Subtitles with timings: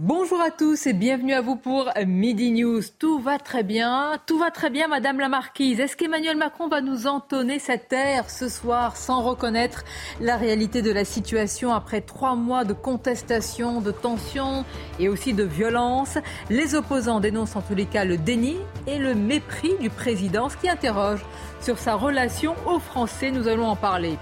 [0.00, 2.82] Bonjour à tous et bienvenue à vous pour Midi News.
[3.00, 5.80] Tout va très bien, tout va très bien Madame la Marquise.
[5.80, 9.82] Est-ce qu'Emmanuel Macron va nous entonner cette air ce soir sans reconnaître
[10.20, 14.64] la réalité de la situation après trois mois de contestation, de tension
[15.00, 16.16] et aussi de violence?
[16.48, 18.56] Les opposants dénoncent en tous les cas le déni
[18.86, 21.24] et le mépris du président, ce qui interroge
[21.60, 23.32] sur sa relation aux Français.
[23.32, 24.16] Nous allons en parler.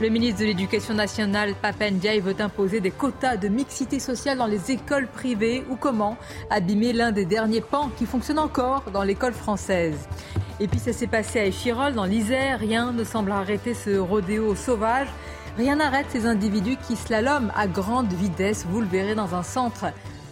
[0.00, 4.46] Le ministre de l'Éducation nationale, Papen Ndiaye, veut imposer des quotas de mixité sociale dans
[4.46, 6.16] les écoles privées ou comment
[6.48, 10.08] abîmer l'un des derniers pans qui fonctionne encore dans l'école française.
[10.58, 12.60] Et puis ça s'est passé à Échirol, dans l'Isère.
[12.60, 15.08] Rien ne semble arrêter ce rodéo sauvage.
[15.58, 18.64] Rien n'arrête ces individus qui slaloment à grande vitesse.
[18.70, 19.84] Vous le verrez dans un centre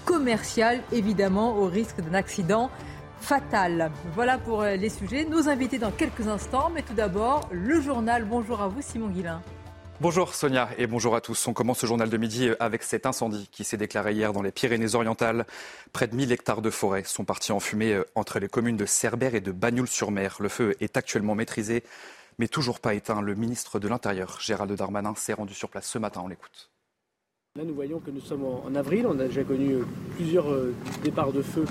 [0.07, 2.71] commercial, évidemment, au risque d'un accident
[3.21, 3.91] fatal.
[4.15, 5.27] Voilà pour les sujets.
[5.27, 8.25] Nos invités dans quelques instants, mais tout d'abord, le journal.
[8.25, 9.43] Bonjour à vous, Simon Guillain.
[10.01, 11.49] Bonjour Sonia et bonjour à tous.
[11.49, 14.53] On commence ce journal de midi avec cet incendie qui s'est déclaré hier dans les
[14.53, 15.45] Pyrénées-Orientales.
[15.93, 18.87] Près de 1000 hectares de forêt sont partis en fumée euh, entre les communes de
[18.87, 20.37] Cerbère et de Bagnoul-sur-Mer.
[20.39, 21.83] Le feu est actuellement maîtrisé,
[22.39, 23.21] mais toujours pas éteint.
[23.21, 26.21] Le ministre de l'Intérieur, Gérald Darmanin, s'est rendu sur place ce matin.
[26.25, 26.71] On l'écoute.
[27.57, 29.05] Là, nous voyons que nous sommes en avril.
[29.05, 31.65] On a déjà connu euh, plusieurs euh, départs de feu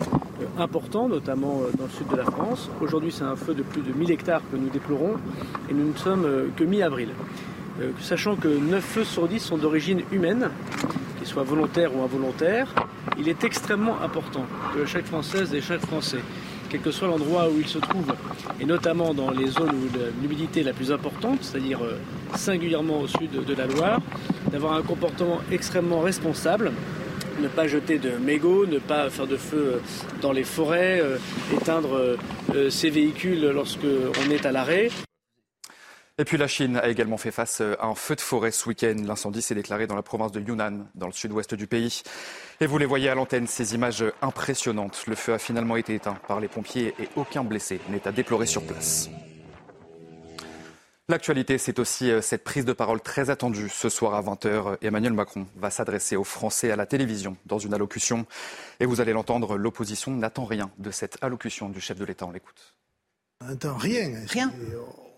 [0.58, 2.70] importants, notamment dans le sud de la France.
[2.82, 5.16] Aujourd'hui, c'est un feu de plus de 1000 hectares que nous déplorons
[5.70, 7.14] et nous ne sommes que mi-avril.
[7.80, 10.50] Euh, sachant que 9 feux sur 10 sont d'origine humaine,
[11.18, 12.74] qu'ils soient volontaires ou involontaires,
[13.20, 16.20] il est extrêmement important que chaque Française et chaque Français,
[16.70, 18.14] quel que soit l'endroit où il se trouve,
[18.60, 21.98] et notamment dans les zones où l'humidité est la plus importante, c'est-à-dire euh,
[22.36, 24.02] singulièrement au sud de la Loire,
[24.52, 26.72] d'avoir un comportement extrêmement responsable,
[27.40, 29.80] ne pas jeter de mégots, ne pas faire de feu euh,
[30.24, 31.04] dans les forêts,
[31.56, 32.18] éteindre
[32.70, 34.90] ses véhicules lorsqu'on est à l'arrêt.
[36.20, 38.96] Et puis la Chine a également fait face à un feu de forêt ce week-end.
[39.06, 42.02] L'incendie s'est déclaré dans la province de Yunnan, dans le sud-ouest du pays.
[42.60, 45.04] Et vous les voyez à l'antenne, ces images impressionnantes.
[45.06, 48.48] Le feu a finalement été éteint par les pompiers et aucun blessé n'est à déplorer
[48.48, 49.12] sur place.
[51.08, 54.78] L'actualité, c'est aussi euh, cette prise de parole très attendue ce soir à 20h.
[54.82, 58.26] Emmanuel Macron va s'adresser aux Français à la télévision dans une allocution.
[58.80, 62.26] Et vous allez l'entendre, l'opposition n'attend rien de cette allocution du chef de l'État.
[62.26, 62.76] On l'écoute.
[63.40, 64.12] On n'attend rien.
[64.28, 64.52] Rien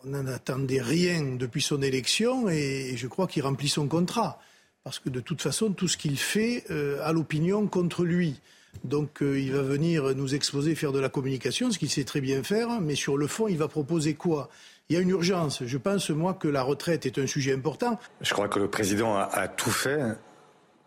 [0.06, 4.40] on n'en attendait rien depuis son élection et je crois qu'il remplit son contrat.
[4.84, 8.40] Parce que de toute façon, tout ce qu'il fait euh, a l'opinion contre lui.
[8.84, 12.22] Donc euh, il va venir nous exposer, faire de la communication, ce qu'il sait très
[12.22, 14.50] bien faire, mais sur le fond, il va proposer quoi?
[14.90, 15.64] Il y a une urgence.
[15.66, 18.00] Je pense, moi, que la retraite est un sujet important.
[18.22, 20.00] Je crois que le président a, tout fait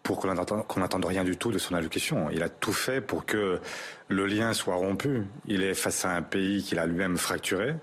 [0.03, 2.29] pour qu'on n'attende rien du tout de son allocution.
[2.31, 3.61] Il a tout fait pour que
[4.09, 5.23] le lien soit rompu.
[5.47, 7.77] Il est face à un pays qu'il a lui-même fracturé.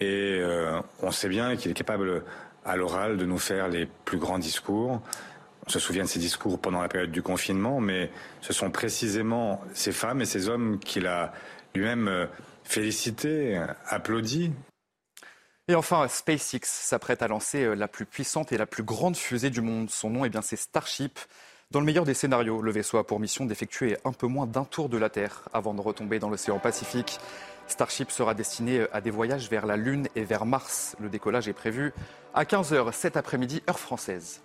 [0.00, 2.22] Et euh, on sait bien qu'il est capable,
[2.64, 5.00] à l'oral, de nous faire les plus grands discours.
[5.66, 9.60] On se souvient de ses discours pendant la période du confinement, mais ce sont précisément
[9.74, 11.32] ces femmes et ces hommes qu'il a
[11.74, 12.26] lui-même euh,
[12.64, 14.52] félicité, applaudi.
[15.68, 19.50] Et enfin, SpaceX s'apprête à lancer euh, la plus puissante et la plus grande fusée
[19.50, 19.90] du monde.
[19.90, 21.18] Son nom, eh bien, c'est Starship.
[21.72, 24.64] Dans le meilleur des scénarios, le vaisseau a pour mission d'effectuer un peu moins d'un
[24.64, 27.18] tour de la Terre avant de retomber dans l'océan Pacifique.
[27.68, 30.96] Starship sera destiné à des voyages vers la Lune et vers Mars.
[31.00, 31.92] Le décollage est prévu
[32.34, 34.42] à 15h cet après-midi, heure française.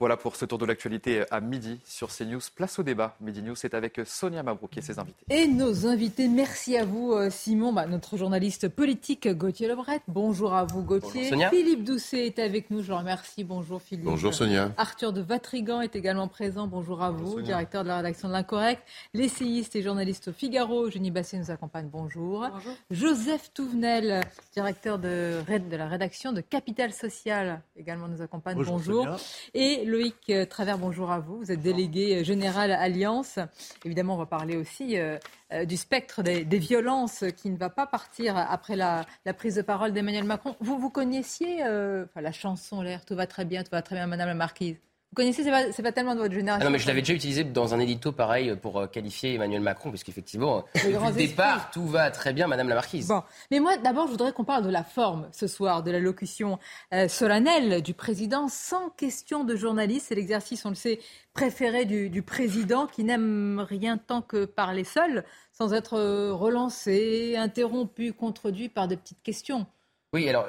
[0.00, 2.40] Voilà pour ce tour de l'actualité à midi sur CNews.
[2.54, 3.16] Place au débat.
[3.20, 5.24] Midi News, c'est avec Sonia Mabrouk et ses invités.
[5.28, 10.00] Et nos invités, merci à vous euh, Simon, bah, notre journaliste politique Gauthier Lebret.
[10.06, 11.32] Bonjour à vous Gauthier.
[11.50, 13.42] Philippe Doucet est avec nous, je vous remercie.
[13.42, 14.04] Bonjour Philippe.
[14.04, 14.70] Bonjour Sonia.
[14.76, 16.68] Arthur de Vatrigan est également présent.
[16.68, 18.82] Bonjour à vous, directeur de la rédaction de l'Incorrect.
[19.14, 21.88] L'essayiste et journaliste au Figaro, Jenny Basset nous accompagne.
[21.90, 22.48] Bonjour.
[22.52, 22.72] Bonjour.
[22.92, 24.20] Joseph Touvenel,
[24.52, 28.56] directeur de, de, la rédaction de Capital Social, également nous accompagne.
[28.56, 29.04] Bonjour.
[29.04, 29.20] bonjour.
[29.54, 31.38] Et Loïc euh, Travers, bonjour à vous.
[31.38, 33.38] Vous êtes délégué général Alliance.
[33.84, 35.18] Évidemment, on va parler aussi euh,
[35.52, 39.06] euh, du spectre des, violences qui ne va pas partir après la,
[39.36, 40.54] prise de parole d'Emmanuel Macron.
[40.60, 44.28] Vous, vous connaissiez la chanson, l'air Tout va très bien, tout va très bien, Madame
[44.28, 44.76] la Marquise?
[45.10, 46.60] Vous connaissez, c'est pas, pas tellement de votre génération.
[46.60, 49.62] Ah non, mais je l'avais déjà utilisé dans un édito pareil pour euh, qualifier Emmanuel
[49.62, 53.08] Macron, puisqu'effectivement, depuis le départ, tout va très bien, Madame la Marquise.
[53.08, 55.98] Bon, mais moi, d'abord, je voudrais qu'on parle de la forme ce soir, de la
[55.98, 56.58] locution
[56.92, 60.08] euh, solennelle du président, sans question de journaliste.
[60.08, 61.00] C'est l'exercice, on le sait,
[61.32, 67.34] préféré du, du président, qui n'aime rien tant que parler seul, sans être euh, relancé,
[67.36, 69.66] interrompu, contredit par de petites questions.
[70.12, 70.46] Oui, alors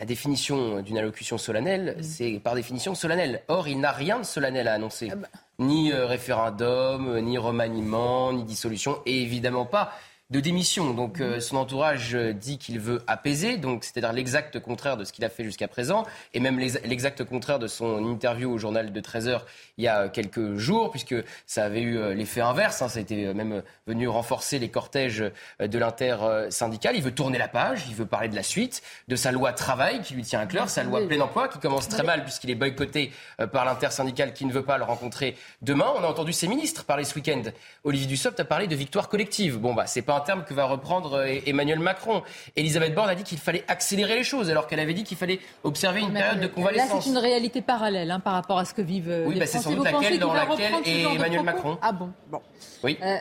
[0.00, 2.02] la définition d'une allocution solennelle, mm.
[2.02, 3.42] c'est par définition solennelle.
[3.48, 5.10] Or, il n'a rien de solennel à annoncer.
[5.12, 5.28] Ah bah.
[5.58, 9.92] Ni euh, référendum, ni remaniement, ni dissolution, et évidemment pas
[10.30, 10.94] de démission.
[10.94, 15.12] Donc euh, son entourage euh, dit qu'il veut apaiser, donc c'est-à-dire l'exact contraire de ce
[15.12, 19.00] qu'il a fait jusqu'à présent, et même l'exact contraire de son interview au journal de
[19.00, 19.46] 13 heures
[19.76, 21.16] il y a quelques jours, puisque
[21.46, 22.80] ça avait eu euh, l'effet inverse.
[22.82, 25.24] Hein, ça a été même venu renforcer les cortèges
[25.60, 26.94] de l'inter-syndical.
[26.96, 30.00] Il veut tourner la page, il veut parler de la suite, de sa loi travail
[30.02, 32.54] qui lui tient à cœur, sa loi plein emploi qui commence très mal puisqu'il est
[32.54, 33.12] boycotté
[33.52, 35.92] par l'inter-syndical qui ne veut pas le rencontrer demain.
[35.96, 37.42] On a entendu ses ministres parler ce week-end.
[37.84, 39.58] Olivier Dussopt a parlé de victoire collective.
[39.58, 42.22] Bon, bah, c'est pas terme que va reprendre euh, Emmanuel Macron.
[42.56, 45.40] Elisabeth Borne a dit qu'il fallait accélérer les choses, alors qu'elle avait dit qu'il fallait
[45.64, 46.90] observer une période de convalescence.
[46.90, 49.40] Là, c'est une réalité parallèle hein, par rapport à ce que vivent euh, oui, les
[49.40, 51.78] bah, c'est sans doute laquelle dans laquelle est Emmanuel Macron.
[51.82, 52.40] Ah bon, bon.
[52.82, 52.98] Oui.
[53.02, 53.18] Euh,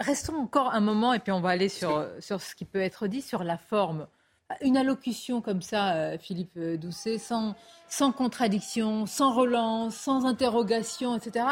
[0.00, 3.06] restons encore un moment et puis on va aller sur, sur ce qui peut être
[3.06, 4.06] dit sur la forme.
[4.62, 7.54] Une allocution comme ça, Philippe Doucet, sans,
[7.88, 11.44] sans contradiction, sans relance, sans interrogation, etc.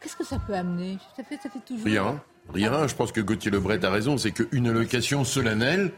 [0.00, 0.98] Qu'est-ce que ça peut amener?
[1.16, 1.86] Ça fait, ça fait toujours.
[1.86, 2.22] Rien.
[2.54, 5.92] Rien, je pense que Gauthier Lebret a raison, c'est qu'une allocation solennelle,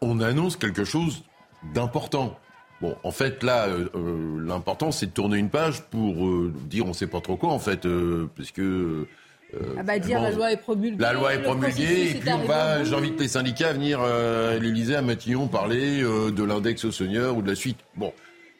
[0.00, 1.24] on annonce quelque chose
[1.74, 2.38] d'important.
[2.80, 6.84] Bon, en fait, là, euh, euh, l'important, c'est de tourner une page pour euh, dire
[6.84, 7.86] on ne sait pas trop quoi, en fait,
[8.36, 9.06] parce que...
[9.78, 10.96] ah bah dire la loi est promulguée.
[10.98, 14.96] La loi est promulguée, et puis on va, j'invite les syndicats à venir à l'Élysée,
[14.96, 17.78] à Matignon, parler de l'index au seigneur ou de la suite.
[17.96, 18.12] Bon,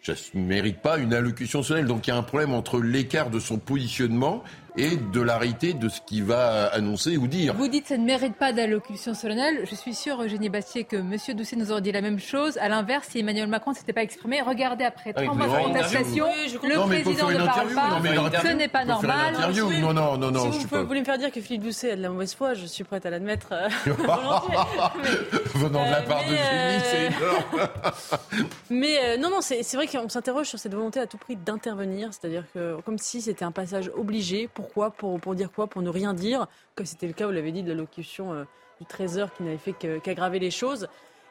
[0.02, 1.88] ça ne mérite pas une allocution solennelle.
[1.88, 4.44] Donc il y a un problème entre l'écart de son positionnement
[4.76, 7.54] et de l'arité de ce qu'il va annoncer ou dire.
[7.54, 9.64] Vous dites que ça ne mérite pas d'allocution solennelle.
[9.64, 11.16] Je suis sûr, Eugénie Bastier, que M.
[11.34, 12.58] Doucet nous aurait dit la même chose.
[12.58, 16.26] À l'inverse, si Emmanuel Macron ne s'était pas exprimé, regardez après trois mois de contestation,
[16.62, 18.42] le président ne parle pas.
[18.42, 19.34] ce n'est pas normal.
[19.80, 20.52] Non, non, non, non.
[20.52, 22.66] Si vous voulez me faire dire que Philippe Doucet a de la mauvaise foi, je
[22.66, 23.48] suis prête à l'admettre.
[23.52, 23.68] Euh,
[25.54, 27.66] Venant de la part de Eugénie, c'est euh,
[28.70, 32.10] Mais euh, non, non, c'est vrai qu'on s'interroge sur cette volonté à tout prix d'intervenir,
[32.12, 35.88] c'est-à-dire que comme si c'était un passage obligé pour pourquoi pour, dire quoi Pour ne
[35.90, 38.44] rien dire, comme c'était le cas, vous l'avez dit, de l'allocution euh,
[38.80, 40.88] du Trésor qui n'avait fait qu'aggraver les choses.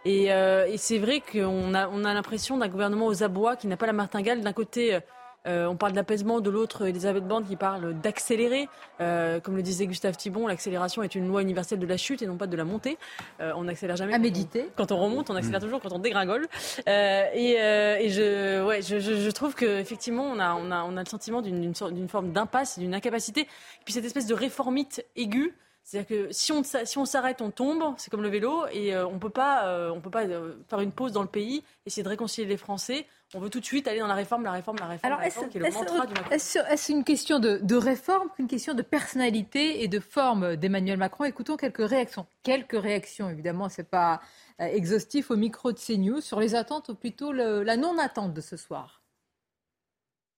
[0.08, 3.78] Euh, et, c'est vrai qu'on a, on a l'impression d'un gouvernement aux abois qui n'a
[3.78, 4.42] pas la martingale.
[4.42, 5.00] D'un côté,
[5.48, 8.68] euh, on parle d'apaisement, de l'autre, Elisabeth Borne qui parle d'accélérer.
[9.02, 12.28] Euh, comme le disait Gustave Thibon, l'accélération est une loi universelle de la chute et
[12.28, 12.98] non pas de la montée.
[13.40, 14.14] Euh, on n'accélère jamais.
[14.14, 14.70] À méditer.
[14.76, 15.64] Quand on remonte, on accélère mm.
[15.64, 16.48] toujours quand on dégringole.
[16.88, 21.10] et, et je, ouais, je, je, trouve qu'effectivement, on a, on, a, on a le
[21.10, 23.42] sentiment d'une forme d'impasse, d'une incapacité.
[23.42, 25.54] Et puis cette espèce de réformite aiguë
[25.86, 27.94] c'est-à-dire que si on si on s'arrête, on tombe.
[27.98, 30.26] C'est comme le vélo et on peut pas on peut pas
[30.68, 33.06] faire une pause dans le pays, essayer de réconcilier les Français
[33.36, 35.14] on veut tout de suite aller dans la réforme, la réforme, la réforme.
[35.14, 35.26] Alors,
[36.32, 41.26] est-ce une question de, réforme qu'une question de personnalité et de forme d'Emmanuel Macron?
[41.26, 42.26] Écoutons quelques réactions.
[42.44, 44.22] Quelques réactions, évidemment, c'est pas
[44.62, 48.58] euh, exhaustif au micro de CNews sur les attentes ou plutôt la non-attente de ce
[48.58, 49.02] soir.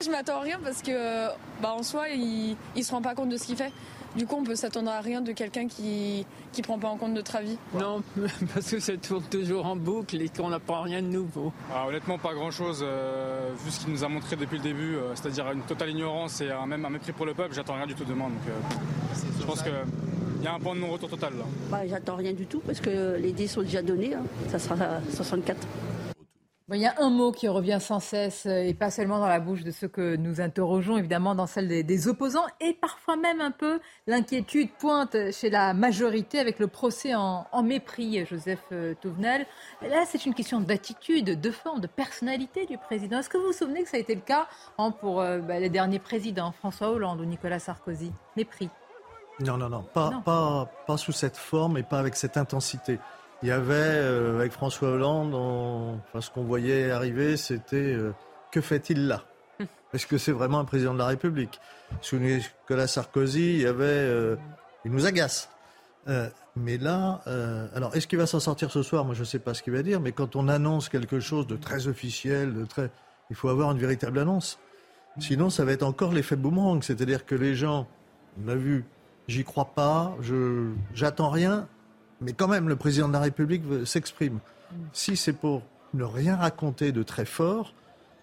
[0.04, 1.28] Je m'attends à rien parce que,
[1.62, 3.72] bah, en soi, il ne se rend pas compte de ce qu'il fait.
[4.18, 6.26] Du coup, on peut s'attendre à rien de quelqu'un qui
[6.58, 7.56] ne prend pas en compte notre avis.
[7.76, 8.02] Non,
[8.54, 11.54] parce que ça tourne toujours en boucle et qu'on n'apprend rien de nouveau.
[11.72, 15.14] Ah, honnêtement, pas grand-chose, euh, vu ce qu'il nous a montré depuis le début, euh,
[15.14, 17.94] c'est-à-dire une totale ignorance et un, même un mépris pour le peuple, j'attends rien du
[17.94, 18.26] tout demain.
[18.26, 19.72] Donc, euh, je pense qu'il
[20.44, 21.46] y a un point de non-retour total là.
[21.70, 24.16] Bah, j'attends rien du tout parce que les dés sont déjà donnés.
[24.16, 24.24] Hein.
[24.50, 24.78] Ça sera
[25.14, 25.68] 64
[26.76, 29.40] il y a un mot qui revient sans cesse, euh, et pas seulement dans la
[29.40, 33.52] bouche de ceux que nous interrogeons, évidemment dans celle des, opposants, et parfois même un
[33.52, 39.46] peu l'inquiétude pointe chez la majorité avec le procès en, mépris, Joseph euh, Touvenel.
[39.82, 43.20] Là, c'est une question d'attitude, de forme, de personnalité du président.
[43.20, 44.48] Est-ce que vous vous souvenez que ça a été le cas
[44.78, 48.12] hein, pour euh, bah, les derniers présidents, François Hollande ou Nicolas Sarkozy?
[48.36, 48.70] Mépris?
[49.40, 53.00] Non, non, non, pas, Pas, pas sous cette forme et pas avec cette intensité.
[53.44, 58.12] Il y avait, euh, avec François Hollande, enfin, ce qu'on voyait arriver, c'était euh,
[58.52, 59.24] que fait-il là?
[59.94, 61.60] Est-ce que c'est vraiment un président de la République?
[62.02, 63.86] Sous Nicolas Sarkozy, il y avait.
[63.86, 64.36] Euh,
[64.86, 65.50] il nous agace.
[66.56, 67.22] mais là,
[67.76, 69.04] alors, est-ce qu'il va s'en sortir ce soir?
[69.04, 71.46] Moi, je ne sais pas ce qu'il va dire, mais quand on annonce quelque chose
[71.46, 72.90] de très officiel, de très.
[73.30, 74.58] Il faut avoir une véritable annonce.
[75.20, 76.82] Sinon, ça va être encore l'effet boomerang.
[76.82, 77.88] C'est-à-dire que les gens,
[78.42, 78.86] on l'a vu,
[79.28, 81.68] j'y crois pas, je j'attends rien,
[82.22, 84.40] mais quand même, le président de la République s'exprime.
[84.94, 85.62] Si c'est pour
[85.94, 87.74] ne rien raconter de très fort,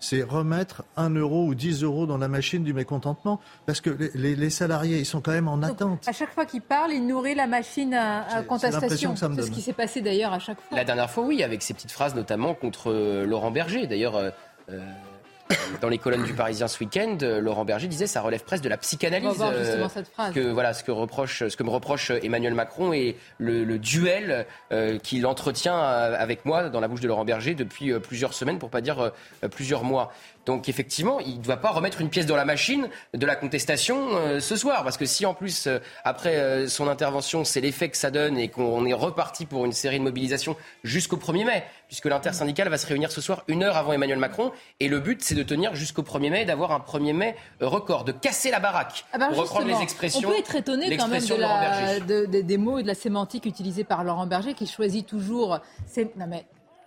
[0.04, 3.40] c'est remettre un euro ou 10 euros dans la machine du mécontentement.
[3.64, 6.06] Parce que les, salariés, ils sont quand même en attente.
[6.06, 9.14] À chaque fois qu'il parle, il nourrit la machine à, contestation.
[9.16, 10.76] C'est ce qui s'est passé d'ailleurs à chaque fois.
[10.76, 13.86] La dernière fois, oui, avec ces petites phrases notamment contre euh, Laurent Berger.
[13.86, 14.30] D'ailleurs, euh,
[14.70, 14.80] euh,
[15.80, 18.76] dans les colonnes du Parisien ce week-end, Laurent Berger disait ça relève presque de la
[18.78, 19.28] psychanalyse.
[19.28, 20.34] On va voir justement cette phrase.
[20.34, 24.46] Que, voilà, ce, que reproche, ce que me reproche Emmanuel Macron et le, duel
[25.02, 28.80] qu'il entretient avec moi dans la bouche de Laurent Berger depuis plusieurs semaines, pour pas
[28.80, 29.12] dire
[29.50, 30.12] plusieurs mois.
[30.46, 34.08] Donc effectivement, il ne doit pas remettre une pièce dans la machine de la contestation
[34.12, 34.84] euh, ce soir.
[34.84, 38.38] Parce que si en plus, euh, après euh, son intervention, c'est l'effet que ça donne
[38.38, 42.78] et qu'on est reparti pour une série de mobilisations jusqu'au 1er mai, puisque l'intersyndicale va
[42.78, 44.52] se réunir ce soir une heure avant Emmanuel Macron.
[44.80, 48.12] Et le but, c'est de tenir jusqu'au 1er mai, d'avoir un 1er mai record, de
[48.12, 49.04] casser la baraque.
[49.12, 50.28] Ah pour reprendre les expressions.
[50.28, 51.22] On peut être étonné quand même
[52.26, 55.60] des mots et de la sémantique utilisée par Laurent Berger, qui choisit toujours.
[56.16, 56.44] Non mais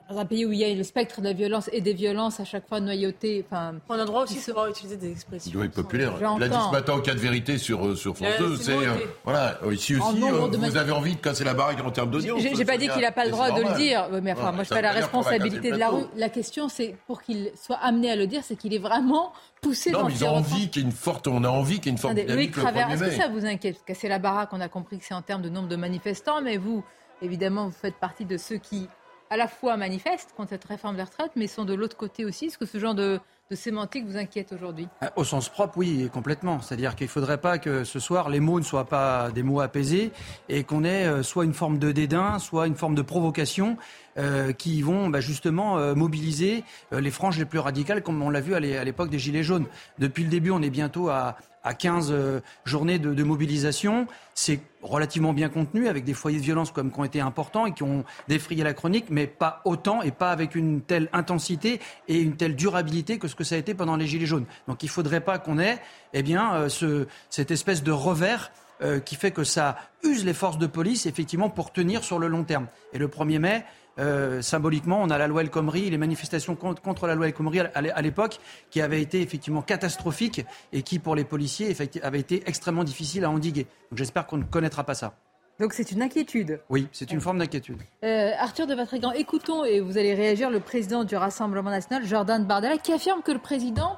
[0.09, 2.39] dans un pays où il y a le spectre de la violence et des violences
[2.39, 3.45] à chaque fois noyauté.
[3.45, 5.51] Enfin, on a le droit aussi de savoir utiliser des expressions.
[5.51, 6.13] Il doit être populaire.
[6.37, 8.55] Il a dit ce matin au cas de vérité sur, euh, sur France 2.
[8.57, 12.11] C'est, euh, voilà, ici aussi, euh, vous avez envie de casser la baraque en termes
[12.11, 12.41] d'audience.
[12.41, 14.73] J'ai pas dit qu'il n'a pas le droit de le dire, mais enfin, moi je
[14.73, 16.05] fais la responsabilité de la rue.
[16.15, 19.91] La question, c'est pour qu'il soit amené à le dire, c'est qu'il est vraiment poussé
[19.91, 21.87] non, dans mais ils ont envie qu'il y ait une forte, on a envie qu'il
[21.87, 24.69] y ait une forte dynamique Est-ce que ça vous inquiète Casser la baraque, on a
[24.69, 26.83] compris que c'est en termes de nombre de manifestants, mais vous,
[27.21, 28.87] évidemment, vous faites partie de ceux qui
[29.29, 32.45] à la fois manifestent contre cette réforme des retraites, mais sont de l'autre côté aussi.
[32.45, 33.19] Est-ce que ce genre de,
[33.51, 34.87] sémantique vous inquiète aujourd'hui?
[35.03, 36.61] Euh, Au sens propre, oui, complètement.
[36.61, 39.61] C'est-à-dire qu'il ne faudrait pas que ce soir, les mots ne soient pas des mots
[39.61, 40.11] apaisés
[40.49, 43.77] et qu'on ait euh, soit une forme de dédain, soit une forme de provocation
[44.17, 48.55] euh, qui vont bah, justement mobiliser les franges les plus radicales, comme on l'a vu
[48.55, 49.65] à l'époque des Gilets jaunes.
[49.99, 54.07] Depuis le début, on est bientôt à, à 15 euh, journées de, mobilisation.
[54.33, 57.73] C'est relativement bien contenu, avec des foyers de violence comme qui ont été importants et
[57.73, 62.19] qui ont défrayé la chronique, mais pas autant et pas avec une telle intensité et
[62.21, 64.45] une telle durabilité que ce que ça a été pendant les Gilets jaunes.
[64.67, 65.79] Donc il ne faudrait pas qu'on ait
[66.13, 70.33] eh bien, euh, ce, cette espèce de revers euh, qui fait que ça use les
[70.33, 72.67] forces de police effectivement pour tenir sur le long terme.
[72.93, 73.65] Et le 1er mai,
[73.99, 77.59] euh, symboliquement, on a la loi El Khomri, les manifestations contre, la loi El Khomri
[77.59, 82.83] à l'époque, qui avaient été effectivement catastrophiques et qui, pour les policiers, avaient été extrêmement
[82.83, 83.63] difficiles à endiguer.
[83.89, 85.15] Donc j'espère qu'on ne connaîtra pas ça.
[85.59, 86.61] Donc c'est une inquiétude.
[86.69, 87.81] Oui, c'est une forme d'inquiétude.
[88.03, 92.45] Euh, Arthur de Vatrigan, écoutons et vous allez réagir le président du Rassemblement national, Jordan
[92.45, 93.97] Bardella, qui affirme que le président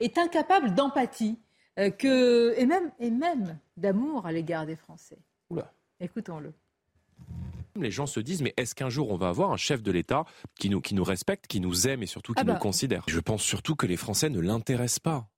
[0.00, 1.38] est incapable d'empathie
[1.78, 5.18] euh, et même, et même d'amour à l'égard des Français.
[6.00, 6.52] Écoutons-le
[7.80, 10.24] les gens se disent mais est-ce qu'un jour on va avoir un chef de l'État
[10.58, 12.58] qui nous, qui nous respecte, qui nous aime et surtout qui ah nous bah.
[12.58, 13.04] considère?
[13.06, 15.28] Je pense surtout que les Français ne l'intéressent pas.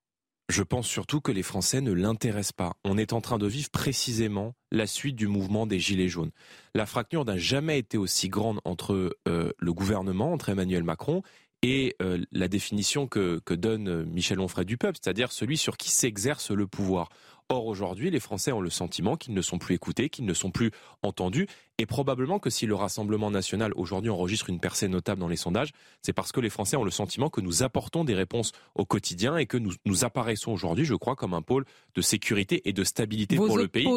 [0.48, 2.74] Je pense surtout que les Français ne l'intéressent pas.
[2.82, 6.30] On est en train de vivre précisément la suite du mouvement des Gilets jaunes.
[6.74, 11.22] La fracture n'a jamais été aussi grande entre euh, le gouvernement, entre Emmanuel Macron
[11.62, 15.90] et euh, la définition que, que donne Michel Onfray du peuple, c'est-à-dire celui sur qui
[15.90, 17.08] s'exerce le pouvoir.
[17.50, 20.50] Or, aujourd'hui, les Français ont le sentiment qu'ils ne sont plus écoutés, qu'ils ne sont
[20.50, 20.70] plus
[21.02, 21.46] entendus.
[21.78, 25.70] Et probablement que si le Rassemblement national aujourd'hui enregistre une percée notable dans les sondages,
[26.02, 29.38] c'est parce que les Français ont le sentiment que nous apportons des réponses au quotidien
[29.38, 32.84] et que nous, nous apparaissons aujourd'hui, je crois, comme un pôle de sécurité et de
[32.84, 33.88] stabilité pour le pays.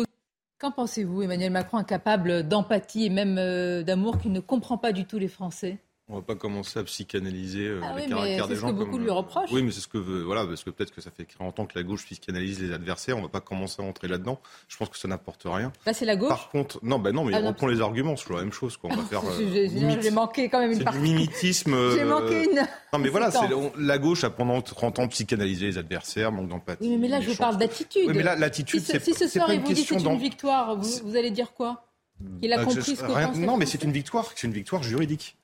[0.58, 5.06] Qu'en pensez-vous, Emmanuel Macron, incapable d'empathie et même euh, d'amour, qui ne comprend pas du
[5.06, 5.80] tout les Français?
[6.12, 8.68] On va pas commencer à psychanalyser euh, ah les caractères des gens.
[8.68, 9.52] C'est ce que beaucoup lui reprochent.
[9.52, 11.78] Oui, mais c'est ce que voilà, parce que peut-être que ça fait 40 ans que
[11.78, 13.18] la gauche psychanalyse les adversaires.
[13.18, 14.40] On va pas commencer à rentrer là-dedans.
[14.68, 15.72] Je pense que ça n'apporte rien.
[15.86, 16.30] Là, c'est la gauche.
[16.30, 18.18] Par contre, non, ben non, mais ah, on reprend les arguments.
[18.18, 18.76] C'est la même chose.
[18.76, 18.90] Quoi.
[18.94, 19.22] On va faire.
[19.42, 21.00] Euh, j'ai manqué quand même une partie.
[21.00, 21.76] Du mimétisme.
[21.96, 22.68] J'ai manqué une.
[22.94, 23.32] Non, mais voilà,
[23.78, 26.88] la gauche a pendant 30 ans psychanalysé les adversaires, manque d'empathie.
[26.88, 28.04] Oui, mais là, je parle d'attitude.
[28.08, 31.16] Oui, mais là, l'attitude, c'est Si ce soir, il vous dit c'est une victoire, vous
[31.16, 31.86] allez dire quoi?
[32.42, 34.32] Il a bah, compris ce que Non, mais c'est une victoire.
[34.36, 35.38] C'est une victoire juridique.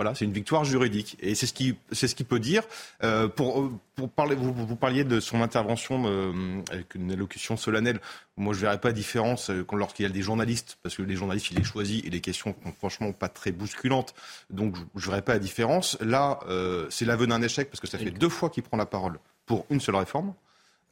[0.00, 1.18] Voilà, c'est une victoire juridique.
[1.20, 2.62] Et c'est ce qui, c'est ce qu'il peut dire.
[3.04, 8.00] Euh, pour, pour parler, vous, vous, parliez de son intervention euh, avec une allocution solennelle.
[8.38, 11.50] Moi, je verrais pas différence euh, lorsqu'il y a des journalistes, parce que les journalistes,
[11.50, 14.14] il les choisit et les questions sont franchement pas très bousculantes.
[14.48, 15.98] Donc, je, ne verrais pas la différence.
[16.00, 18.86] Là, euh, c'est l'aveu d'un échec parce que ça fait deux fois qu'il prend la
[18.86, 20.32] parole pour une seule réforme.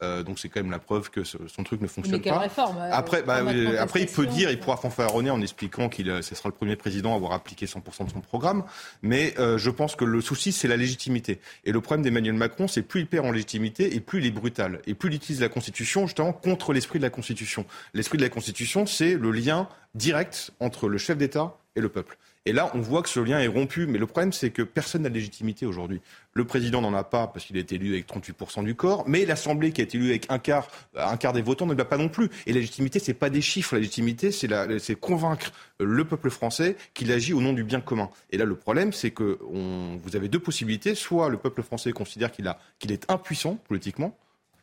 [0.01, 2.39] Euh, donc c'est quand même la preuve que son truc ne fonctionne pas.
[2.39, 3.41] Réforme, euh, après, bah,
[3.79, 6.77] après il peut dire, il pourra fanfaronner en expliquant qu'il euh, ce sera le premier
[6.77, 8.63] président à avoir appliqué 100% de son programme.
[9.01, 11.39] Mais je pense que le souci c'est la légitimité.
[11.65, 14.31] Et le problème d'Emmanuel Macron, c'est plus il perd en légitimité et plus il est
[14.31, 17.65] brutal et plus il utilise la Constitution justement contre l'esprit de la Constitution.
[17.93, 22.17] L'esprit de la Constitution, c'est le lien direct entre le chef d'État et le peuple.
[22.45, 23.85] Et là, on voit que ce lien est rompu.
[23.85, 26.01] Mais le problème, c'est que personne n'a de légitimité aujourd'hui.
[26.33, 29.71] Le président n'en a pas parce qu'il est élu avec 38% du corps, mais l'Assemblée
[29.71, 32.29] qui est élue avec un quart, un quart des votants ne l'a pas non plus.
[32.45, 33.75] Et la légitimité, c'est pas des chiffres.
[33.75, 38.09] La légitimité, c'est convaincre le peuple français qu'il agit au nom du bien commun.
[38.31, 40.95] Et là, le problème, c'est que vous avez deux possibilités.
[40.95, 44.17] Soit le peuple français considère qu'il qu'il est impuissant politiquement,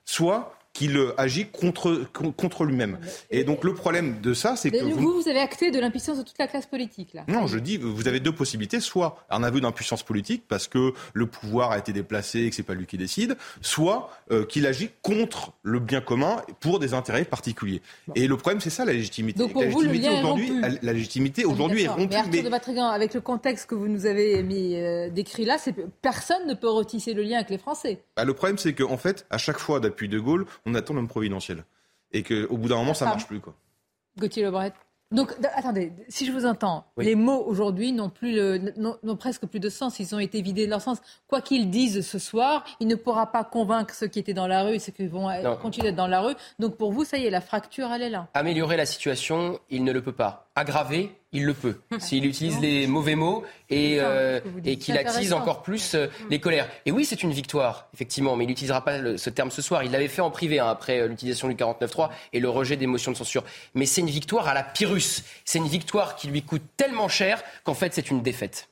[0.04, 2.04] soit qu'il agit contre,
[2.36, 2.98] contre lui-même.
[3.30, 4.84] Et donc le problème de ça, c'est que...
[4.84, 7.24] Vous, vous, avez acté de l'impuissance de toute la classe politique, là.
[7.28, 8.80] Non, je dis, vous avez deux possibilités.
[8.80, 12.62] Soit un aveu d'impuissance politique, parce que le pouvoir a été déplacé et que c'est
[12.62, 17.24] pas lui qui décide, soit euh, qu'il agit contre le bien commun pour des intérêts
[17.24, 17.80] particuliers.
[18.14, 19.38] Et le problème, c'est ça, la légitimité.
[19.38, 20.52] Donc pour la légitimité aujourd'hui,
[20.82, 22.08] la légitimité aujourd'hui est rompue.
[22.10, 25.56] Mais Arthur de Vatrigan, avec le contexte que vous nous avez mis, euh, décrit là,
[26.02, 28.02] personne ne peut retisser le lien avec les Français.
[28.16, 31.08] Bah, le problème, c'est qu'en fait, à chaque fois d'appui de Gaulle, on attend l'homme
[31.08, 31.64] providentiel.
[32.12, 33.40] Et qu'au bout d'un moment, ça ne marche plus.
[33.40, 33.54] Quoi.
[34.18, 34.72] Gauthier Lebret.
[35.12, 38.40] Donc, attendez, si je vous entends, les mots aujourd'hui n'ont plus
[38.76, 40.00] n'ont presque plus de sens.
[40.00, 40.98] Ils ont été vidés de leur sens.
[41.28, 44.64] Quoi qu'ils disent ce soir, il ne pourra pas convaincre ceux qui étaient dans la
[44.64, 45.28] rue et ceux qui vont
[45.62, 46.34] continuer d'être dans la rue.
[46.58, 48.26] Donc, pour vous, ça y est, la fracture, elle est là.
[48.34, 50.50] Améliorer la situation, il ne le peut pas.
[50.56, 51.76] Aggraver, il le peut.
[51.98, 56.68] S'il utilise les mauvais mots et, euh, et qu'il attise encore plus euh, les colères.
[56.86, 59.84] Et oui, c'est une victoire, effectivement, mais il n'utilisera pas ce terme ce soir.
[59.84, 62.86] Il l'avait fait en privé hein, après euh, l'utilisation du 49.3 et le rejet des
[62.86, 63.44] motions de censure.
[63.74, 65.22] Mais c'est une victoire à la Pyrrhus.
[65.44, 68.68] C'est une victoire qui lui coûte tellement cher qu'en fait, c'est une défaite.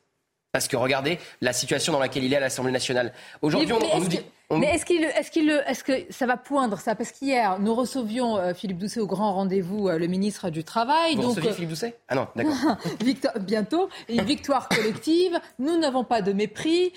[0.54, 3.12] Parce que regardez la situation dans laquelle il est à l'Assemblée nationale.
[3.42, 4.20] Aujourd'hui, on, nous dit.
[4.52, 6.94] Mais est-ce qu'il, est-ce qu'il, est-ce que ça va poindre ça?
[6.94, 11.16] Parce qu'hier, nous recevions euh, Philippe Doucet au grand rendez-vous, euh, le ministre du Travail.
[11.16, 11.99] Vous donc, euh, Philippe Doucet?
[12.06, 12.76] Ah non, d'accord.
[13.40, 15.40] bientôt, une victoire collective.
[15.58, 16.92] Nous n'avons pas de mépris.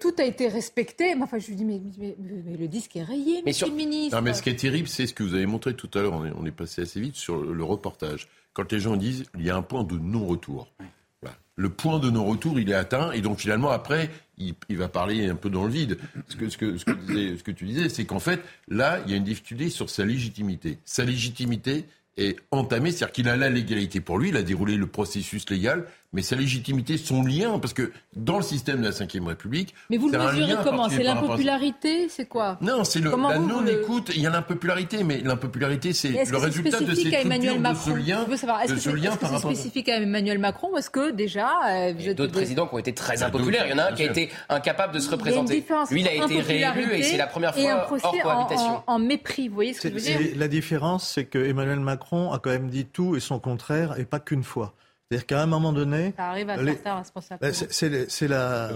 [0.00, 1.14] tout a été respecté.
[1.14, 1.82] Mais enfin, je lui dis, mais,
[2.58, 4.16] le disque est rayé, monsieur le ministre.
[4.16, 6.14] Non, mais ce qui est terrible, c'est ce que vous avez montré tout à l'heure.
[6.14, 8.26] On est, on est passé assez vite sur le reportage.
[8.54, 10.66] Quand les gens disent, il y a un point de non-retour
[11.56, 13.12] le point de non-retour, il est atteint.
[13.12, 15.98] Et donc, finalement, après, il, va parler un peu dans le vide.
[16.28, 16.84] Ce que, ce que, ce
[17.42, 20.78] que, tu disais, c'est qu'en fait, là, il y a une difficulté sur sa légitimité.
[20.84, 21.84] Sa légitimité
[22.16, 25.86] est entamée, c'est-à-dire qu'il a la légalité pour lui, il a déroulé le processus légal,
[26.12, 29.74] mais sa légitimité, son lien, parce que dans le système de la Ve République.
[29.88, 34.12] Mais vous le mesurez comment C'est l'impopularité C'est quoi Non, c'est le, la non-écoute.
[34.14, 38.06] Il y a l'impopularité, mais l'impopularité, c'est le résultat de cette Emmanuel Macron de ce
[38.06, 38.26] lien.
[38.30, 41.50] Est-ce que c'est spécifique à Emmanuel Macron ou est-ce que déjà.
[41.68, 43.66] Euh, d'autres présidents qui ont été très impopulaires.
[43.66, 45.64] Il y en a un qui a été incapable de se représenter.
[45.90, 48.82] Lui, il a été réélu et c'est la première fois hors cohabitation.
[48.86, 52.32] En, mépris, vous voyez ce que je veux dire La différence, c'est que Emmanuel Macron
[52.32, 54.74] a quand même dit tout et son contraire, et pas qu'une fois.
[55.12, 56.14] C'est-à-dire qu'à un moment donné.
[56.16, 57.52] Ça arrive à certains responsables.
[57.52, 58.70] C'est la,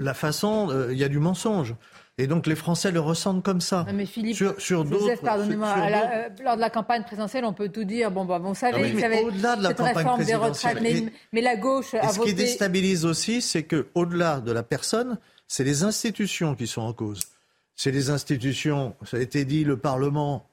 [0.00, 0.68] la façon.
[0.70, 1.76] Euh, il y a du mensonge.
[2.18, 3.86] Et donc les Français le ressentent comme ça.
[3.94, 5.22] mais Philippe, sur, d'autres.
[5.22, 8.10] pardonnez-moi, euh, lors de la campagne présidentielle, on peut tout dire.
[8.10, 10.82] Bon, bah, vous savez, mais, au-delà de la campagne des retraites,
[11.32, 15.18] mais, la gauche a et Ce qui déstabilise aussi, c'est que au-delà de la personne,
[15.46, 17.20] c'est les institutions qui sont en cause.
[17.76, 20.46] C'est les institutions, ça a été dit, le Parlement,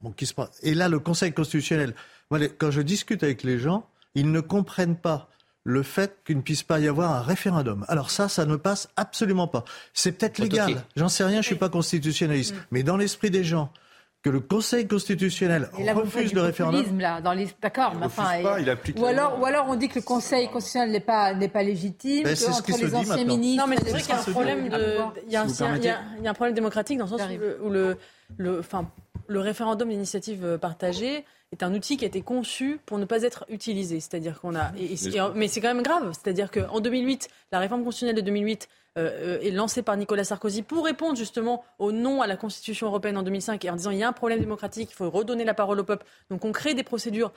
[0.00, 0.34] bon, qui se...
[0.62, 1.94] et là le Conseil constitutionnel.
[2.58, 5.28] Quand je discute avec les gens, ils ne comprennent pas
[5.64, 7.86] le fait qu'il ne puisse pas y avoir un référendum.
[7.88, 9.64] Alors ça, ça ne passe absolument pas.
[9.94, 12.58] C'est peut-être légal, j'en sais rien, je suis pas constitutionnaliste, mm.
[12.70, 13.70] mais dans l'esprit des gens,
[14.24, 16.98] que le Conseil constitutionnel refuse le référendum.
[16.98, 17.46] Là, dans les...
[17.60, 18.40] D'accord, mais enfin,
[18.96, 22.24] ou alors, ou alors on dit que le Conseil constitutionnel n'est pas n'est pas légitime,
[22.24, 23.62] ben, que, entre les anciens ministres.
[23.62, 24.96] Non, mais c'est vrai qu'il y a un problème de,
[25.26, 27.20] il y a un, problème démocratique dans le sens
[27.62, 27.98] où le,
[28.38, 28.90] le, enfin,
[29.26, 33.44] le référendum d'initiative partagée est un outil qui a été conçu pour ne pas être
[33.48, 34.00] utilisé.
[34.00, 34.72] C'est-à-dire qu'on a.
[35.34, 36.12] mais c'est quand même grave.
[36.12, 40.84] C'est-à-dire qu'en 2008, la réforme constitutionnelle de 2008 euh, est lancée par Nicolas Sarkozy pour
[40.84, 44.02] répondre justement au non à la Constitution européenne en 2005 et en disant il y
[44.02, 46.06] a un problème démocratique, il faut redonner la parole au peuple.
[46.30, 47.32] Donc on crée des procédures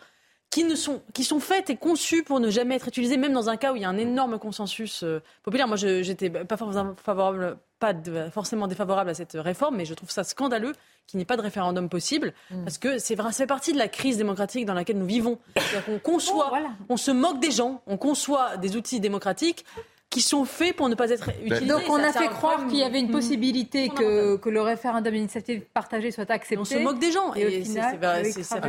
[0.50, 3.50] qui, ne sont, qui sont faites et conçues pour ne jamais être utilisées, même dans
[3.50, 5.68] un cas où il y a un énorme consensus euh, populaire.
[5.68, 7.94] Moi, je n'étais pas favorable, pas
[8.32, 10.74] forcément défavorable à cette réforme, mais je trouve ça scandaleux
[11.06, 12.64] qu'il n'y ait pas de référendum possible, mm.
[12.64, 15.40] parce que c'est ça fait partie de la crise démocratique dans laquelle nous vivons.
[15.88, 19.66] On conçoit, oh, on se moque des gens, on conçoit des outils démocratiques
[20.10, 21.66] qui sont faits pour ne pas être utilisés.
[21.66, 25.62] Donc on a fait croire qu'il y avait une possibilité que, que, le référendum d'initiative
[25.74, 26.58] partagée soit accepté.
[26.58, 27.98] On se moque des gens et, ça fait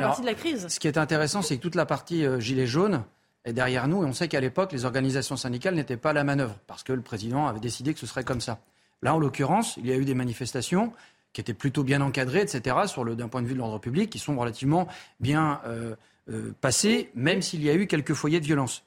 [0.00, 0.66] partie de la crise.
[0.68, 3.04] Ce qui est intéressant, c'est que toute la partie euh, gilet jaune
[3.44, 6.24] est derrière nous et on sait qu'à l'époque, les organisations syndicales n'étaient pas à la
[6.24, 8.58] manœuvre parce que le président avait décidé que ce serait comme ça.
[9.02, 10.92] Là, en l'occurrence, il y a eu des manifestations
[11.32, 14.36] qui étaient plutôt bien encadrées, etc., d'un point de vue de l'ordre public, qui sont
[14.36, 14.88] relativement
[15.20, 15.94] bien euh,
[16.30, 18.82] euh, passées, même s'il y a eu quelques foyers de violence.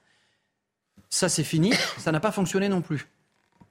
[1.10, 1.74] Ça, c'est fini.
[1.98, 3.08] Ça n'a pas fonctionné non plus.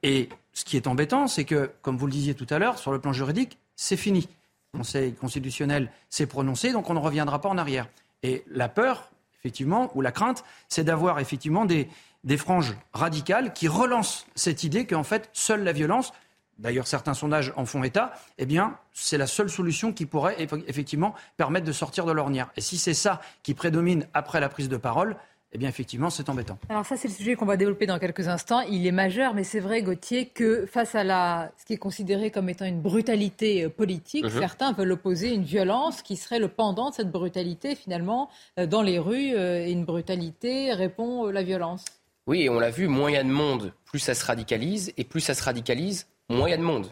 [0.03, 2.91] Et ce qui est embêtant, c'est que, comme vous le disiez tout à l'heure, sur
[2.91, 4.27] le plan juridique, c'est fini.
[4.73, 7.87] Le Conseil constitutionnel s'est prononcé, donc on ne reviendra pas en arrière.
[8.23, 11.87] Et la peur, effectivement, ou la crainte, c'est d'avoir effectivement des,
[12.23, 16.13] des franges radicales qui relancent cette idée qu'en fait, seule la violence,
[16.61, 21.13] d'ailleurs certains sondages en font état, eh bien, c'est la seule solution qui pourrait effectivement
[21.37, 22.51] permettre de sortir de l'ornière.
[22.55, 25.17] Et si c'est ça qui prédomine après la prise de parole,
[25.53, 26.57] eh bien effectivement, c'est embêtant.
[26.69, 28.61] Alors ça, c'est le sujet qu'on va développer dans quelques instants.
[28.61, 32.31] Il est majeur, mais c'est vrai, Gauthier, que face à la, ce qui est considéré
[32.31, 34.39] comme étant une brutalité euh, politique, mhm.
[34.39, 38.81] certains veulent opposer une violence qui serait le pendant de cette brutalité, finalement, euh, dans
[38.81, 39.33] les rues.
[39.35, 41.83] Euh, et une brutalité répond la violence.
[42.27, 44.93] Oui, et on l'a vu, moins il y a de monde, plus ça se radicalise,
[44.95, 46.87] et plus ça se radicalise, moins il y a de monde.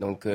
[0.00, 0.26] Donc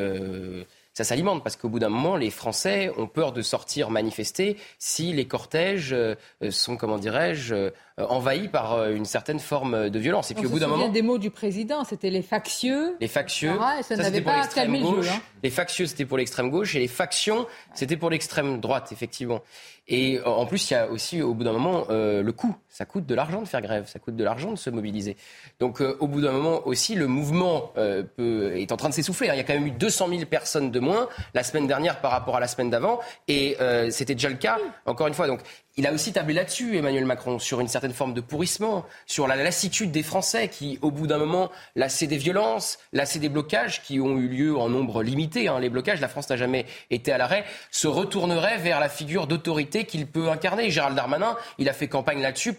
[1.00, 5.14] ça s'alimente parce qu'au bout d'un moment, les Français ont peur de sortir manifester si
[5.14, 6.16] les cortèges euh,
[6.50, 10.30] sont, comment dirais-je, euh, envahis par euh, une certaine forme de violence.
[10.30, 12.98] Et puis au bout d'un moment, des mots du président, c'était les factieux.
[13.00, 15.10] Les factieux, ça, n'avait pas calmé le jeu.
[15.10, 15.22] Hein.
[15.42, 19.40] Les factieux, c'était pour l'extrême gauche, et les factions, c'était pour l'extrême droite, effectivement.
[19.88, 22.56] Et en plus, il y a aussi, au bout d'un moment, le coût.
[22.80, 25.18] Ça coûte de l'argent de faire grève, ça coûte de l'argent de se mobiliser.
[25.60, 29.28] Donc, au bout d'un moment aussi, le mouvement peut, est en train de s'essouffler.
[29.28, 29.34] Hein.
[29.34, 32.12] Il y a quand même eu 200 000 personnes de moins la semaine dernière par
[32.12, 33.02] rapport à la semaine d'avant.
[33.28, 35.28] Et euh, c'était déjà le cas, encore une fois.
[35.28, 35.42] Donc
[35.80, 39.38] il a aussi tablé là-dessus, Emmanuel Macron, sur une certaine forme de pourrissement, sur la
[39.38, 44.02] lassitude des Français qui, au bout d'un moment, lassés des violences, lassés des blocages qui
[44.02, 45.48] ont eu lieu en nombre limité.
[45.48, 49.26] Hein, les blocages, la France n'a jamais été à l'arrêt, se retournerait vers la figure
[49.26, 50.70] d'autorité qu'il peut incarner.
[50.70, 52.52] Gérald Darmanin, il a fait campagne là-dessus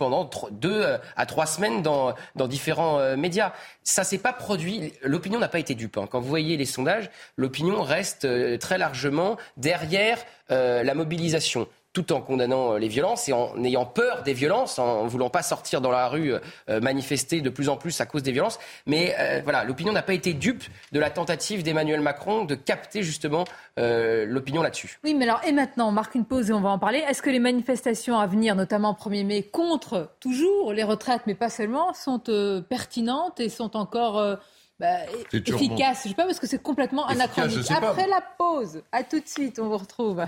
[0.50, 3.52] deux euh, à trois semaines dans, dans différents euh, médias.
[3.82, 4.92] Ça s'est pas produit.
[5.02, 5.96] L'opinion n'a pas été dupe.
[5.98, 6.06] Hein.
[6.10, 10.18] Quand vous voyez les sondages, l'opinion reste euh, très largement derrière
[10.52, 15.04] la mobilisation tout en condamnant euh, les violences et en ayant peur des violences, en
[15.04, 16.32] ne voulant pas sortir dans la rue
[16.68, 18.58] euh, manifester de plus en plus à cause des violences.
[18.86, 23.02] Mais euh, voilà, l'opinion n'a pas été dupe de la tentative d'Emmanuel Macron de capter
[23.02, 23.44] justement
[23.76, 24.98] l'opinion là-dessus.
[25.04, 26.98] Oui, mais alors, et maintenant, on marque une pause et on va en parler.
[26.98, 31.48] Est-ce que les manifestations à venir, notamment 1er mai, contre toujours les retraites, mais pas
[31.48, 32.20] seulement, sont
[32.68, 34.38] pertinentes et sont encore...
[34.78, 34.86] Bah,
[35.32, 36.02] efficaces?
[36.02, 37.70] Je ne sais pas, parce que c'est complètement anachronique.
[37.70, 40.24] Après la pause, à tout de suite, on vous retrouve.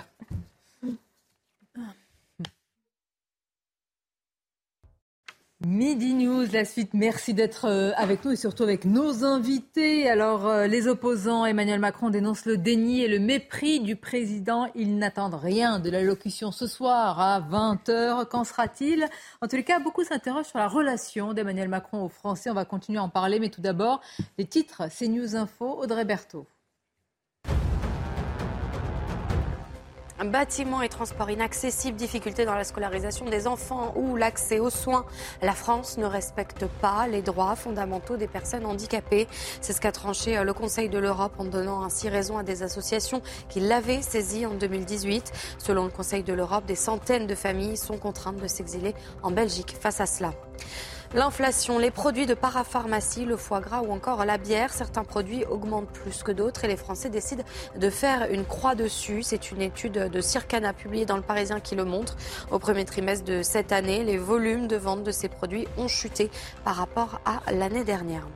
[5.64, 6.92] Midi News, la suite.
[6.92, 10.08] Merci d'être euh, avec nous et surtout avec nos invités.
[10.08, 14.68] Alors, euh, les opposants, Emmanuel Macron dénonce le déni et le mépris du président.
[14.74, 18.26] Ils n'attendent rien de l'allocution ce soir à 20h.
[18.26, 19.06] Qu'en sera-t-il?
[19.40, 22.50] En tous les cas, beaucoup s'interrogent sur la relation d'Emmanuel Macron aux Français.
[22.50, 24.00] On va continuer à en parler, mais tout d'abord,
[24.38, 24.82] les titres.
[24.90, 26.46] C'est News Info, Audrey Berthaud.
[30.24, 35.04] Bâtiments et transports inaccessibles, difficultés dans la scolarisation des enfants ou l'accès aux soins.
[35.40, 39.26] La France ne respecte pas les droits fondamentaux des personnes handicapées.
[39.60, 42.62] C'est ce qu'a tranché euh, le Conseil de l'Europe en donnant ainsi raison à des
[42.62, 45.32] associations qui l'avaient saisi en 2018.
[45.58, 49.76] Selon le Conseil de l'Europe, des centaines de familles sont contraintes de s'exiler en Belgique
[49.80, 50.32] face à cela.
[51.14, 55.90] L'inflation, les produits de parapharmacie, le foie gras ou encore la bière, certains produits augmentent
[55.90, 57.44] plus que d'autres et les Français décident
[57.76, 59.22] de faire une croix dessus.
[59.22, 62.16] C'est une étude de Circana publiée dans le Parisien qui le montre.
[62.50, 66.30] Au premier trimestre de cette année, les volumes de vente de ces produits ont chuté
[66.64, 68.26] par rapport à l'année dernière.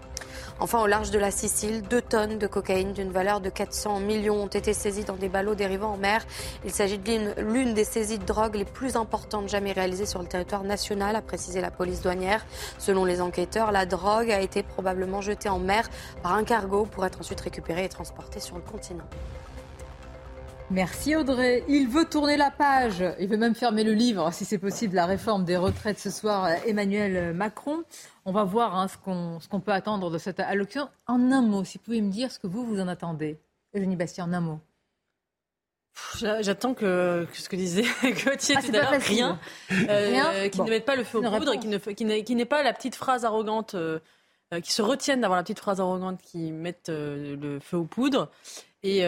[0.59, 4.43] Enfin, au large de la Sicile, deux tonnes de cocaïne d'une valeur de 400 millions
[4.43, 6.25] ont été saisies dans des ballots dérivant en mer.
[6.65, 10.29] Il s'agit de l'une des saisies de drogue les plus importantes jamais réalisées sur le
[10.29, 12.47] territoire national, a précisé la police douanière.
[12.79, 15.91] Selon les enquêteurs, la drogue a été probablement jetée en mer
[16.23, 19.05] par un cargo pour être ensuite récupérée et transportée sur le continent.
[20.71, 21.63] Merci Audrey.
[21.69, 23.05] Il veut tourner la page.
[23.21, 26.49] Il veut même fermer le livre, si c'est possible, la réforme des retraites ce soir,
[26.67, 27.85] Emmanuel Macron.
[28.25, 28.97] On va voir hein, ce
[29.49, 30.89] qu'on peut attendre de cette allocution.
[31.07, 33.39] En un mot, si vous pouvez me dire ce que vous, vous en attendez.
[33.77, 34.61] Eugénie Bastien, en un mot.
[36.19, 39.39] J'attends que, ce que disait Gauthier ah, tout à l'heure, rien,
[39.71, 42.97] euh, qui ne mette pas le feu aux poudres et qui n'ait pas la petite
[42.97, 44.01] phrase arrogante, euh,
[44.53, 48.31] euh, qui se retienne d'avoir la petite phrase arrogante qui mette le feu aux poudres.
[48.83, 49.03] Et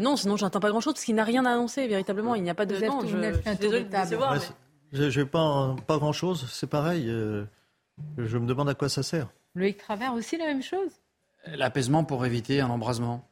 [0.00, 2.34] non, sinon j'attends pas grand-chose parce qu'il n'a rien à annoncer véritablement.
[2.34, 2.76] Il n'y a pas de.
[2.84, 4.34] Non, je, je suis désolée de décevoir.
[4.34, 4.40] Mais...
[5.10, 7.06] Je n'ai pas, pas grand-chose, c'est pareil.
[8.16, 9.28] Je me demande à quoi ça sert.
[9.54, 10.90] Loïc Travers aussi la même chose?
[11.46, 13.28] L'apaisement pour éviter un embrasement.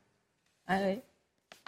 [0.66, 0.98] Ah oui.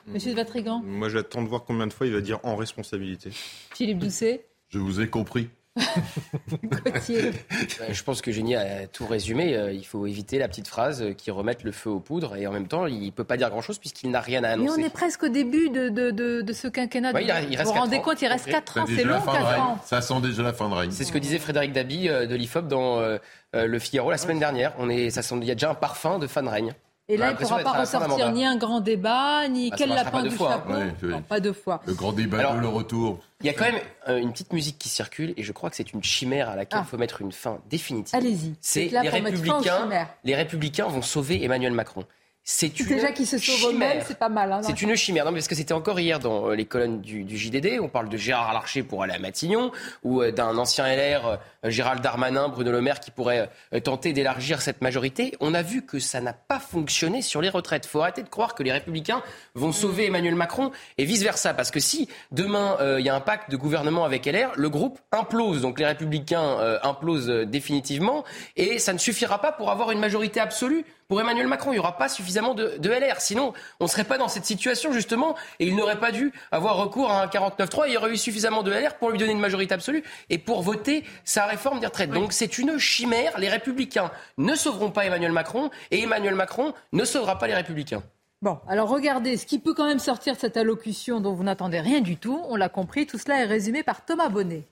[0.07, 0.81] Monsieur de Vatrigan?
[0.85, 3.31] Moi j'attends de voir combien de fois il va dire en responsabilité.
[3.31, 4.47] Philippe Doucet?
[4.69, 5.51] Je vous ai compris.
[7.09, 9.55] Je pense que Génie a tout résumé.
[9.57, 12.37] Euh, il faut éviter la petite phrase qui remette le feu aux poudres.
[12.37, 14.77] Et en même temps, il ne peut pas dire grand-chose puisqu'il n'a rien à annoncer.
[14.77, 17.13] Mais on est presque au début de, de, de, ce quinquennat.
[17.21, 18.85] il, vous vous rendez compte, il reste 4 ans.
[18.87, 19.79] C'est long, 4 ans.
[19.85, 20.91] Ça sent déjà la fin de règne.
[20.91, 23.19] C'est ce que disait Frédéric Dabi euh, de l'IFOP dans euh,
[23.53, 24.75] Le Figaro la semaine dernière.
[24.79, 26.75] On est, ça sent, il y a déjà un parfum de fin de règne.
[27.11, 30.23] Et là, il ne pourra pas ressortir ni un grand débat, ni bah, quel lapin
[30.23, 30.73] du fois, chapeau.
[30.75, 31.23] Hein.
[31.27, 31.81] pas deux fois.
[31.87, 33.19] Le grand débat de le retour.
[33.41, 35.77] Il y a quand même euh, une petite musique qui circule et je crois que
[35.77, 36.89] c'est une chimère à laquelle il Ah.
[36.91, 38.15] faut mettre une fin définitive.
[38.15, 38.57] Allez-y.
[38.61, 39.89] C'est les républicains.
[40.25, 42.05] Les républicains vont sauver Emmanuel Macron.
[42.51, 44.05] C'est une Déjà qu'ils se eux-mêmes, chimère.
[44.07, 44.51] c'est pas mal.
[44.51, 45.27] hein, C'est une chimère.
[45.27, 47.79] Non, mais parce que c'était encore hier dans euh, les colonnes du, du JDD.
[47.83, 49.71] On parle de Gérard Larcher pour aller à Matignon
[50.03, 53.51] ou euh, d'un ancien LR, euh, Gérald Darmanin, Bruno Le Maire, qui pourrait
[53.85, 55.37] tenter d'élargir cette majorité.
[55.41, 57.85] On a vu que ça n'a pas fonctionné sur les retraites.
[57.85, 59.23] faut arrêter de croire que les Républicains
[59.55, 61.53] vont sauver Emmanuel Macron et vice-versa.
[61.53, 64.71] Parce que si demain euh, il y a un pacte de gouvernement avec LR, le
[64.71, 65.61] groupe implose.
[65.61, 68.25] Donc les Républicains euh, implosent définitivement
[68.57, 71.73] et ça ne suffira pas pour avoir une majorité absolue pour Emmanuel Macron.
[71.73, 73.21] Il n'y aura pas suffisamment de, de LR.
[73.21, 76.77] Sinon, on ne serait pas dans cette situation, justement, et il n'aurait pas dû avoir
[76.77, 77.85] recours à un 49-3.
[77.89, 80.63] Il y aurait eu suffisamment de LR pour lui donner une majorité absolue et pour
[80.63, 82.11] voter sa réforme des retraites.
[82.11, 83.39] Donc c'est une chimère.
[83.39, 88.03] Les Républicains ne sauveront pas Emmanuel Macron et Emmanuel Macron ne sauvera pas les Républicains.
[88.41, 91.81] Bon, alors regardez, ce qui peut quand même sortir de cette allocution dont vous n'attendez
[91.81, 94.63] rien du tout, on l'a compris, tout cela est résumé par Thomas Bonnet.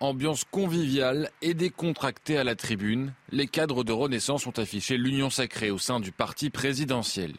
[0.00, 5.70] Ambiance conviviale et décontractée à la tribune, les cadres de Renaissance ont affiché l'union sacrée
[5.70, 7.32] au sein du parti présidentiel.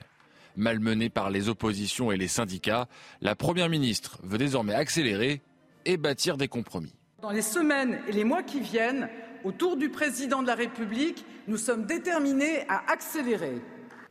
[0.56, 2.88] Malmenée par les oppositions et les syndicats,
[3.22, 5.42] la Première ministre veut désormais accélérer
[5.84, 6.94] et bâtir des compromis.
[7.22, 9.10] Dans les semaines et les mois qui viennent,
[9.44, 13.62] autour du président de la République, nous sommes déterminés à accélérer.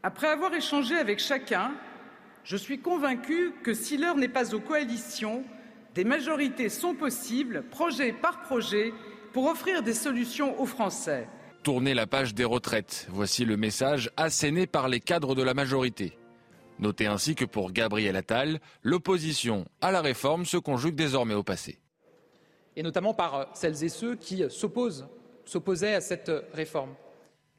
[0.03, 1.73] Après avoir échangé avec chacun,
[2.45, 5.45] je suis convaincu que si l'heure n'est pas aux coalitions,
[5.95, 8.93] des majorités sont possibles, projet par projet,
[9.33, 11.29] pour offrir des solutions aux Français.
[11.63, 16.19] Tourner la page des retraites, voici le message asséné par les cadres de la majorité.
[16.81, 21.79] Notez ainsi que pour Gabriel Attal, l'opposition à la réforme se conjugue désormais au passé.
[22.77, 25.07] et notamment par euh, celles et ceux qui euh, s'opposent,
[25.45, 26.95] s'opposaient à cette euh, réforme.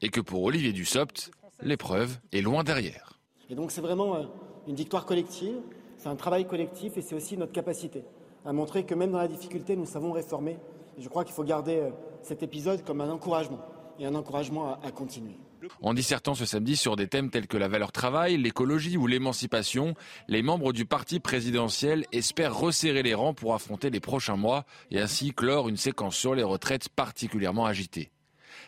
[0.02, 1.30] Et que pour Olivier Dussopt,
[1.62, 3.18] l'épreuve est loin derrière.
[3.48, 4.26] Et donc c'est vraiment
[4.68, 5.56] une victoire collective,
[5.96, 8.04] c'est un travail collectif et c'est aussi notre capacité
[8.46, 10.58] à montrer que même dans la difficulté, nous savons réformer.
[10.98, 11.90] Je crois qu'il faut garder euh,
[12.22, 13.60] cet épisode comme un encouragement
[13.98, 15.36] et un encouragement à, à continuer.
[15.82, 19.94] En dissertant ce samedi sur des thèmes tels que la valeur travail, l'écologie ou l'émancipation,
[20.28, 25.00] les membres du parti présidentiel espèrent resserrer les rangs pour affronter les prochains mois et
[25.00, 28.10] ainsi clore une séquence sur les retraites particulièrement agitée.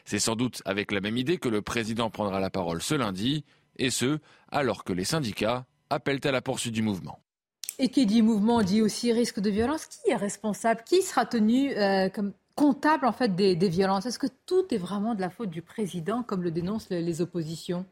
[0.05, 3.45] C'est sans doute avec la même idée que le président prendra la parole ce lundi,
[3.77, 4.19] et ce,
[4.51, 7.21] alors que les syndicats appellent à la poursuite du mouvement.
[7.79, 9.87] Et qui dit mouvement dit aussi risque de violence.
[9.87, 10.83] Qui est responsable?
[10.85, 14.07] Qui sera tenu euh, comme comptable en fait des, violences?
[14.07, 17.21] Est-ce que tout est vraiment de la faute du président, comme le dénoncent les, les
[17.21, 17.87] oppositions?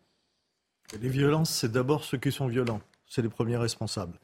[1.00, 2.80] Les violences, c'est d'abord ceux qui sont violents.
[3.06, 4.18] C'est les premiers responsables.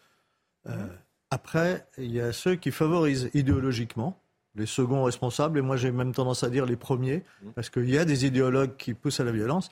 [0.66, 0.88] Euh,
[1.30, 4.18] après, il y a ceux qui favorisent idéologiquement,
[4.54, 7.98] les seconds responsables, et moi j'ai même tendance à dire les premiers, parce qu'il y
[7.98, 9.70] a des idéologues qui poussent à la violence.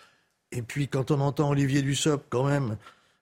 [0.53, 2.77] Et puis quand on entend Olivier Dussopt, quand même,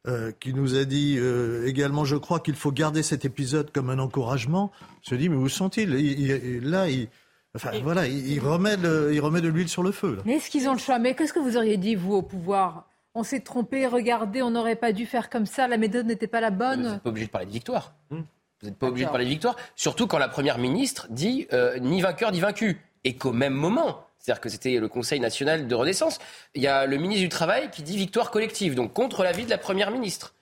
[0.07, 3.91] euh, qui nous a dit euh, également, je crois qu'il faut garder cet épisode comme
[3.91, 4.71] un encouragement,
[5.03, 5.91] se dit, mais où sont-ils?
[5.95, 7.09] Il- il- Là, il,
[7.57, 10.17] enfin, voilà, il, il remet de, il remet de l'huile sur le feu.
[10.17, 10.23] là.
[10.25, 10.99] Mais est-ce qu'ils ont le choix?
[10.99, 12.87] Mais qu'est-ce que vous auriez dit, vous, au pouvoir?
[13.15, 16.41] On s'est trompé, regardez, on n'aurait pas dû faire comme ça, la méthode n'était pas
[16.41, 16.83] la Vous bonne.
[16.93, 17.93] n'êtes pas obligé de parler de victoire.
[18.11, 18.21] Hmm.
[18.61, 21.79] Vous n'êtes pas obligé de parler de victoire, surtout quand la première ministre dit euh,
[21.81, 22.81] ni vainqueur ni vaincu.
[23.05, 26.19] Et qu'au même moment, c'est-à-dire que c'était le Conseil national de Renaissance,
[26.55, 29.51] il y a le ministre du Travail qui dit victoire collective, donc contre l'avis de
[29.51, 30.35] la première ministre.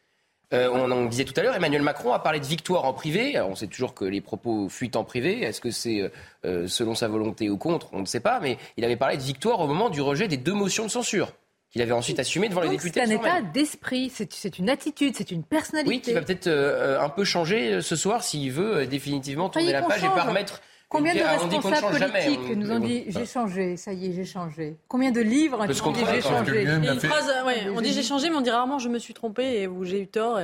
[0.52, 3.36] Euh, on en disait tout à l'heure, Emmanuel Macron a parlé de victoire en privé.
[3.36, 5.40] Alors, on sait toujours que les propos fuient en privé.
[5.42, 6.10] Est-ce que c'est
[6.44, 8.40] euh, selon sa volonté ou contre On ne sait pas.
[8.40, 11.32] Mais il avait parlé de victoire au moment du rejet des deux motions de censure
[11.70, 13.00] qu'il avait ensuite assumé devant les députés.
[13.04, 15.94] c'est un état d'esprit, c'est une attitude, c'est une personnalité.
[15.94, 19.82] Oui, qui va peut-être euh, un peu changer ce soir s'il veut définitivement tourner la
[19.82, 20.60] page et pas remettre.
[20.88, 24.06] Combien de on dit responsables jamais, politiques on- nous ont dit j'ai changé, ça y
[24.06, 27.68] est, j'ai changé Combien de livres disent comprendre, j'ai changé lui-même Et une phrase, ouais,
[27.74, 30.02] on dit j'ai changé, mais on dit rarement je me suis trompé et ou j'ai
[30.02, 30.38] eu tort.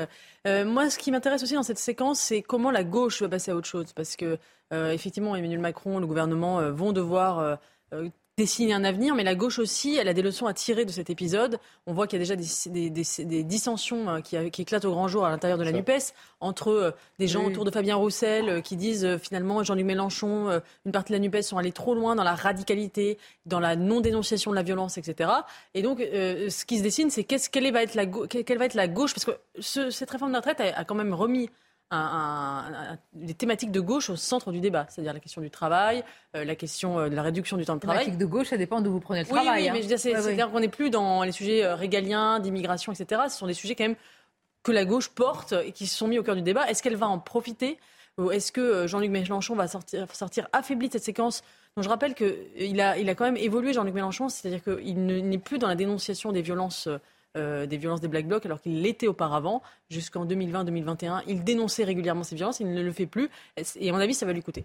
[0.47, 3.53] Euh, moi, ce qui m'intéresse aussi dans cette séquence, c'est comment la gauche va passer
[3.53, 3.93] à autre chose.
[3.95, 4.37] Parce que,
[4.73, 7.59] euh, effectivement, Emmanuel Macron, le gouvernement euh, vont devoir
[8.39, 11.11] dessiner un avenir, mais la gauche aussi, elle a des leçons à tirer de cet
[11.11, 11.59] épisode.
[11.87, 14.87] On voit qu'il y a déjà des, des- des- des dissensions euh, qui, qui éclatent
[14.87, 15.73] au grand jour à l'intérieur de la.
[15.73, 17.49] NUPES, entre euh, des gens Oui.
[17.49, 21.43] autour de Fabien Roussel euh, qui disent finalement Jean-Luc Mélenchon, une partie de la NUPES
[21.43, 25.31] sont allés trop loin dans la radicalité, dans la non-dénonciation de la violence, etc.
[25.75, 28.45] Et donc, euh, ce qui se dessine, c'est qu'est-ce, quelle, va être la gau- quelle
[28.45, 29.13] quelle va être la gauche?
[29.15, 31.51] Parce que ce- cette réforme de la retraite a, a quand même remis
[31.93, 31.99] un-
[32.73, 36.03] un- un- les thématiques de gauche au centre du débat, c'est-à-dire la question du travail,
[36.35, 38.01] euh, la question euh, de la réduction du temps de travail.
[38.05, 39.63] Thématique de gauche, ça dépend d'où vous prenez le Oui, travail.
[39.63, 39.73] oui, hein.
[39.73, 40.23] mais je veux dire, c'est- Ouais, ouais.
[40.23, 43.23] c'est-à-dire qu'on n'est plus dans les sujets euh, régaliens, d'immigration, etc.
[43.29, 43.97] Ce sont des sujets quand même
[44.63, 46.69] que la gauche porte et qui se sont mis au cœur du débat.
[46.69, 47.79] Est-ce qu'elle va en profiter?
[48.31, 51.43] Est-ce que Jean-Luc Mélenchon va sortir, sortir affaibli de cette séquence?
[51.77, 55.39] Donc je rappelle qu'il a, il a quand même évolué, Jean-Luc Mélenchon, c'est-à-dire qu'il n'est
[55.39, 56.89] plus dans la dénonciation des violences
[57.37, 61.23] euh, des violences des Black Blocs, alors qu'il l'était auparavant, jusqu'en 2020-2021.
[61.27, 63.31] Il dénonçait régulièrement ces violences, il ne le fait plus.
[63.77, 64.65] Et à mon avis, ça va lui coûter.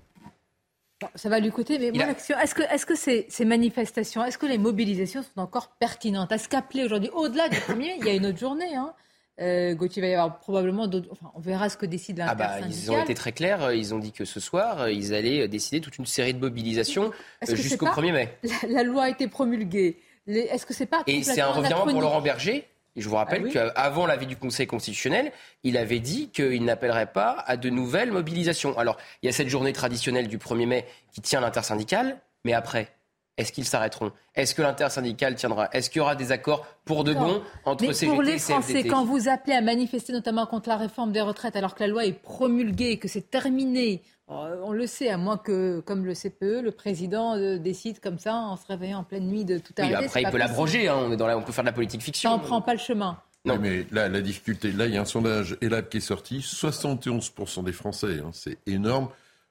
[1.15, 4.45] ça va lui coûter, mais est-ce que, est -ce que ces, ces, manifestations, est-ce que
[4.45, 6.32] les mobilisations sont encore pertinentes?
[6.32, 8.93] Est-ce qu'appeler aujourd'hui, au-delà du premier, il y a une autre journée hein
[9.39, 11.10] euh, Gauthier, il va y avoir probablement d'autres.
[11.12, 13.71] Enfin, on verra ce que décide ah bah, Ils ont été très clairs.
[13.71, 17.12] Ils ont dit que ce soir, ils allaient décider toute une série de mobilisations
[17.47, 18.38] jusqu'au 1er mai.
[18.67, 19.97] la, loi a été promulguée.
[20.28, 22.68] Est-ce que c'est pas Et c'est un revirement pour Laurent Berger.
[22.96, 25.32] je vous rappelle ah qu'avant l'avis du Conseil constitutionnel,
[25.63, 28.78] il avait dit qu'il n'appellerait pas à de nouvelles mobilisations.
[28.78, 32.90] Alors, il y a cette journée traditionnelle du 1er mai qui tient l'intersyndicale, mais après,
[33.38, 34.12] est-ce qu'ils s'arrêteront?
[34.34, 35.70] Est-ce que l'intersyndicale tiendra?
[35.72, 38.84] Est-ce qu'il y aura des accords pour de bon entre Mais CGT pour les Français,
[38.84, 42.06] quand vous appelez à manifester notamment contre la réforme des retraites alors que la loi
[42.06, 46.72] est promulguée, que c'est terminé, on le sait, à moins que, comme le CPE, le
[46.72, 49.98] président euh, décide comme ça, en se réveillant en pleine nuit, de tout arrêter.
[49.98, 50.88] Oui, après, il peut l'abroger.
[50.88, 52.32] Hein, on, on peut faire de la politique fiction.
[52.32, 53.18] Ça n'en prend pas le chemin.
[53.46, 56.40] Non, mais là, la difficulté, là, il y a un sondage ELAB qui est sorti.
[56.40, 59.08] 71% des Français, hein, c'est énorme.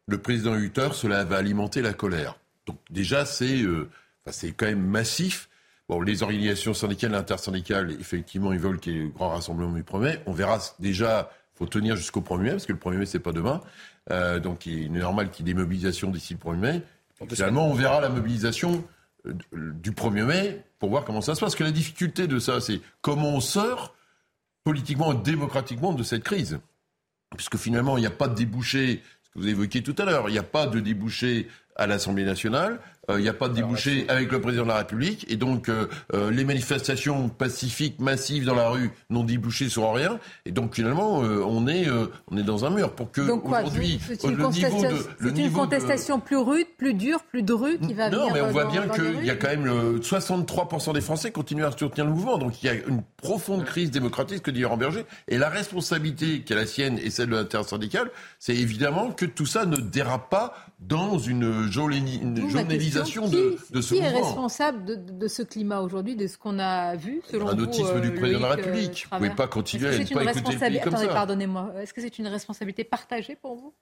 [0.07, 2.37] Le président Hutter, cela va alimenter la colère.
[2.67, 3.89] Donc, déjà, c'est euh,
[4.31, 5.49] c'est quand même massif.
[5.89, 9.73] Bon, les organisations syndicales et intersyndicales, effectivement, ils veulent qu'il y ait le grand rassemblement
[9.73, 10.19] du 1er.
[10.27, 13.21] On verra déjà, il faut tenir jusqu'au 1er mai, parce que le 1er mai, c'est
[13.21, 13.63] pas demain.
[14.11, 16.83] Euh, donc il est normal qu'il y ait des mobilisations d'ici le 1er mai.
[17.31, 18.85] Finalement, on verra la mobilisation
[19.27, 21.51] euh, du 1er mai pour voir comment ça se passe.
[21.51, 23.95] Parce que la difficulté de ça, c'est comment on sort
[24.65, 26.59] politiquement et démocratiquement de cette crise.
[27.37, 30.29] Puisque finalement, il n'y a pas de débouché, ce que vous évoquiez tout à l'heure,
[30.29, 32.81] il n'y a pas de débouché à l'Assemblée nationale.
[33.09, 35.27] Il euh, n'y a pas de débouché avec le président de la République.
[35.29, 40.19] Et donc, euh, euh, les manifestations pacifiques massives dans la rue n'ont débouché sur rien.
[40.45, 41.87] Et donc, finalement, on, est,
[42.31, 42.93] on est dans un mur.
[42.93, 44.97] Pour que aujourd'hui, le niveau de.
[45.21, 48.67] C'est une contestation plus rude, plus dure, plus drue qui va Non, mais on voit
[48.67, 52.39] bien qu'il y a quand même 63% des Français continuent à soutenir le mouvement.
[52.39, 55.05] Donc, il y a une profonde crise démocratique, que dit Laurent Berger.
[55.29, 59.47] Et la responsabilité qui est la sienne et celle de l'intersyndicale, c'est évidemment que tout
[59.47, 64.11] ça ne dérape pas dans une, journalisation de, de, ce qui mouvement.
[64.11, 68.01] Qui est responsable de, ce climat aujourd'hui, de ce qu'on a vu selon Un autisme
[68.01, 69.07] du président de la République.
[69.11, 71.73] vous ne pouvez pas continuer à ne pas écouter le pays comme Attendez, pardonnez-moi.
[71.81, 73.75] Est-ce que c'est une responsabilité partagée pour vous?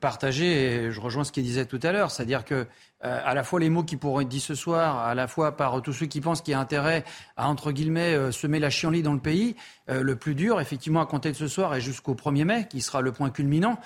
[0.00, 2.66] Partagée, je rejoins ce qu'il disait tout à l'heure, c'est-à-dire que
[3.04, 5.56] euh, à la fois les mots qui pourront être dits ce soir, à la fois
[5.56, 7.04] par tous ceux qui pensent qu'il y a intérêt
[7.36, 9.54] à, entre guillemets, euh, semer la chienlit dans le pays.
[9.90, 12.80] Euh, le plus dur, effectivement, à compter de ce soir et jusqu'au 1er mai, qui
[12.80, 13.78] sera le point culminant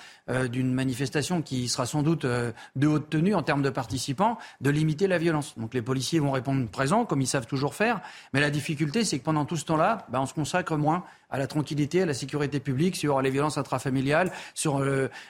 [0.49, 5.07] d'une manifestation qui sera sans doute de haute tenue en termes de participants, de limiter
[5.07, 5.57] la violence.
[5.57, 7.99] Donc les policiers vont répondre présents, comme ils savent toujours faire.
[8.33, 11.39] Mais la difficulté, c'est que pendant tout ce temps-là, bah, on se consacre moins à
[11.39, 14.83] la tranquillité, à la sécurité publique, sur les violences intrafamiliales, sur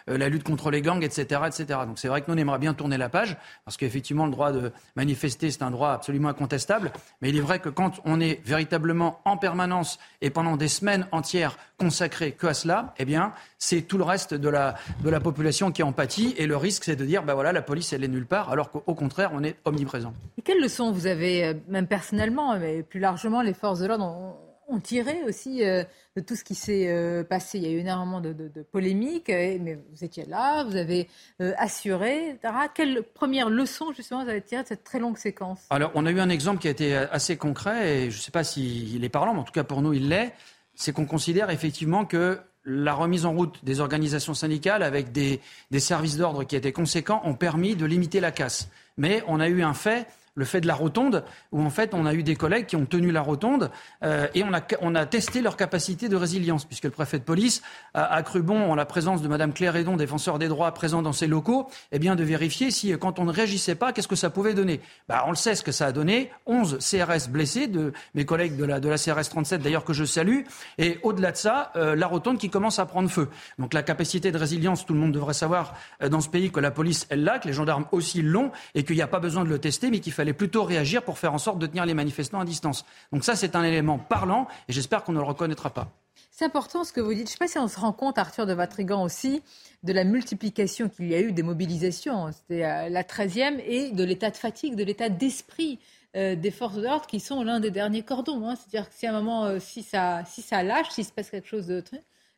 [0.08, 1.42] la lutte contre les gangs, etc.
[1.48, 1.80] etc.
[1.86, 4.52] Donc c'est vrai que nous, on aimerait bien tourner la page parce qu'effectivement, le droit
[4.52, 6.92] de manifester, c'est un droit absolument incontestable.
[7.22, 11.08] Mais il est vrai que quand on est véritablement en permanence et pendant des semaines
[11.12, 15.20] entières consacrées que à cela, eh bien, c'est tout le reste de la, de la
[15.20, 16.34] population qui en pâtit.
[16.38, 18.72] Et le risque, c'est de dire, ben voilà, la police, elle est nulle part, alors
[18.72, 20.14] qu'au contraire, on est omniprésent.
[20.38, 24.38] Et quelles leçons vous avez, euh, même personnellement, mais plus largement, les forces de l'ordre
[24.72, 25.84] ont tiré aussi euh,
[26.16, 27.58] de tout ce qui s'est euh, passé.
[27.58, 28.34] Il y a eu énormément de,
[28.72, 31.08] polémiques, mais vous étiez là, vous avez
[31.42, 32.54] euh, assuré, etc.
[32.74, 35.60] Quelle première leçon, justement, vous avez tiré de cette très longue séquence?
[35.70, 38.32] Alors, on a eu un exemple qui a été assez concret, et je ne sais
[38.32, 40.34] pas s'il est parlant, mais en tout cas pour nous, il l'est.
[40.76, 45.80] C'est qu'on considère effectivement que la remise en route des organisations syndicales avec des, des
[45.80, 48.70] services d'ordre qui étaient conséquents ont permis de limiter la casse.
[48.98, 52.06] Mais on a eu un fait le fait de la rotonde, où en fait on
[52.06, 53.70] a eu des collègues qui ont tenu la rotonde
[54.04, 57.24] euh, et on a, on a testé leur capacité de résilience, puisque le préfet de
[57.24, 57.62] police
[57.94, 61.14] a, cru bon, en la présence de Madame Claire Edon, défenseur des droits présent dans
[61.14, 64.30] ses locaux, eh bien de vérifier si quand on ne réagissait pas, qu'est-ce que ça
[64.30, 64.80] pouvait donner.
[65.08, 68.56] Bah, on le sait ce que ça a donné, 11 CRS blessés, de mes collègues
[68.56, 70.42] de la, de la CRS 37 d'ailleurs que je salue,
[70.78, 73.28] et au-delà de ça, euh, la rotonde qui commence à prendre feu.
[73.60, 76.60] Donc la capacité de résilience, tout le monde devrait savoir euh, dans ce pays que
[76.60, 79.44] la police, elle l'a, que les gendarmes aussi l'ont, et qu'il n'y a pas besoin
[79.44, 81.96] de le tester, mais qu'il fallait plutôt réagir pour faire en sorte de tenir les
[81.96, 82.86] manifestants à distance.
[83.12, 85.92] Donc ça, c'est un élément parlant et j'espère qu'on ne le reconnaîtra pas.
[86.30, 87.22] C'est important ce que vous dites.
[87.22, 89.42] Je ne sais pas si on se rend compte, Arthur de Vatrigan aussi,
[89.82, 92.32] de la multiplication qu'il y a eu des mobilisations.
[92.32, 95.80] C'était euh, la 13e et de l'état de fatigue, de l'état d'esprit
[96.16, 98.48] euh, des forces de l'ordre qui sont l'un des derniers cordons.
[98.48, 98.56] Hein.
[98.56, 101.32] C'est-à-dire que si à un moment, euh, si, ça, si ça lâche, s'il se passe
[101.32, 101.84] quelque chose de...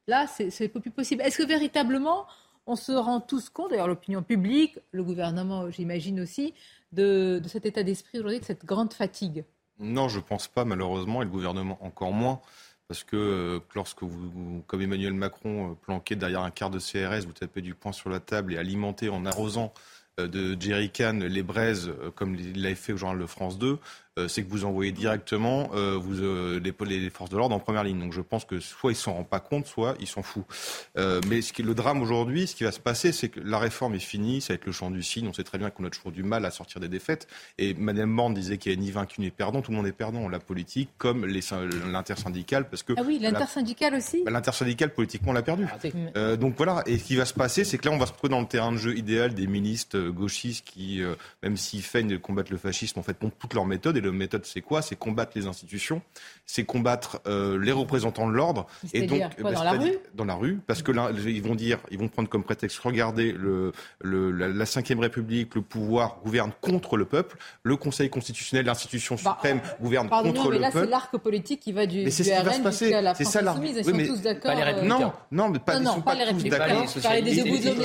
[0.08, 1.22] Là, c'est pas plus possible.
[1.22, 2.28] Est-ce que véritablement,
[2.66, 6.54] on se rend tous compte, d'ailleurs l'opinion publique, le gouvernement j'imagine aussi,
[6.94, 9.44] de, cet état d'esprit aujourd'hui, de cette grande fatigue
[9.80, 12.42] Non, je ne pense pas malheureusement, et le gouvernement encore moins,
[12.88, 17.62] parce que lorsque vous, comme Emmanuel Macron, planqué derrière un quart de CRS, vous tapez
[17.62, 19.74] du poing sur la table et alimentez en arrosant
[20.18, 23.78] de Jerry les braises, comme il l'avait fait au journal de France 2, euh,
[24.28, 27.84] c'est que vous envoyez directement euh, vous, euh, les, les, forces de l'ordre en première
[27.84, 28.00] ligne.
[28.00, 30.46] Donc je pense que soit ils s'en rendent pas compte, soit ils s'en foutent.
[31.28, 33.58] mais ce qui est le drame aujourd'hui, ce qui va se passer, c'est que la
[33.58, 35.28] réforme est finie, ça va être le champ du signe.
[35.28, 37.28] On sait très bien qu'on a toujours du mal à sortir des défaites.
[37.58, 39.62] Et Madame Borne disait qu'il n'y a ni vaincu ni perdant.
[39.62, 40.30] Tout le monde est perdant.
[40.30, 44.24] La politique, comme l'intersyndicale, parce que ah oui, l'intersyndicale aussi.
[44.24, 45.66] Bah, l'intersyndicale politiquement on l'a perdu.
[46.16, 46.84] Ah, donc voilà.
[46.86, 48.48] Et ce qui va se passer, c'est que là, on va se retrouver dans le
[48.48, 51.02] terrain de jeu idéal des ministres gauchistes qui,
[51.42, 54.46] même s'ils feignent de combattre le fascisme, en fait, montrent toutes leurs méthodes la méthode,
[54.46, 54.82] c'est quoi?
[54.82, 56.02] C'est combattre les institutions,
[56.46, 58.68] c'est combattre euh, les représentants de l'ordre.
[58.94, 59.98] Et donc, quoi, bah, dans la rue?
[60.14, 63.32] Dans la rue, parce que là, ils vont dire, ils vont prendre comme prétexte, regardez,
[63.32, 69.16] le, le, la Ve République, le pouvoir gouverne contre le peuple, le Conseil constitutionnel, l'institution
[69.24, 70.86] bah, suprême gouverne contre mais le là, peuple.
[70.86, 73.02] c'est l'arc politique qui va du, mais c'est du ce qui va se passer.
[73.02, 73.60] la c'est ça l'arc.
[73.64, 74.52] Ils sont tous d'accord.
[74.56, 76.86] Euh, non, non, mais pas, non, ils sont pas, les tous d'accord.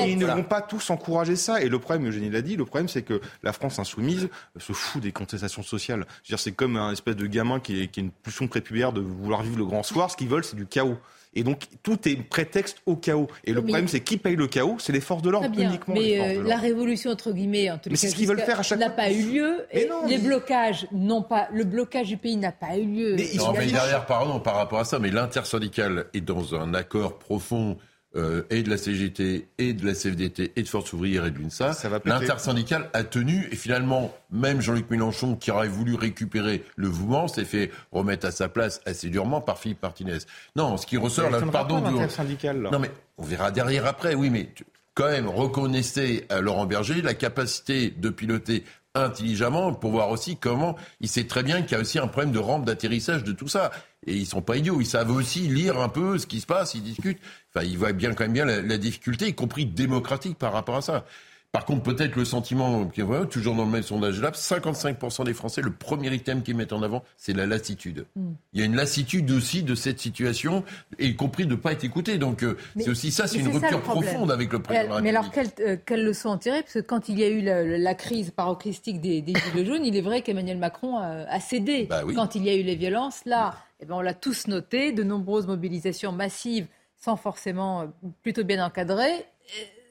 [0.07, 1.61] Ils ne vont pas tous encourager ça.
[1.63, 5.03] Et le problème, Eugénie l'a dit, le problème, c'est que la France insoumise se fout
[5.03, 6.07] des contestations sociales.
[6.23, 9.43] C'est comme un espèce de gamin qui, est, qui a une pulsion prépubère de vouloir
[9.43, 10.11] vivre le grand soir.
[10.11, 10.97] Ce qu'ils veulent, c'est du chaos.
[11.35, 13.29] Et donc, tout est prétexte au chaos.
[13.45, 14.77] Et le problème, c'est qui paye le chaos?
[14.79, 15.95] C'est les forces de l'ordre, uniquement.
[15.95, 18.79] Mais euh, la révolution, entre guillemets, en tout c'est ce qu'ils veulent faire à chaque
[18.79, 19.67] n'a pas eu lieu.
[19.73, 23.17] Et les blocages n'ont pas, le blocage du pays n'a pas eu lieu.
[23.17, 27.19] Mais, non, mais derrière, pardon, par rapport à ça, mais l'intersyndicale est dans un accord
[27.19, 27.77] profond
[28.19, 31.39] euh, et de la CGT et de la CFDT et de Force ouvrière et de
[31.39, 31.73] l'UNSA,
[32.05, 37.45] l'intersyndicale a tenu et finalement même Jean-Luc Mélenchon qui aurait voulu récupérer le mouvement s'est
[37.45, 40.19] fait remettre à sa place assez durement par Philippe Martinez.
[40.57, 44.15] Non, ce qui ressort là, pardon, non mais on verra derrière après.
[44.15, 44.49] Oui, mais
[44.95, 48.65] quand même reconnaissez à Laurent Berger la capacité de piloter
[48.95, 52.33] intelligemment pour voir aussi comment il sait très bien qu'il y a aussi un problème
[52.33, 53.71] de rampe d'atterrissage de tout ça.
[54.07, 56.75] Et ils sont pas idiots, ils savent aussi lire un peu ce qui se passe,
[56.75, 57.21] ils discutent.
[57.55, 60.83] Enfin, ils voient bien quand même bien la difficulté, y compris démocratique par rapport à
[60.83, 61.05] ça.
[61.51, 62.85] Par contre, peut-être le sentiment,
[63.25, 66.83] toujours dans le même sondage là, 55% des Français, le premier item qu'ils mettent en
[66.83, 68.05] avant, c'est la lassitude.
[68.17, 68.33] Hmm.
[68.53, 70.63] Il y a une lassitude aussi de cette situation,
[70.99, 72.19] y compris de ne pas être écouté.
[72.19, 75.01] Donc euh, c'est aussi ça, c'est une rupture profonde avec le président.
[75.01, 76.61] Mais alors, quelle, euh, quelle, leçon en tirer?
[76.61, 79.97] Parce que quand il y a eu la, crise paroxystique des, des Gilets jaunes, il
[79.97, 81.87] est vrai qu'Emmanuel Macron a, cédé.
[81.89, 84.93] Bah quand il y a eu les violences, là, eh ben, on l'a tous noté,
[84.93, 86.67] de nombreuses mobilisations massives
[86.97, 87.87] sans forcément euh,
[88.23, 89.25] plutôt bien encadrées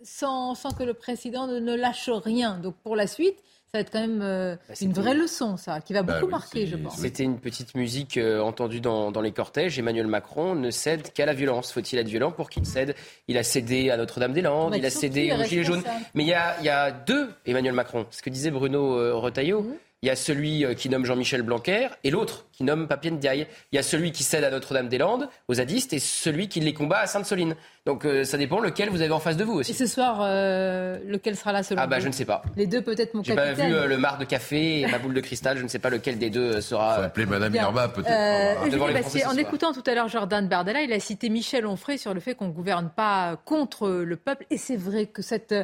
[0.03, 2.57] sans, que le président ne, lâche rien.
[2.57, 3.37] Donc pour la suite,
[3.71, 6.31] ça va être quand même euh, bah, une vraie leçon, ça, qui va bah beaucoup
[6.31, 6.97] marquer, je pense.
[6.97, 9.77] C'était une petite musique euh, entendue dans, les cortèges.
[9.77, 11.73] Emmanuel Macron ne cède qu'à la violence.
[11.73, 12.95] Faut-il être violent pour qu'il cède?
[13.27, 15.83] Il a cédé à Notre-Dame-des-Landes, il a cédé aux Gilets jaunes.
[16.13, 18.05] Mais il y, a, deux Emmanuel Macron.
[18.11, 19.63] Ce que disait Bruno euh, Retailleau.
[19.63, 19.73] Mhm.
[20.03, 23.47] Il y a celui qui nomme Jean-Michel Blanquer et l'autre qui nomme Papien Ndiaye.
[23.71, 26.99] Il y a celui qui cède à Notre-Dame-des-Landes, aux zadistes, et celui qui les combat
[26.99, 27.55] à Sainte-Soline.
[27.85, 29.71] Donc euh, ça dépend lequel vous avez en face de vous aussi.
[29.71, 32.41] Et ce soir, euh, lequel sera là selon Ah bah je ne sais pas.
[32.55, 33.55] Les deux peut-être mon capitaine.
[33.55, 35.57] J'ai pas vu euh, le mar de café et ma boule de cristal.
[35.57, 36.95] Je ne sais pas lequel des deux sera.
[36.95, 39.27] Faut appeler Madame Irma peut-être.
[39.27, 42.35] en écoutant tout à l'heure Jordan Bardella, il a cité Michel Onfray sur le fait
[42.35, 44.45] qu'on ne gouverne pas contre le peuple.
[44.49, 45.55] Et c'est vrai que cette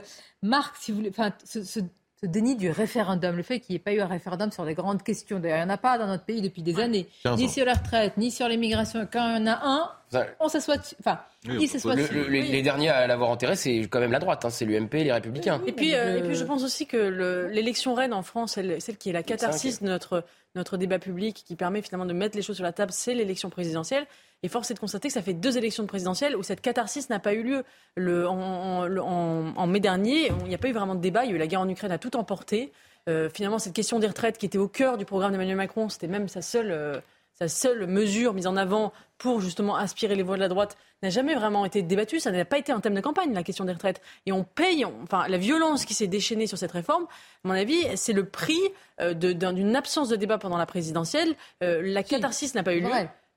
[0.41, 1.79] marque, si vous voulez, enfin, ce ce
[2.24, 5.03] déni du référendum, le fait qu'il n'y ait pas eu un référendum sur les grandes
[5.03, 5.39] questions.
[5.39, 7.07] D'ailleurs, il n'y en a pas dans notre pays depuis des années,
[7.38, 9.07] ni sur la retraite, ni sur l'immigration.
[9.11, 9.91] Quand il y en a un,
[10.39, 14.45] on s'assoit Enfin, il s'assoit Les derniers à l'avoir enterré, c'est quand même la droite,
[14.45, 15.61] hein, c'est l'UMP et les Républicains.
[15.66, 18.97] et, puis, euh, et puis, je pense aussi que l'élection reine en France, celle, celle
[18.97, 20.24] qui est la catharsis de notre,
[20.55, 23.49] notre débat public, qui permet finalement de mettre les choses sur la table, c'est l'élection
[23.49, 24.05] présidentielle.
[24.43, 27.20] Et force est de constater que ça fait deux élections présidentielles où cette catharsis n'a
[27.20, 27.64] pas eu lieu.
[27.95, 31.24] Le, en, mai dernier, il n'y a pas eu vraiment de débat.
[31.24, 32.72] Il y a eu la guerre en Ukraine à tout emporté.
[33.09, 36.07] Euh, finalement, cette question des retraites qui était au cœur du programme d'Emmanuel Macron, c'était
[36.07, 36.99] même sa seule, euh,
[37.47, 41.35] seule mesure mise en avant pour justement aspirer les voix de la droite, n'a jamais
[41.35, 42.19] vraiment été débattue.
[42.19, 44.01] Ça n'a pas été un thème de campagne, la question des retraites.
[44.25, 47.03] Et on paye, enfin, la violence qui s'est déchaînée sur cette réforme,
[47.43, 48.59] à mon avis, c'est le prix
[48.99, 51.35] euh, d'une absence de débat pendant la présidentielle.
[51.61, 52.89] la catharsis n'a pas eu lieu.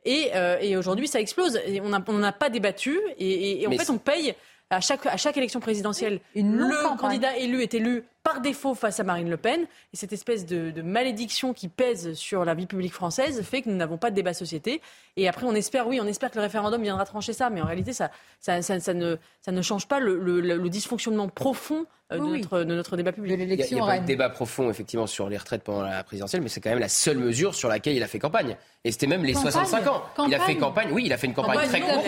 [0.06, 1.60] Euh, et, aujourd'hui, ça explose.
[1.66, 2.98] Et on n'a pas débattu.
[3.18, 4.34] Et, en fait, on paye
[4.70, 6.20] à chaque, à chaque élection présidentielle.
[6.34, 9.68] le candidat élu est élu par défaut face à Marine Le Pen.
[9.94, 13.76] Et cette espèce de, malédiction qui pèse sur la vie publique française fait que nous
[13.76, 14.82] n'avons pas de débat société.
[15.16, 17.50] Et après, on espère, oui, on espère que le référendum viendra trancher ça.
[17.50, 18.10] Mais en réalité, ça,
[18.40, 22.74] ça, ça, ne, ça ne change pas le, le dysfonctionnement profond euh, de, notre, de,
[22.76, 23.36] notre, débat public.
[23.36, 26.48] Il y a, pas de débat profond, effectivement, sur les retraites pendant la présidentielle, mais
[26.48, 28.56] c'est quand même la seule mesure sur laquelle il a fait campagne.
[28.84, 30.04] Et c'était même les 65 ans.
[30.28, 32.06] Il a fait campagne, oui, il a fait une campagne très courte.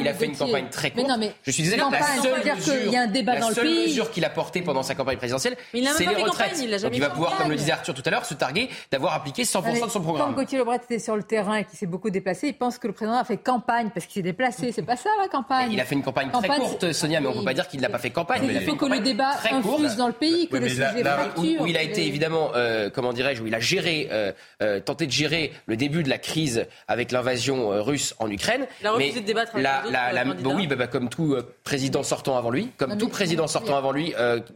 [0.00, 1.08] Il a fait une campagne très courte.
[1.44, 5.55] Je suis désolé, la seule a un mesure qu'il a portée pendant sa campagne présidentielle,
[5.72, 6.58] essentiel, c'est les retraites.
[6.62, 9.14] il, Donc il va pouvoir, comme le disait Arthur tout à l'heure, se targuer d'avoir
[9.14, 10.28] appliqué 100% de son programme.
[10.28, 12.86] Quand Gauthier Lebret était sur le terrain et qu'il s'est beaucoup déplacé, il pense que
[12.86, 14.72] le président a fait campagne parce qu'il s'est déplacé.
[14.72, 15.72] C'est pas ça la campagne.
[15.72, 17.88] Il a fait une campagne, très courte, Sonia, mais on peut pas dire qu'il n'a
[17.88, 18.42] pas fait campagne.
[18.48, 21.60] Il, faut que le débat infuse dans le pays, que le sujet fracture.
[21.60, 24.32] Où il a été évidemment, euh, comment dirais-je, où il a géré, euh,
[24.62, 28.66] euh, tenté de gérer le début de la crise avec l'invasion russe en Ukraine.
[28.80, 32.50] Il a refusé de débattre avec la, Oui, bah, bah, comme tout président sortant avant
[32.50, 34.14] lui, comme tout président sortant avant lui,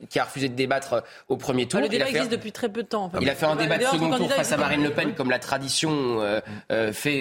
[0.09, 0.90] qui a refusé de débattre
[1.29, 1.81] au premier tour.
[1.81, 3.11] Le débat existe depuis très peu de temps.
[3.21, 5.39] Il a fait un débat de second tour face à Marine Le Pen, comme la
[5.39, 6.21] tradition
[6.93, 7.21] fait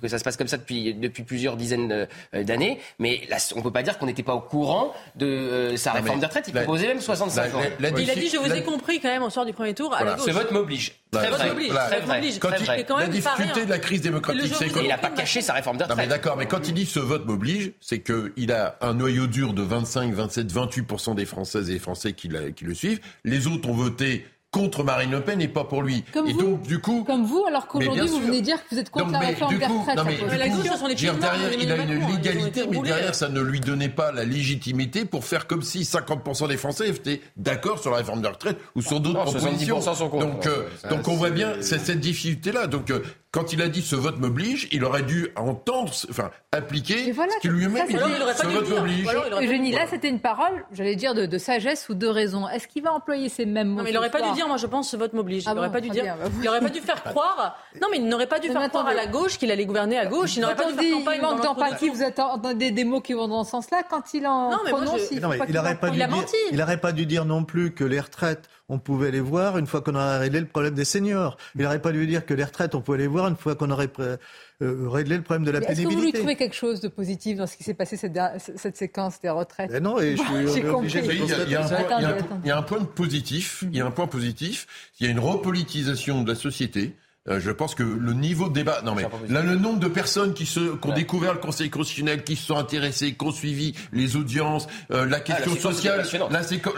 [0.00, 2.80] que ça se passe comme ça depuis, depuis plusieurs dizaines d'années.
[2.98, 6.20] Mais là, on ne peut pas dire qu'on n'était pas au courant de sa réforme
[6.20, 6.46] de retraite.
[6.48, 7.60] Il proposait même 65 ans.
[7.80, 9.96] il a dit, je vous ai compris quand même au soir du premier tour.
[10.18, 10.94] Ce vote m'oblige.
[11.10, 12.20] Très vrai.
[12.40, 12.50] Quand
[12.98, 16.08] la difficulté de la crise démocratique, c'est qu'il n'a pas caché sa réforme de retraite.
[16.08, 19.62] D'accord, mais quand il dit ce vote m'oblige, c'est qu'il a un noyau dur de
[19.62, 23.00] 25, 27, 28 des Françaises et des Français qui, le suivent.
[23.24, 26.04] Les autres ont voté contre Marine Le Pen et pas pour lui.
[26.12, 28.80] Comme et vous, donc, du coup, comme vous, alors qu'aujourd'hui vous venez dire que vous
[28.80, 29.96] êtes contre la réforme des retraites.
[29.96, 33.40] Non, mais, la gauche, sont les derrière, il a une légalité, mais derrière, ça ne
[33.40, 37.90] lui donnait pas la légitimité pour faire comme si 50% des Français étaient d'accord sur
[37.90, 39.80] la réforme des retraites ou sur d'autres propositions.
[40.20, 42.68] Donc, euh, donc on voit bien cette difficulté-là.
[42.68, 43.02] Donc euh,
[43.34, 47.50] quand il a dit ce vote m'oblige, il aurait dû entendre, enfin, appliquer ce qu'il
[47.50, 47.94] lui-même dit.
[47.94, 49.08] Ce vote m'oblige.
[49.42, 52.48] Eugénie, là, c'était une parole, j'allais dire, de, sagesse ou de raison.
[52.48, 54.56] Est-ce qu'il va employer ces mêmes mots Non, mais il n'aurait pas dû dire, moi,
[54.56, 55.46] je pense, ce vote m'oblige.
[55.48, 56.16] il n'aurait pas dû dire.
[56.38, 57.58] Il n'aurait pas dû faire croire.
[57.82, 60.06] Non, mais il n'aurait pas dû faire croire à la gauche qu'il allait gouverner à
[60.06, 60.36] gauche.
[60.36, 61.18] Il n'aurait pas dû faire campagne.
[61.18, 61.88] Il manque d'empathie.
[61.88, 65.10] Vous attendez des mots qui vont dans ce sens-là quand il en prononce.
[65.10, 69.66] Il n'aurait pas dû dire non plus que les retraites on pouvait les voir une
[69.66, 71.36] fois qu'on aurait réglé le problème des seniors.
[71.54, 73.70] Il n'aurait pas dû dire que les retraites, on pouvait les voir une fois qu'on
[73.70, 74.16] aurait euh,
[74.60, 75.82] réglé le problème de la pénibilité.
[75.82, 78.18] Est-ce que vous lui trouvez quelque chose de positif dans ce qui s'est passé cette,
[78.38, 79.70] cette séquence des retraites?
[79.70, 82.82] Ben Non, et je suis obligé de il y, a, il y a un point
[82.84, 83.64] positif.
[83.70, 84.66] Il y a un point positif.
[84.98, 86.96] Il y a une repolitisation de la société.
[87.26, 90.34] Euh, je pense que le niveau de débat, non mais là le nombre de personnes
[90.34, 93.74] qui se, qui ont découvert le Conseil constitutionnel, qui se sont intéressées, qui ont suivi
[93.92, 96.28] les audiences, euh, la ah, question sociale, la,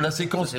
[0.00, 0.54] la, séquence,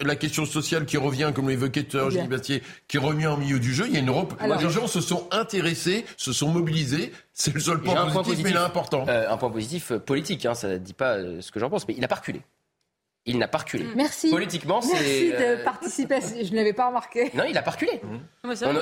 [0.00, 3.86] la question sociale qui revient, comme l'évoquait Gilles Bastier, qui revient au milieu du jeu.
[3.88, 4.40] Il y a une Europe.
[4.40, 7.10] les gens se sont intéressés, se sont mobilisés.
[7.32, 9.04] C'est le seul point positif, mais il est important.
[9.08, 11.94] Euh, un point positif politique, hein, ça ne dit pas ce que j'en pense, mais
[11.98, 12.40] il a pas reculé
[13.26, 13.86] il n'a pas reculé.
[13.96, 14.30] Merci.
[14.30, 14.92] Politiquement, c'est.
[14.92, 16.18] Merci de euh, participer.
[16.20, 17.30] Je ne l'avais pas remarqué.
[17.34, 18.00] Non, il n'a pas reculé.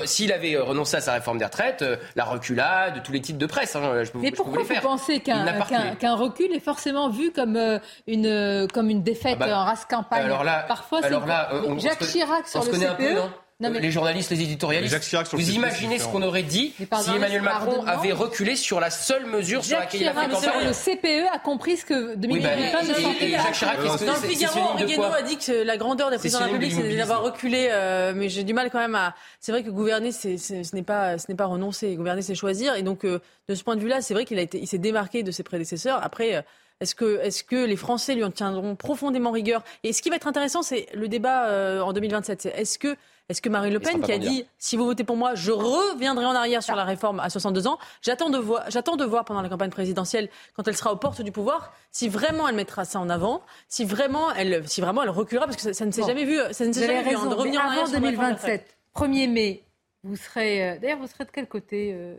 [0.05, 3.39] S'il avait euh, renoncé à sa réforme des retraites, euh, la reculade, tous les titres
[3.39, 7.81] de presse, hein, je peux, Mais pourquoi vous, pensez qu'un recul est forcément vu comme
[8.09, 10.25] une, comme une défaite, ah bah, un race campagne?
[10.25, 11.79] Alors là, Parfois, c'est.
[11.79, 13.42] Jacques Chirac sur le CPE.
[13.71, 15.15] Les journalistes, les éditorialistes.
[15.33, 19.65] Vous imaginez ce qu'on aurait dit si Emmanuel Macron avait reculé sur la seule mesure
[19.65, 22.83] sur laquelle il a fait campagne Le CPE a compris ce que Dominique oui, bah,
[22.83, 26.41] ne sentait Jacques Chirac, Dans le Figaro, Henri a dit que la grandeur des présidents
[26.41, 27.69] de la République, c'est d'avoir reculé.
[27.71, 29.15] Euh, mais j'ai du mal quand même à.
[29.41, 31.95] C'est vrai que gouverner, ce n'est pas, pas renoncer.
[31.95, 32.75] Gouverner, c'est choisir.
[32.77, 34.79] Et donc, euh, de ce point de vue-là, c'est vrai qu'il a été, il s'est
[34.79, 36.01] démarqué de ses prédécesseurs.
[36.03, 36.37] Après.
[36.37, 36.43] Euh,
[36.81, 39.63] est-ce que, est que, les Français lui en tiendront profondément rigueur?
[39.85, 42.47] Et ce qui va être intéressant, c'est le débat en 2027.
[42.47, 42.97] Est-ce que
[43.33, 46.25] est-ce que Marine Le Pen, qui a dit si vous votez pour moi, je reviendrai
[46.25, 49.43] en arrière sur la réforme à 62 ans, j'attends de, voir, j'attends de voir pendant
[49.43, 53.01] la campagne présidentielle, quand elle sera aux portes du pouvoir, si vraiment elle mettra ça
[53.01, 56.25] en avant, si vraiment elle, si vraiment elle reculera, parce que ça, ne s'est jamais
[56.25, 59.65] vu, ça ne s'est jamais vu hein, de revenir en arrière avant 2027, 1er mai,
[60.05, 62.15] vous serez, euh, d'ailleurs, vous serez de quel côté euh,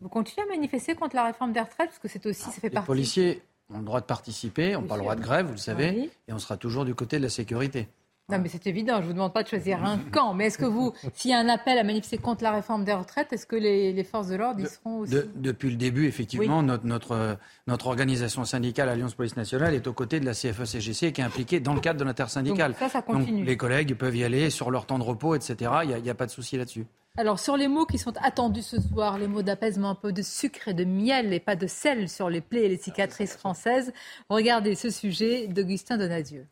[0.00, 2.68] Vous continuez à manifester contre la réforme des retraites, parce que c'est aussi, ça fait
[2.68, 2.84] les partie.
[2.84, 3.42] Les policiers
[3.72, 6.32] ont le droit de participer, on pas le droit de grève, vous le savez, et
[6.32, 7.88] on sera toujours du côté de la sécurité.
[8.30, 8.96] Non, mais c'est évident.
[8.96, 10.34] Je ne vous demande pas de choisir un camp.
[10.34, 12.92] Mais est-ce que vous, s'il y a un appel à manifester contre la réforme des
[12.92, 16.84] retraites, est-ce que les, forces de l'ordre y seront aussi Depuis le début, effectivement, notre,
[16.86, 21.24] notre, notre organisation syndicale Alliance Police Nationale est aux côtés de la CFE-CGC qui est
[21.24, 22.72] impliquée dans le cadre de l'intersyndicale.
[22.72, 23.38] Donc, ça, ça continue.
[23.38, 25.70] Donc, les collègues peuvent y aller sur leur temps de repos, etc.
[25.84, 26.86] Il n'y a, a, pas de souci là-dessus.
[27.16, 30.22] Alors, sur les mots qui sont attendus ce soir, les mots d'apaisement, un peu de
[30.22, 33.92] sucre et de miel et pas de sel sur les plaies et les cicatrices françaises,
[34.28, 36.46] regardez ce sujet d'Augustin Donadieu.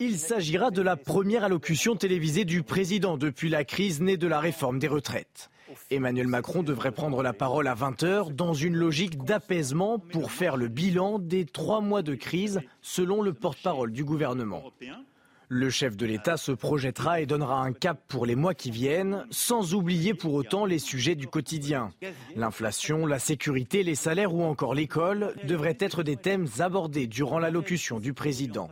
[0.00, 4.40] Il s'agira de la première allocution télévisée du président depuis la crise née de la
[4.40, 5.50] réforme des retraites.
[5.90, 10.68] Emmanuel Macron devrait prendre la parole à 20h dans une logique d'apaisement pour faire le
[10.68, 14.62] bilan des trois mois de crise, selon le porte-parole du gouvernement.
[15.56, 19.24] Le chef de l'État se projettera et donnera un cap pour les mois qui viennent,
[19.30, 21.92] sans oublier pour autant les sujets du quotidien.
[22.34, 28.00] L'inflation, la sécurité, les salaires ou encore l'école devraient être des thèmes abordés durant l'allocution
[28.00, 28.68] du président.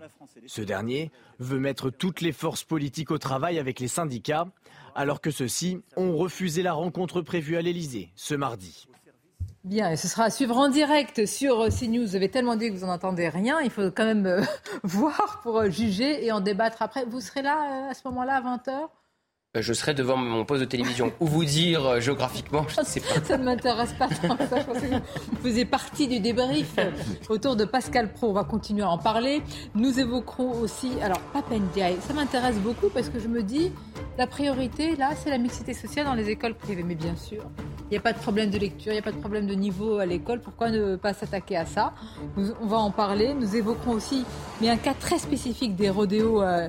[0.47, 4.49] Ce dernier veut mettre toutes les forces politiques au travail avec les syndicats,
[4.97, 8.89] alors que ceux-ci ont refusé la rencontre prévue à l'Élysée ce mardi.
[9.65, 12.05] Bien, et ce sera à suivre en direct sur CNews.
[12.05, 13.61] Vous avez tellement dit que vous n'en entendez rien.
[13.61, 14.43] Il faut quand même euh,
[14.83, 17.05] voir pour euh, juger et en débattre après.
[17.05, 18.87] Vous serez là à ce moment-là à 20h euh,
[19.61, 21.13] je serai devant mon poste de télévision.
[21.21, 23.21] Où vous dire euh, géographiquement, je ne sais pas.
[23.25, 24.61] Ça ne m'intéresse pas tant que ça.
[24.61, 26.75] Je pensais que vous faisiez partie du débrief
[27.29, 28.31] autour de Pascal Pro.
[28.31, 29.43] On va continuer à en parler.
[29.75, 33.71] Nous évoquerons aussi, alors Papendiaï, ça m'intéresse beaucoup parce que je me dis,
[34.17, 36.83] la priorité là, c'est la mixité sociale dans les écoles privées.
[36.83, 37.43] Mais bien sûr,
[37.91, 39.55] il n'y a pas de problème de lecture, il n'y a pas de problème de
[39.55, 40.41] niveau à l'école.
[40.41, 41.93] Pourquoi ne pas s'attaquer à ça?
[42.39, 43.35] On va en parler.
[43.35, 44.25] Nous évoquerons aussi
[44.63, 46.69] mais un cas très spécifique des rodéos euh,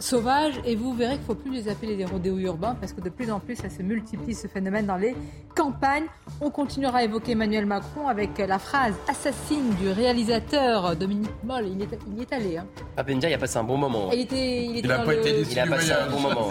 [0.00, 0.54] sauvages.
[0.64, 3.10] Et vous verrez qu'il ne faut plus les appeler des rodéos urbain parce que de
[3.10, 5.14] plus en plus, ça se multiplie ce phénomène dans les
[5.54, 6.06] campagnes.
[6.40, 11.68] On continuera à évoquer Emmanuel Macron avec la phrase assassine du réalisateur Dominique Moll.
[11.68, 12.58] Il, est, il y est allé.
[12.58, 12.66] Hein.
[13.08, 14.10] il a passé un bon moment.
[14.12, 16.48] Il, était, il, était a, pas été il a passé un bon moment.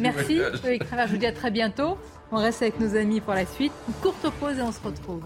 [0.00, 0.38] Merci.
[0.38, 1.98] Je vous dis à très bientôt.
[2.32, 3.72] On reste avec nos amis pour la suite.
[3.88, 5.22] Une courte pause et on se retrouve.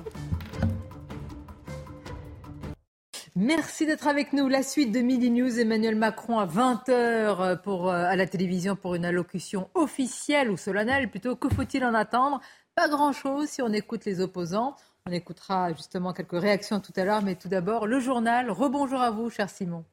[3.37, 4.49] Merci d'être avec nous.
[4.49, 8.97] La suite de Midi News, Emmanuel Macron à 20h pour, euh, à la télévision pour
[8.97, 11.09] une allocution officielle ou solennelle.
[11.09, 12.41] Plutôt, que faut-il en attendre?
[12.75, 14.75] Pas grand-chose si on écoute les opposants.
[15.07, 18.51] On écoutera justement quelques réactions tout à l'heure, mais tout d'abord le journal.
[18.51, 19.85] Rebonjour à vous, cher Simon.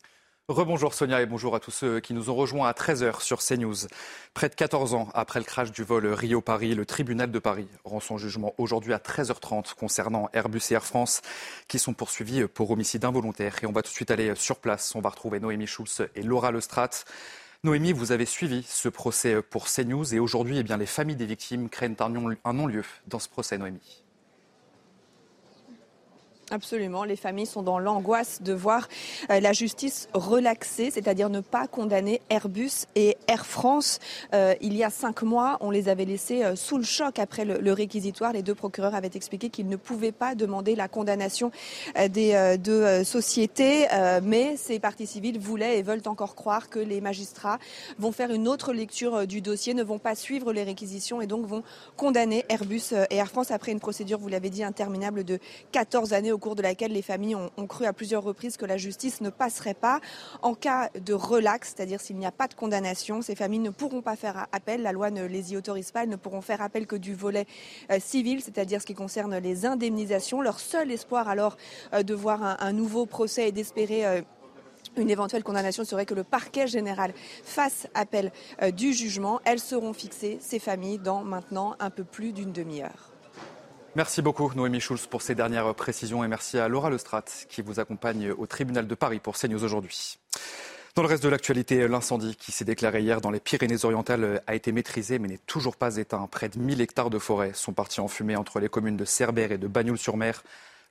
[0.49, 3.75] Rebonjour Sonia et bonjour à tous ceux qui nous ont rejoints à 13h sur CNews.
[4.33, 7.99] Près de 14 ans après le crash du vol Rio-Paris, le tribunal de Paris rend
[7.99, 11.21] son jugement aujourd'hui à 13h30 concernant Airbus et Air France
[11.67, 13.57] qui sont poursuivis pour homicide involontaire.
[13.61, 14.95] Et on va tout de suite aller sur place.
[14.95, 16.91] On va retrouver Noémie Schulz et Laura Lestrat.
[17.65, 21.25] Noémie, vous avez suivi ce procès pour CNews et aujourd'hui, eh bien, les familles des
[21.25, 24.06] victimes craignent un non-lieu dans ce procès, Noémie.
[26.49, 28.87] Absolument, les familles sont dans l'angoisse de voir
[29.29, 33.99] euh, la justice relaxée, c'est-à-dire ne pas condamner Airbus et Air France.
[34.33, 37.43] Euh, il y a cinq mois, on les avait laissés euh, sous le choc après
[37.43, 38.31] le, réquisitoire.
[38.31, 41.51] Les deux procureurs avaient expliqué qu'ils ne pouvaient pas demander la condamnation
[42.09, 43.85] des deux sociétés,
[44.23, 47.59] mais ces parties civiles voulaient et veulent encore croire que les magistrats
[47.99, 51.45] vont faire une autre lecture du dossier, ne vont pas suivre les réquisitions et donc
[51.45, 51.63] vont
[51.97, 55.39] condamner Airbus et Air France après une procédure, vous l'avez dit, interminable de
[55.71, 58.77] 14 années au cours de laquelle les familles ont, cru à plusieurs reprises que la
[58.77, 60.01] justice ne passerait pas.
[60.43, 64.03] En cas de relax, c'est-à-dire s'il n'y a pas de condamnation, ces familles ne pourront
[64.03, 64.83] pas faire appel.
[64.83, 66.03] La loi ne les y autorise pas.
[66.03, 67.47] Elles ne pourront faire appel que du volet
[67.89, 70.39] euh, civil, c'est-à-dire ce qui concerne les indemnisations.
[70.41, 71.57] Leur seul espoir alors
[71.93, 74.21] euh, de voir un, nouveau procès et d'espérer euh,
[74.95, 77.13] une éventuelle condamnation serait que le parquet général
[77.43, 78.31] fasse appel
[78.75, 79.39] du jugement.
[79.43, 83.16] Elles seront fixées, ces familles, dans maintenant un peu plus d'une demi-heure.
[83.97, 87.79] Merci beaucoup Noémie Schulz pour ces dernières précisions et merci à Laura Lestrat qui vous
[87.79, 90.19] accompagne au tribunal de Paris pour CNews aujourd'hui.
[90.93, 94.71] Dans le reste de l'actualité, l'incendie qui s'est déclaré hier dans les Pyrénées-Orientales a été
[94.71, 96.27] maîtrisé mais n'est toujours pas éteint.
[96.27, 99.51] Près de 1000 hectares de forêt sont partis en fumée entre les communes de Cerbère
[99.51, 100.43] et de Bagnoul-sur-Mer.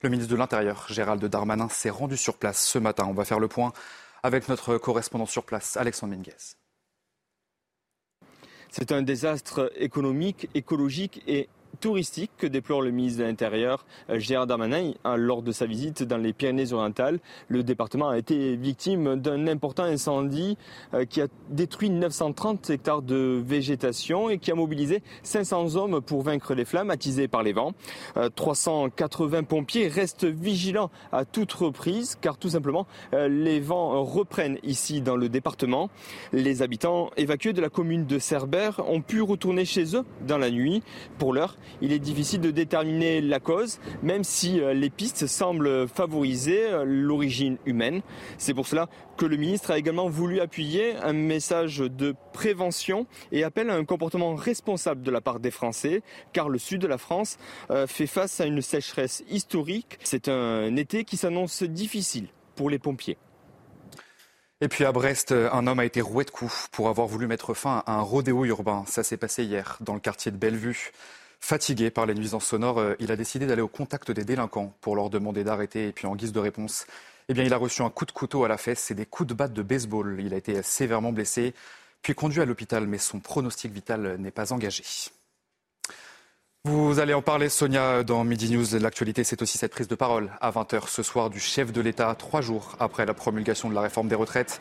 [0.02, 3.06] Le ministre de l'Intérieur, Gérald Darmanin, s'est rendu sur place ce matin.
[3.08, 3.72] On va faire le point
[4.24, 6.56] avec notre correspondant sur place, Alexandre Minguez.
[8.72, 14.46] C'est un désastre économique, écologique et touristique que déplore le ministre de l'Intérieur euh, Gérard
[14.46, 17.20] Darmanin hein, lors de sa visite dans les Pyrénées-Orientales.
[17.48, 20.56] Le département a été victime d'un important incendie
[20.94, 26.22] euh, qui a détruit 930 hectares de végétation et qui a mobilisé 500 hommes pour
[26.22, 27.72] vaincre les flammes attisées par les vents.
[28.34, 35.00] 380 euh, pompiers restent vigilants à toute reprise car tout simplement les vents reprennent ici
[35.00, 35.90] dans le département.
[36.32, 40.50] Les habitants évacués de la commune de Cerbère ont pu retourner chez eux dans la
[40.50, 40.82] nuit.
[41.18, 45.88] Pour l'heure, il est difficile de déterminer la cause, même si euh, les pistes semblent
[45.88, 48.02] favoriser euh, l'origine humaine.
[48.38, 53.44] C'est pour cela que le ministre a également voulu appuyer un message de prévention et
[53.44, 56.02] appelle à un comportement responsable de la part des Français,
[56.32, 57.38] car le sud de la France
[57.70, 59.98] euh, fait face à une sécheresse historique.
[60.02, 63.16] C'est un été qui s'annonce difficile pour les pompiers.
[64.62, 67.52] Et puis à Brest, un homme a été roué de coups pour avoir voulu mettre
[67.52, 68.84] fin à un rodéo urbain.
[68.86, 70.92] Ça s'est passé hier dans le quartier de Bellevue.
[71.40, 74.96] Fatigué par les nuisances sonores, euh, il a décidé d'aller au contact des délinquants pour
[74.96, 75.88] leur demander d'arrêter.
[75.88, 76.86] Et puis en guise de réponse,
[77.28, 79.28] eh bien, il a reçu un coup de couteau à la fesse et des coups
[79.28, 80.20] de batte de baseball.
[80.20, 81.54] Il a été sévèrement blessé,
[82.02, 84.84] puis conduit à l'hôpital, mais son pronostic vital n'est pas engagé.
[86.68, 88.66] Vous allez en parler, Sonia, dans Midi News.
[88.80, 92.12] L'actualité, c'est aussi cette prise de parole à 20h ce soir du chef de l'État,
[92.16, 94.60] trois jours après la promulgation de la réforme des retraites.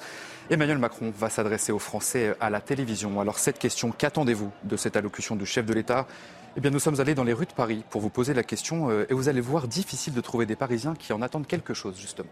[0.51, 3.19] Emmanuel Macron va s'adresser aux Français à la télévision.
[3.19, 6.05] Alors, cette question, qu'attendez-vous de cette allocution du chef de l'État?
[6.55, 8.89] Eh bien, nous sommes allés dans les rues de Paris pour vous poser la question
[8.89, 11.95] euh, et vous allez voir difficile de trouver des Parisiens qui en attendent quelque chose,
[11.99, 12.29] justement.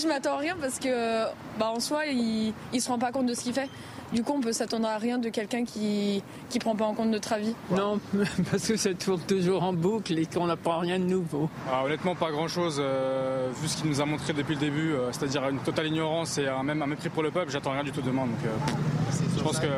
[0.00, 1.24] Je m'attends à rien parce que,
[1.58, 3.68] bah, en soi, il, il se rend pas compte de ce qu'il fait.
[4.12, 7.08] Du coup, on peut s'attendre à rien de quelqu'un qui qui prend pas en compte
[7.08, 7.54] notre avis.
[7.70, 7.98] Non,
[8.50, 11.48] parce que ça tourne toujours en boucle et qu'on n'apprend rien de nouveau.
[11.70, 15.12] Ah, honnêtement, pas grand-chose, euh, vu ce qu'il nous a montré depuis le début, euh,
[15.12, 17.92] c'est-à-dire une totale ignorance et un, même un mépris pour le peuple, j'attends rien du
[17.92, 18.26] tout demain.
[18.26, 18.72] Donc, euh,
[19.36, 19.68] je pense qu'il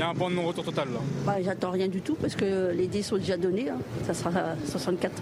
[0.00, 1.00] y a un point de non-retour total là.
[1.26, 3.68] Bah, J'attends rien du tout parce que les dés sont déjà donnés.
[3.70, 3.78] hein.
[4.06, 5.12] Ça sera 64.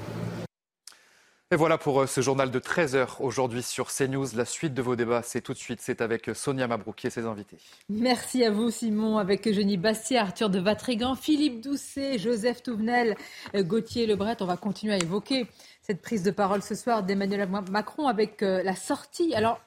[1.50, 4.26] Et voilà pour euh, ce journal de 13h aujourd'hui sur CNews.
[4.36, 5.80] La suite de vos débats, c'est tout de suite.
[5.80, 7.56] C'est avec Sonia Mabrouki et ses invités.
[7.88, 13.16] Merci à vous, Simon, avec Eugénie Bastier, Arthur de Vatrigan, Philippe Doucet, Joseph Touvenel,
[13.54, 14.36] euh, Gauthier Lebret.
[14.40, 15.46] On va continuer à évoquer
[15.80, 19.34] cette prise de parole ce soir d'Emmanuel Macron avec euh, la sortie.
[19.34, 19.58] Alors,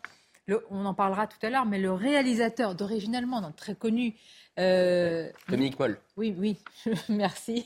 [0.46, 4.14] le- on en parlera tout à l'heure, mais le réalisateur d'origine allemande, très connu.
[4.60, 5.98] Euh, Dominique Moll.
[6.18, 6.58] oui, oui,
[7.10, 7.66] merci.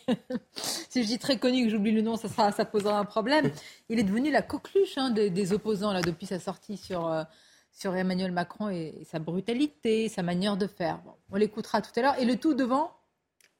[0.55, 3.51] si je dis très connu que j'oublie le nom, ça, sera, ça posera un problème.
[3.89, 7.23] Il est devenu la coqueluche hein, des, des opposants là, depuis sa sortie sur, euh,
[7.71, 10.99] sur Emmanuel Macron et, et sa brutalité, sa manière de faire.
[11.03, 12.19] Bon, on l'écoutera tout à l'heure.
[12.19, 12.91] Et le tout devant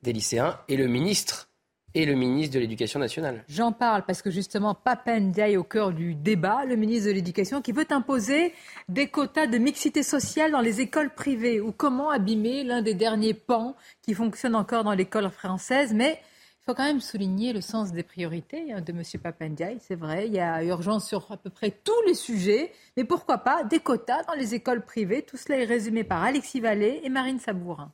[0.04, 1.50] Des lycéens et le ministre.
[1.98, 3.46] Et le ministre de l'Éducation nationale.
[3.48, 7.62] J'en parle parce que justement, Papen Ndiaye au cœur du débat, le ministre de l'Éducation,
[7.62, 8.52] qui veut imposer
[8.90, 13.34] des quotas de mixité sociale dans les écoles privées ou comment abîmer l'un des derniers
[13.34, 15.94] pans qui fonctionne encore dans l'école française.
[15.94, 16.20] Mais
[16.60, 19.02] il faut quand même souligner le sens des priorités hein, de M.
[19.24, 19.78] Papen Ndiaye.
[19.80, 22.74] C'est vrai, il y a urgence sur à peu près tous les sujets.
[22.98, 25.22] Mais pourquoi pas des quotas dans les écoles privées?
[25.22, 27.94] Tout cela est résumé par Alexis Vallée et Marine Sabourin.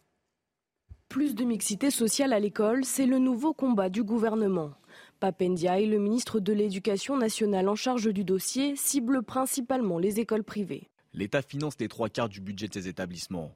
[1.12, 4.72] Plus de mixité sociale à l'école, c'est le nouveau combat du gouvernement.
[5.20, 10.88] Papendiaï, le ministre de l'Éducation nationale en charge du dossier, cible principalement les écoles privées.
[11.14, 13.54] L'État finance les trois quarts du budget de ces établissements.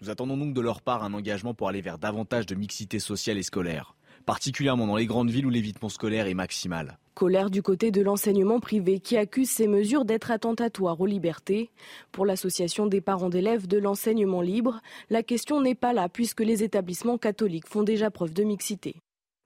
[0.00, 3.36] Nous attendons donc de leur part un engagement pour aller vers davantage de mixité sociale
[3.36, 3.94] et scolaire,
[4.24, 6.98] particulièrement dans les grandes villes où l'évitement scolaire est maximal.
[7.14, 11.70] Colère du côté de l'enseignement privé qui accuse ces mesures d'être attentatoires aux libertés.
[12.10, 16.64] Pour l'association des parents d'élèves de l'enseignement libre, la question n'est pas là puisque les
[16.64, 18.96] établissements catholiques font déjà preuve de mixité.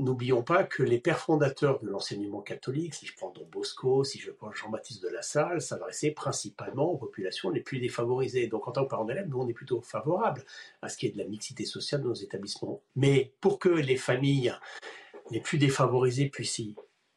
[0.01, 4.20] N'oublions pas que les pères fondateurs de l'enseignement catholique, si je prends Don Bosco, si
[4.20, 8.46] je prends Jean-Baptiste de la Salle, s'adressaient principalement aux populations les plus défavorisées.
[8.46, 10.44] Donc en tant que parents d'élèves, nous on est plutôt favorable
[10.82, 12.80] à ce qui est de la mixité sociale dans nos établissements.
[12.94, 14.55] Mais pour que les familles
[15.32, 16.76] les plus défavorisées puissent y-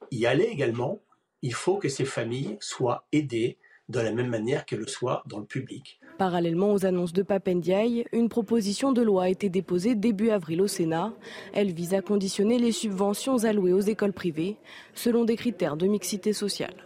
[0.10, 1.00] y aller également,
[1.44, 3.58] il faut que ces familles soient aidées
[3.92, 6.00] de la même manière qu'elles le soient dans le public.
[6.18, 10.68] Parallèlement aux annonces de Papendiaï, une proposition de loi a été déposée début avril au
[10.68, 11.14] Sénat.
[11.54, 14.58] Elle vise à conditionner les subventions allouées aux écoles privées
[14.94, 16.86] selon des critères de mixité sociale.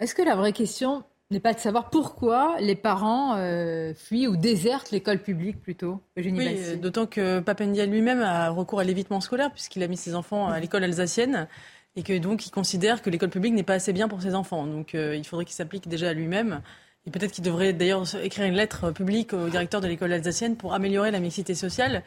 [0.00, 4.36] Est-ce que la vraie question n'est pas de savoir pourquoi les parents euh, fuient ou
[4.36, 8.84] désertent l'école publique plutôt Eugénie Oui, Bassi euh, d'autant que Papendia lui-même a recours à
[8.84, 11.48] l'évitement scolaire puisqu'il a mis ses enfants à l'école alsacienne
[11.96, 14.66] et que donc il considère que l'école publique n'est pas assez bien pour ses enfants.
[14.66, 16.60] Donc euh, il faudrait qu'il s'applique déjà à lui-même.
[17.06, 20.74] Et peut-être qu'il devrait d'ailleurs écrire une lettre publique au directeur de l'école alsacienne pour
[20.74, 22.02] améliorer la mixité sociale.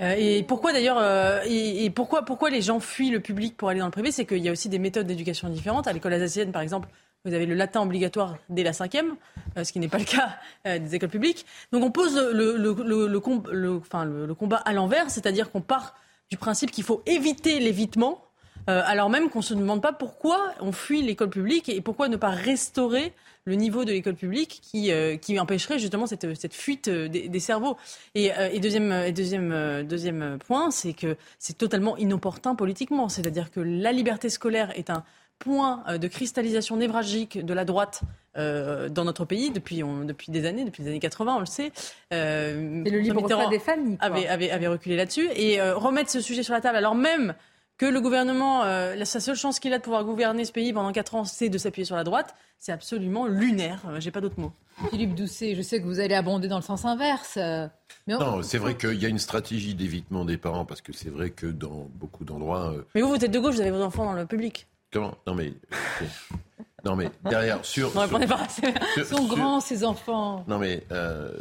[0.00, 3.80] Euh, et pourquoi d'ailleurs, euh, et, pourquoi, pourquoi les gens fuient le public pour aller
[3.80, 4.12] dans le privé?
[4.12, 5.88] C'est qu'il y a aussi des méthodes d'éducation différentes.
[5.88, 6.88] À l'école alsacienne, par exemple,
[7.24, 9.16] vous avez le latin obligatoire dès la cinquième,
[9.56, 11.46] ce qui n'est pas le cas des écoles publiques.
[11.72, 13.18] Donc on pose le
[14.34, 15.96] combat à l'envers, c'est-à-dire qu'on part
[16.30, 18.23] du principe qu'il faut éviter l'évitement,
[18.68, 22.08] euh, alors même qu'on ne se demande pas pourquoi on fuit l'école publique et pourquoi
[22.08, 23.12] ne pas restaurer
[23.46, 27.28] le niveau de l'école publique qui, euh, qui empêcherait justement cette, cette fuite euh, des,
[27.28, 27.76] des cerveaux.
[28.14, 33.10] Et, euh, et deuxième, et deuxième, euh, deuxième point, c'est que c'est totalement inopportun politiquement.
[33.10, 35.04] C'est-à-dire que la liberté scolaire est un
[35.38, 38.00] point euh, de cristallisation névralgique de la droite
[38.38, 41.44] euh, dans notre pays depuis, on- depuis des années, depuis les années 80, on le
[41.46, 41.70] sait.
[42.14, 43.98] Euh, C'est le libre des familles.
[44.00, 45.28] Avait, avait, avait reculé là-dessus.
[45.36, 47.34] Et euh, remettre ce sujet sur la table, alors même
[47.78, 50.92] que le gouvernement, euh, sa seule chance qu'il a de pouvoir gouverner ce pays pendant
[50.92, 53.82] 4 ans, c'est de s'appuyer sur la droite, c'est absolument lunaire.
[53.88, 54.52] Euh, J'ai pas d'autres mots.
[54.90, 57.34] Philippe Doucet, je sais que vous allez abonder dans le sens inverse.
[57.36, 57.66] euh,
[58.06, 60.92] mais on- Non, c'est vrai qu'il y a une stratégie d'évitement des parents, parce que
[60.92, 62.72] c'est vrai que dans beaucoup d'endroits.
[62.72, 64.66] euh, Mais vous, vous êtes de gauche, vous avez vos enfants dans le public.
[64.92, 65.14] comment?
[65.26, 65.52] Non, mais.
[66.84, 67.94] Non, mais derrière, sur.
[67.94, 68.48] Non, sur- pas.
[68.48, 70.44] Sont sur- grands, ces enfants.
[70.48, 71.32] Non, mais euh,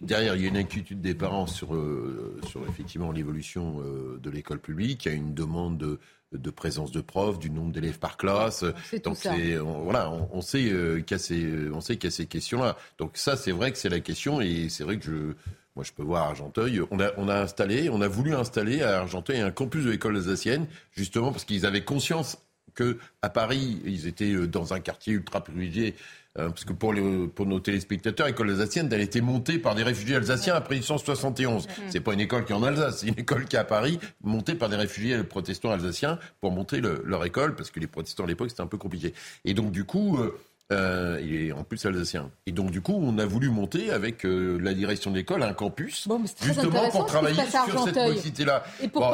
[0.00, 4.30] derrière, il y a une inquiétude des parents sur, euh, sur effectivement l'évolution euh, de
[4.30, 5.04] l'école publique.
[5.06, 5.98] Il y a une demande de,
[6.32, 8.64] de présence de profs, du nombre d'élèves par classe.
[8.90, 9.32] C'est tout Donc ça.
[9.36, 12.12] c'est on- voilà, on, on sait euh, qu'il y a ces, on sait qu'il y
[12.12, 12.76] a ces questions-là.
[12.98, 15.32] Donc ça, c'est vrai que c'est la question et c'est vrai que je
[15.74, 16.80] moi, je peux voir à Argenteuil.
[16.90, 20.16] On a, on a installé, on a voulu installer à Argenteuil un campus de l'école
[20.16, 22.38] alsacienne, justement parce qu'ils avaient conscience
[22.76, 25.96] que à Paris, ils étaient euh, dans un quartier ultra privilégié.
[26.38, 29.74] euh, parce que pour, les, pour nos téléspectateurs, l'école alsacienne, elle a été montée par
[29.74, 31.66] des réfugiés alsaciens après 1871.
[31.88, 33.98] C'est pas une école qui est en Alsace, c'est une école qui est à Paris,
[34.22, 38.24] montée par des réfugiés protestants alsaciens pour monter le- leur école, parce que les protestants
[38.24, 39.14] à l'époque, c'était un peu compliqué.
[39.46, 40.38] Et donc, du coup, euh,
[40.72, 42.28] Euh, il est en plus alsacien.
[42.44, 45.52] Et donc, du coup, on a voulu monter avec euh, la direction de l'école un
[45.52, 48.10] campus, Bon, justement pour ce travailler à sur cette Argenteuil.
[48.14, 48.64] mixité-là.
[48.82, 49.12] Et pour Bon,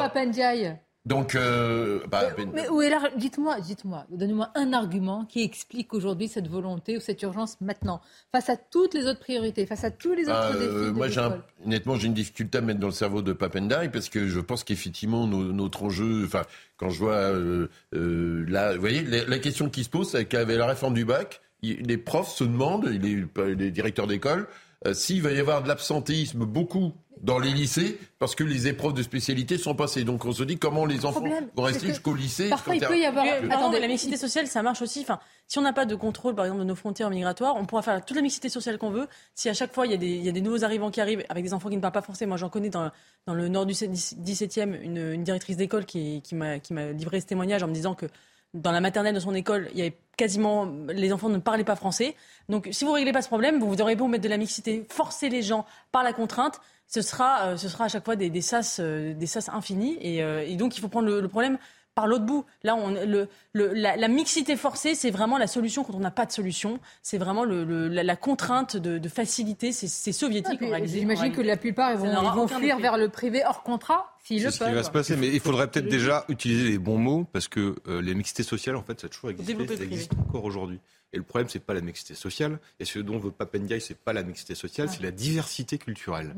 [1.05, 3.09] Donc, euh, bah, ben- Mais où est la...
[3.17, 7.99] Dites-moi, dites-moi, donnez-moi un argument qui explique aujourd'hui cette volonté ou cette urgence maintenant,
[8.31, 10.65] face à toutes les autres priorités, face à tous les autres Ah, défis.
[10.65, 13.33] euh, de moi, j'ai un- honnêtement, j'ai une difficulté à mettre dans le cerveau de
[13.33, 16.43] Papendai parce que je pense qu'effectivement, nos- notre enjeu, enfin,
[16.77, 20.23] quand je vois euh, euh, là, vous voyez, la, la question qui se pose, c'est
[20.23, 23.25] qu'avec la réforme du bac, il- les profs se demandent, les,
[23.55, 24.47] les directeurs d'école,
[24.87, 28.93] euh, s'il va y avoir de l'absentéisme beaucoup dans les lycées parce que les épreuves
[28.93, 30.03] de spécialité sont passées.
[30.03, 32.49] Donc, on se dit comment les enfants problème, vont rester jusqu'au lycée.
[32.49, 33.25] Parfois, quand il peut y avoir.
[33.25, 35.01] Pardon, Attendez, mais la mixité sociale, ça marche aussi.
[35.01, 37.81] Enfin, si on n'a pas de contrôle, par exemple, de nos frontières migratoires, on pourra
[37.81, 39.07] faire toute la mixité sociale qu'on veut.
[39.35, 41.01] Si à chaque fois, il y, a des, il y a des nouveaux arrivants qui
[41.01, 42.25] arrivent avec des enfants qui ne parlent pas français.
[42.25, 42.91] Moi, j'en connais dans,
[43.27, 46.57] dans le nord du 17e une, une directrice d'école qui m'a
[46.91, 48.07] livré ce témoignage en me disant que
[48.53, 51.75] dans la maternelle de son école, il y avait quasiment les enfants ne parlaient pas
[51.75, 52.15] français.
[52.49, 55.29] Donc, si vous réglez pas ce problème, vous aurez beau mettre de la mixité, forcer
[55.29, 58.41] les gens par la contrainte, ce sera, euh, ce sera à chaque fois des, des
[58.41, 59.97] sas, euh, des sas infinis.
[60.01, 61.57] Et, euh, et donc, il faut prendre le problème
[61.95, 62.45] par l'autre bout.
[62.63, 66.11] Là, on, le, le- la, la mixité forcée, c'est vraiment la solution quand on n'a
[66.11, 66.79] pas de solution.
[67.01, 69.71] C'est vraiment le, le- la, la contrainte de, de facilité.
[69.71, 70.99] C'est soviétique en réalité.
[70.99, 72.05] J'imagine que la plupart ils vont,
[72.45, 72.81] ils fuir effet.
[72.81, 75.39] vers le privé hors contrat s'ils le C'est ce qui va se passer, mais il
[75.39, 78.99] faudrait peut-être déjà utiliser les bons mots parce que euh, les mixités sociales, en fait,
[79.01, 80.79] ça a toujours existé, développer ça existe encore aujourd'hui.
[81.11, 84.13] Et le problème, c'est pas la mixité sociale, et ce dont veut Papendiaï, c'est pas
[84.13, 86.33] la mixité sociale, c'est la diversité culturelle.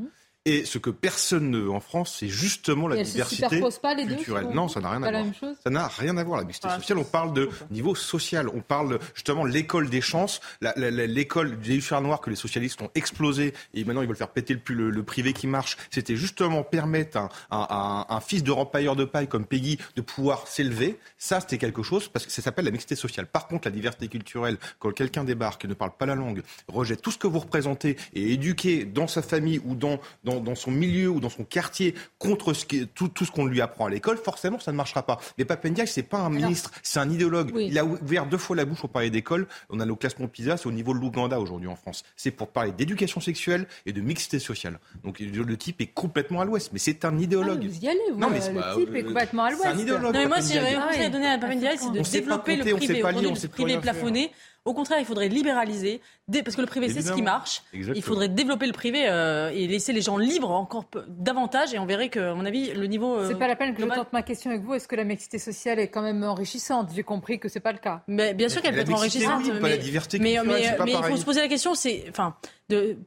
[0.47, 3.43] Et ce que personne ne veut en France, c'est justement la Et elles se diversité
[3.45, 4.47] superposent pas, les deux, culturelle.
[4.53, 5.25] Non, ça n'a rien à voir.
[5.63, 6.99] Ça n'a rien à voir, la mixité Ah, sociale.
[6.99, 8.47] On parle de niveau social.
[8.53, 10.41] On parle justement l'école des chances,
[10.77, 14.53] l'école des hussards noirs que les socialistes ont explosé et maintenant ils veulent faire péter
[14.53, 15.77] le, le, le privé qui marche.
[15.89, 19.77] C'était justement permettre à un, un- un- un fils de rempailleur de paille comme Peggy
[19.95, 20.99] de pouvoir s'élever.
[21.17, 23.25] Ça, c'était quelque chose parce que ça s'appelle la mixité sociale.
[23.27, 27.01] Par contre, la diversité culturelle, quand quelqu'un débarque et ne parle pas la langue, rejette
[27.01, 30.55] tout ce que vous représentez et est éduqué dans sa famille ou dans, dans, dans
[30.55, 33.85] son milieu ou dans son quartier contre ce qui, tout, tout ce qu'on lui apprend
[33.85, 35.19] à l'école, forcément, ça ne marchera pas.
[35.37, 37.51] Mais Papendiaï, c'est pas un ministre, c'est un idéologue.
[37.59, 39.47] Il a ouvert deux fois la bouche pour parler d'école.
[39.69, 42.03] On a nos classements PISA, c'est au niveau de l'Ouganda aujourd'hui en France.
[42.15, 44.79] C'est pour parler d'éducation sexuelle et de mixité sociale.
[45.03, 47.59] Donc le type est complètement à l'ouest, mais c'est un idéologue.
[47.63, 48.19] Ah, Vous y allez, vous.
[48.19, 49.63] Non, mais euh, le pas- type est euh, complètement à l'ouest.
[49.63, 50.13] c'est un idéologue.
[50.13, 52.63] Non, mais moi, si j'avais un conseil à donner à Papendiaï, c'est de développer le
[52.63, 52.99] on sait privé.
[53.01, 54.31] pas lire, on sait privé plafonné.
[54.65, 56.01] Au contraire, il faudrait libéraliser,
[56.43, 57.61] parce que le privé, c'est ce qui marche.
[57.71, 57.95] Exactement.
[57.95, 61.73] Il faudrait développer le privé euh, et laisser les gens libres encore davantage.
[61.75, 63.15] Et on verrait que, à mon avis, le niveau.
[63.15, 64.73] euh, C'est pas la peine que je tente ma question avec vous.
[64.73, 66.89] Est-ce que la mixité sociale est quand même enrichissante?
[66.95, 68.01] J'ai compris que c'est pas le cas.
[68.07, 69.53] Mais bien sûr qu'elle peut La être mixité, enrichissante.
[69.53, 71.75] oui, pas mais, la diversité mais, mais- pas mais il faut se poser la question,
[71.75, 72.35] c'est, enfin,
[72.69, 72.97] de,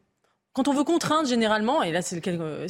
[0.52, 2.66] quand on veut contraindre généralement, et là c'est euh,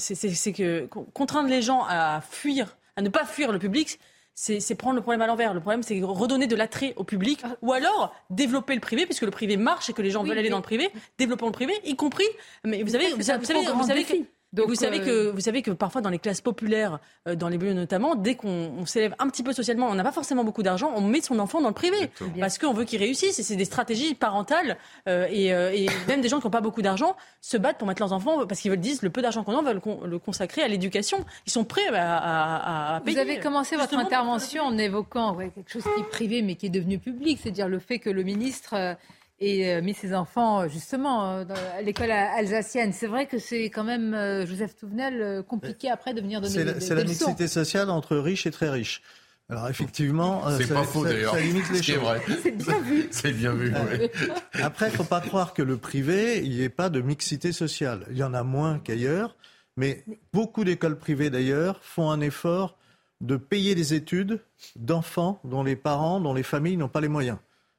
[0.56, 3.98] que con- contraindre les gens à fuir, à ne pas fuir le public.
[4.40, 5.52] C'est prendre le problème à l'envers.
[5.52, 9.32] Le problème, c'est redonner de l'attrait au public, ou alors développer le privé, puisque le
[9.32, 10.90] privé marche et que les gens Oui, veulent aller dans le privé.
[11.18, 12.28] Développons le privé, y compris.
[12.62, 14.14] Mais vous savez, vous, savez, vous savez, vous savez que.
[14.54, 17.50] Donc, vous savez euh, que vous savez que parfois dans les classes populaires, euh, dans
[17.50, 20.42] les banlieues notamment, dès qu'on on s'élève un petit peu socialement, on n'a pas forcément
[20.42, 23.38] beaucoup d'argent, on met son enfant dans le privé parce qu'on veut qu'il réussisse.
[23.38, 26.62] Et c'est des stratégies parentales euh, et, euh, et même des gens qui n'ont pas
[26.62, 29.44] beaucoup d'argent se battent pour mettre leurs enfants parce qu'ils veulent disent le peu d'argent
[29.44, 31.24] qu'on a, on va le, con- le consacrer à l'éducation.
[31.46, 33.18] Ils sont prêts à, à- à Vous payer.
[33.18, 36.70] avez commencé votre intervention en évoquant ouais, quelque chose qui est privé mais qui est
[36.70, 38.96] devenu public, c'est-à-dire le fait que le ministre
[39.40, 42.92] euh, ait euh, mis ses enfants euh, justement euh, dans- à l'école alsacienne.
[42.92, 46.52] C'est vrai que c'est quand même, euh, Joseph Touvenel, euh, compliqué après de venir donner
[46.52, 49.02] C'est des, la, des c'est la mixité sociale entre riches et très riches.
[49.50, 51.34] Alors effectivement, euh, C'est ça- pas faux, ça- d'ailleurs.
[51.34, 52.02] Ça limite les choses.
[52.42, 53.08] C'est bien vu.
[53.10, 54.08] C'est bien vu, oui.
[54.62, 58.04] Après, il faut pas croire que le privé, il n'y ait pas de mixité sociale.
[58.10, 59.36] Il y en a moins qu'ailleurs,
[59.78, 62.76] mais beaucoup d'écoles privées d'ailleurs font un effort
[63.22, 64.40] de payer les études
[64.76, 67.38] d'enfants dont les parents, dont les familles n'ont pas les moyens.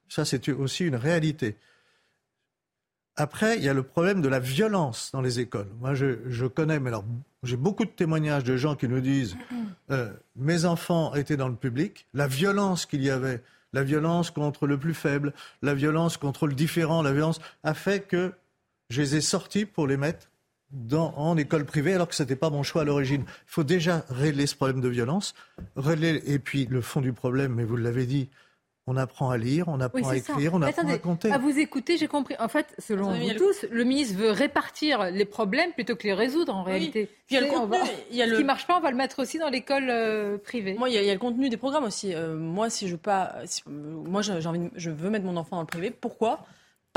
[0.09, 1.55] Ça, c'est aussi une réalité.
[3.15, 5.67] Après, il y a le problème de la violence dans les écoles.
[5.79, 7.05] Moi, je, connais, mais alors,
[7.43, 9.35] j'ai beaucoup de témoignages de gens qui nous disent
[9.91, 13.43] euh, mes enfants étaient dans le public, la violence qu'il y avait,
[13.73, 18.07] la violence contre le plus faible, la violence contre le différent, la violence a fait
[18.07, 18.33] que
[18.89, 20.29] je les ai sortis pour les mettre
[20.97, 23.23] en école privée alors que ce n'était pas mon choix à l'origine.
[23.27, 25.33] Il faut déjà régler ce problème de violence.
[25.75, 28.29] Régler, et puis le fond du problème, mais vous l'avez dit,
[28.87, 30.33] on apprend à lire, on apprend Oui, à ça.
[30.33, 31.31] écrire, on apprend Attendez, à compter.
[31.31, 32.35] À vous écouter, j'ai compris.
[32.39, 36.55] En fait, selon vous tous, le ministre veut répartir les problèmes plutôt que les résoudre
[36.55, 36.71] en Oui.
[36.71, 37.05] réalité.
[37.05, 37.77] Puis il y a le va- contenu,
[38.09, 40.37] il y a Ce qui marche pas, on va le mettre aussi dans l'école euh,
[40.39, 40.73] privée.
[40.73, 42.13] Moi, il y, a- il y a le contenu des programmes aussi.
[42.15, 45.09] Euh, moi, si je veux pas, si- euh, moi, j'ai j'ai envie, de- je veux
[45.11, 45.91] mettre mon enfant dans le privé.
[45.91, 46.39] Pourquoi?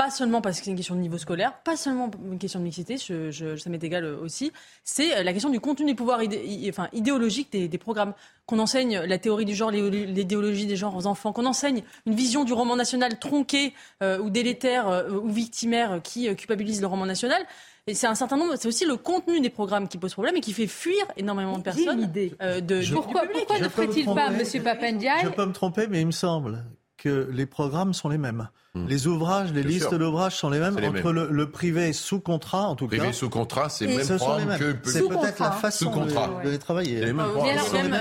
[0.03, 2.65] Pas seulement parce que c'est une question de niveau scolaire, pas seulement une question de
[2.65, 4.51] mixité, je, ça m'est égal aussi,
[4.83, 6.19] c'est euh, la question du contenu des pouvoirs
[6.67, 8.13] enfin, idéologiques des, programmes.
[8.45, 12.43] Qu'on enseigne la théorie du genre, l'idéologie des genres aux enfants, qu'on enseigne une vision
[12.43, 17.41] du roman national tronqué euh, ou délétère euh, ou victimaire qui culpabilise le roman national.
[17.87, 20.41] Et c'est un certain nombre, c'est aussi le contenu des programmes qui pose problème et
[20.41, 21.99] qui fait fuir énormément de personnes.
[21.99, 22.33] Une idée.
[22.41, 24.63] de, pourquoi, pourquoi ne ferait-il pas, M.
[24.63, 25.23] Papendiaï?
[25.23, 26.65] Je peux me tromper, mais il me semble
[27.03, 28.47] que les programmes sont les mêmes.
[28.75, 28.87] Hmm.
[28.87, 32.87] Les ouvrages, les listes d'ouvrages sont les mêmes entre Le, privé sous contrat, en tout
[32.87, 33.03] privé cas.
[33.09, 37.01] Privé sous contrat, c'est le même programme que C'est peut-être la façon de, les travailler.
[37.01, 37.27] Les mêmes,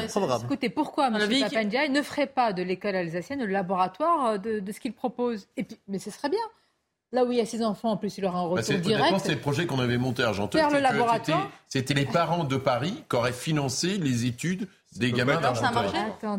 [0.08, 0.42] programmes.
[0.44, 1.18] Écoutez, pourquoi M.
[1.40, 5.48] Papandiaï ne ferait pas de l'école alsacienne le laboratoire de, de ce qu'il propose?
[5.56, 6.38] Et puis, Mais ce serait bien.
[7.14, 8.80] Là où il y a ses enfants, en plus, il aura un bah, retour bah
[8.80, 9.20] direct.
[9.22, 10.62] C'est le projet qu'on avait monté à Argenteuil.
[10.72, 11.50] le laboratoire.
[11.68, 15.90] C'était les parents de Paris qui auraient financé les études des gamins d'Argenteuil.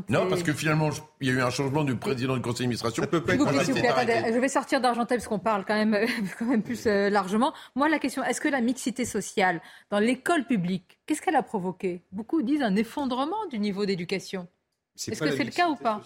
[0.10, 0.90] Non, parce que finalement,
[1.22, 3.04] il y a eu un changement du président du conseil d'administration.
[3.06, 5.98] peut pas Je vais sortir d'Argenteuil parce qu'on parle quand même,
[6.40, 7.54] quand même plus euh, largement.
[7.76, 12.04] Moi, la question, est-ce que la mixité sociale dans l'école publique, qu'est-ce qu'elle a provoqué?
[12.12, 14.48] Beaucoup disent un effondrement du niveau d'éducation.
[14.96, 16.02] Est-ce que c'est le cas ou pas?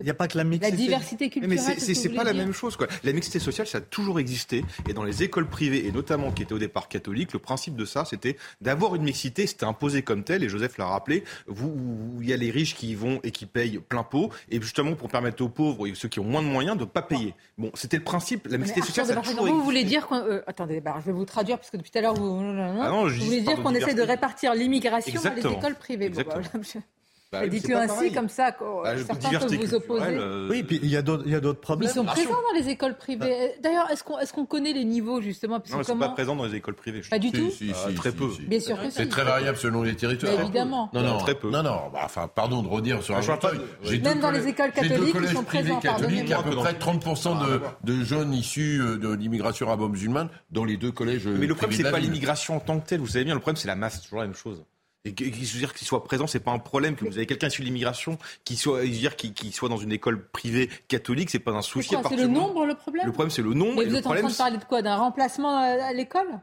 [0.00, 0.70] Il n'y a pas que la mixité.
[0.70, 1.60] La diversité culturelle.
[1.66, 2.76] Mais c'est pas la même chose.
[2.76, 2.86] Quoi.
[3.04, 4.64] La mixité sociale, ça a toujours existé.
[4.88, 7.84] Et dans les écoles privées, et notamment qui étaient au départ catholiques, le principe de
[7.84, 9.46] ça, c'était d'avoir une mixité.
[9.46, 10.42] C'était imposé comme tel.
[10.42, 11.24] Et Joseph l'a rappelé.
[11.46, 14.30] Vous, il y a les riches qui y vont et qui payent plein pot.
[14.50, 16.88] Et justement, pour permettre aux pauvres et ceux qui ont moins de moyens de ne
[16.88, 17.34] pas payer.
[17.58, 18.48] Bon, c'était le principe.
[18.48, 20.08] La mixité sociale, ça a toujours Vous voulez dire.
[20.12, 22.40] Euh, attendez, bah, je vais vous traduire parce que depuis tout à l'heure, vous.
[22.40, 26.08] Ah non, vous voulez dire qu'on essaie de répartir l'immigration dans les écoles privées.
[26.08, 26.40] Bon, bah,
[27.32, 30.06] bah, Dites-le ainsi, comme ça, bah, certains peuvent vous opposer.
[30.08, 31.88] Euh, oui, puis il y a d'autres problèmes.
[31.88, 33.52] Ils sont présents dans les écoles privées.
[33.62, 35.60] D'ailleurs, est-ce qu'on est connaît les niveaux, justement?
[35.60, 37.02] Parce Non, ils ne sont pas présents dans les écoles privées.
[37.08, 37.50] Pas du tout?
[37.50, 38.28] si, si, Très peu.
[38.46, 40.40] Bien sûr C'est très variable selon les territoires.
[40.40, 40.90] évidemment.
[40.92, 41.50] Non, non, très peu.
[41.50, 43.60] Non, non, bah, enfin, pardon de redire sur un fauteuil.
[44.02, 45.80] Même dans les écoles catholiques, ils sont présents.
[45.80, 50.28] catholiques, il y a à peu près 30% de jeunes issus euh, de l'immigration arabo-musulmane
[50.50, 53.06] dans les deux collèges Mais le problème, c'est pas l'immigration en tant que telle, vous
[53.06, 54.64] savez bien, le problème, c'est la masse, c'est toujours la même chose.
[55.04, 56.94] Et que, je veux dire qu'il soit présent, c'est pas un problème.
[56.94, 60.68] Que vous avez quelqu'un sur l'immigration qui soit, dire, qui, soit dans une école privée
[60.88, 61.96] catholique, c'est pas un souci.
[62.08, 63.06] C'est le nombre le problème.
[63.06, 63.76] Le problème c'est le nombre.
[63.76, 64.82] Mais vous êtes en train de parler de quoi?
[64.82, 66.40] D'un remplacement à l'école?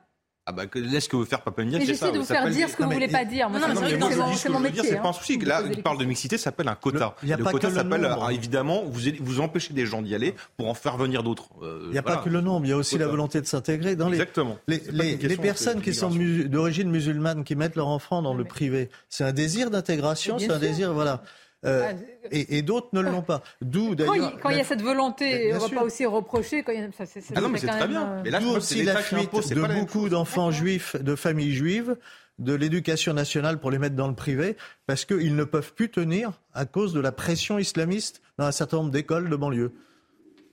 [0.49, 2.05] Ah bah laisse que veut faire Papendiaï, c'est ça.
[2.05, 3.49] J'essaie de vous faire dire ce que vous voulez pas dire.
[3.49, 4.81] non, non, c'est mon métier.
[4.81, 5.37] C'est pas un souci.
[5.39, 7.15] Là, il parle de mixité, ça s'appelle un quota.
[7.21, 11.21] Le, quota s'appelle, évidemment, vous, vous empêchez des gens d'y aller pour en faire venir
[11.21, 11.49] d'autres.
[11.61, 13.45] Euh, il n'y a pas que le nombre, il y a aussi la volonté de
[13.45, 13.97] s'intégrer.
[13.97, 14.57] Dans les, Exactement.
[14.67, 19.33] Les, personnes qui sont d'origine musulmane, qui mettent leur enfant dans le privé, c'est un
[19.33, 21.23] désir d'intégration, c'est un désir, voilà.
[21.65, 23.41] Euh, ah, et, d'autres ne l'ont pas.
[23.61, 24.37] D'où d'ailleurs.
[24.41, 26.63] Quand il y a cette volonté, on ne va pas aussi reprocher.
[26.63, 28.21] Quand il y a, ça, ah non, mais c'est très bien.
[28.23, 31.97] Mais là, D'où aussi la fuite de beaucoup d'enfants juifs, de familles juives,
[32.37, 34.55] de l'éducation nationale pour les mettre dans le privé,
[34.85, 38.77] parce qu'ils ne peuvent plus tenir à cause de la pression islamiste dans un certain
[38.77, 39.73] nombre d'écoles de banlieue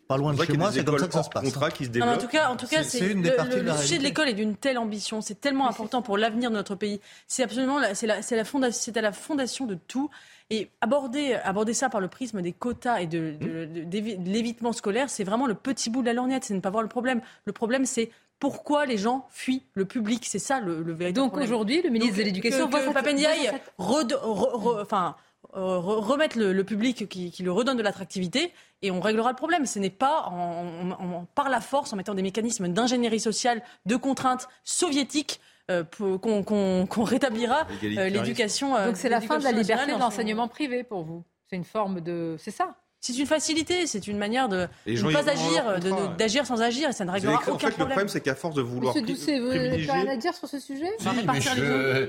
[0.06, 1.44] pas loin de chez moi, c'est comme ça que ça se passe.
[1.44, 1.50] Qui
[1.86, 4.56] se en tout cas, en tout cas, c'est le, le, sujet de l'école est d'une
[4.56, 7.00] telle ambition, c'est tellement important pour l'avenir de notre pays.
[7.26, 10.10] C'est absolument, c'est la, c'est la fondation, c'est à la fondation de tout.
[10.50, 15.24] Et aborder, aborder ça par le prisme des quotas et de, de, l'évitement scolaire, c'est
[15.24, 17.22] vraiment le petit bout de la lorgnette, c'est ne pas voir le problème.
[17.46, 20.26] Le problème, c'est pourquoi les gens fuient le public.
[20.26, 25.16] C'est ça le, le véritable Donc aujourd'hui, le ministre de l'Éducation voit Papendiaï enfin,
[25.52, 29.66] remettre le, public qui, qui, le redonne de l'attractivité et on réglera le problème.
[29.66, 34.48] Ce n'est pas en, par la force, en mettant des mécanismes d'ingénierie sociale, de contraintes
[34.64, 35.40] soviétiques
[35.70, 38.74] euh, qu'on rétablira euh, l'éducation.
[38.84, 41.24] Donc c'est la fin de la liberté de l'enseignement privé pour vous.
[41.48, 42.36] C'est une forme de.
[42.38, 42.76] C'est ça?
[43.00, 45.78] C'est une facilité, c'est une manière de ne pas agir,
[46.16, 47.78] d'agir sans agir, et ça ne réglera aucun en fait, problème.
[47.80, 50.48] Le problème, c'est qu'à force de vouloir Monsieur Doucet, vous n'avez rien à dire sur
[50.48, 50.88] ce sujet?
[51.00, 52.08] On va répartir les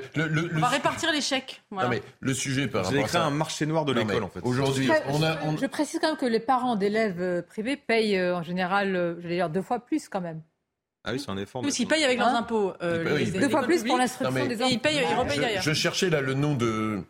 [0.56, 1.62] On va répartir les chèques.
[1.70, 4.40] Non, mais le sujet par Vous avez créé un marché noir de l'école, en fait.
[4.44, 5.38] Aujourd'hui, on a...
[5.60, 9.16] Je précise quand même que les parents d'élèves euh, privés payent euh, en général, euh,
[9.20, 10.42] je vais dire, deux fois plus quand même.
[11.06, 11.62] Ah oui, c'est un effort.
[11.62, 12.74] Parce qu'ils payent avec leurs impôts.
[12.82, 14.62] deux fois plus pour l'instruction des.
[14.62, 15.62] Et ils payent, ils repayent derrière.
[15.62, 17.04] Je cherchais là le nom de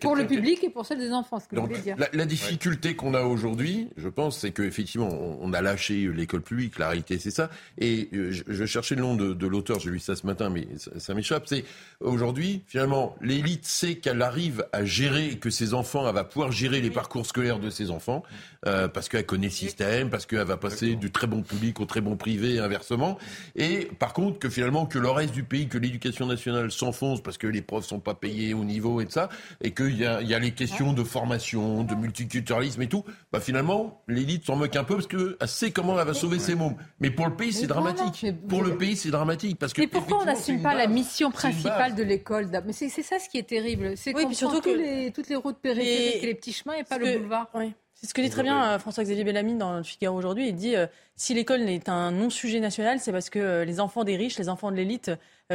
[0.00, 1.96] pour le public et pour celle des enfants, ce que Donc, vous dire.
[2.12, 6.78] La, difficulté qu'on a aujourd'hui, je pense, c'est qu'effectivement, on, on a lâché l'école publique,
[6.78, 7.50] la réalité c'est ça.
[7.78, 11.14] Et euh, je, cherchais le nom de, l'auteur, j'ai lu ça ce matin, mais ça,
[11.14, 11.44] m'échappe.
[11.46, 11.64] C'est
[12.00, 16.80] aujourd'hui, finalement, l'élite sait qu'elle arrive à gérer, que ses enfants, elle va pouvoir gérer
[16.80, 18.22] les parcours scolaires de ses enfants,
[18.66, 21.84] euh, parce qu'elle connaît le système, parce qu'elle va passer du très bon public au
[21.84, 23.18] très bon privé, inversement.
[23.56, 27.38] Et par contre, que finalement, que le reste du pays, que l'éducation nationale s'enfonce parce
[27.38, 29.28] que les profs sont pas payés au niveau et de ça,
[29.60, 33.40] et qu'il y a, y a les questions de formation, de multiculturalisme et tout, bah
[33.40, 36.76] finalement, l'élite s'en moque un peu parce qu'elle sait comment elle va sauver ses mômes.
[37.00, 38.26] Mais pour le pays, c'est dramatique.
[38.48, 39.58] pour le pays, c'est dramatique.
[39.58, 43.18] Parce que mais pourquoi on n'assume pas la mission principale de l'école Mais c'est ça
[43.18, 43.96] ce qui est terrible.
[43.96, 46.98] C'est oui, surtout que les, toutes les routes périphériques et les petits chemins et pas
[46.98, 47.48] le boulevard.
[47.54, 47.72] Oui.
[47.94, 50.48] C'est ce que dit très bien François-Xavier Bellamy dans le Figaro aujourd'hui.
[50.48, 50.76] Il dit
[51.16, 54.70] si l'école est un non-sujet national, c'est parce que les enfants des riches, les enfants
[54.70, 55.10] de l'élite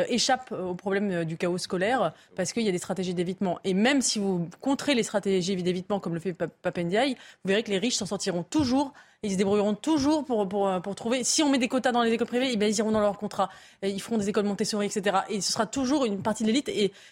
[0.07, 3.59] échappent au problème du chaos scolaire parce qu'il y a des stratégies d'évitement.
[3.63, 7.71] Et même si vous contrez les stratégies d'évitement comme le fait Papendiaï, vous verrez que
[7.71, 11.23] les riches s'en sortiront toujours ils se débrouilleront toujours pour, pour, trouver.
[11.23, 13.17] Si on met des quotas dans les écoles privées, eh bien, ils iront dans leur
[13.17, 13.49] contrat.
[13.81, 15.19] Ils feront des écoles Montessori, etc.
[15.29, 16.69] Et ce sera toujours une partie de l'élite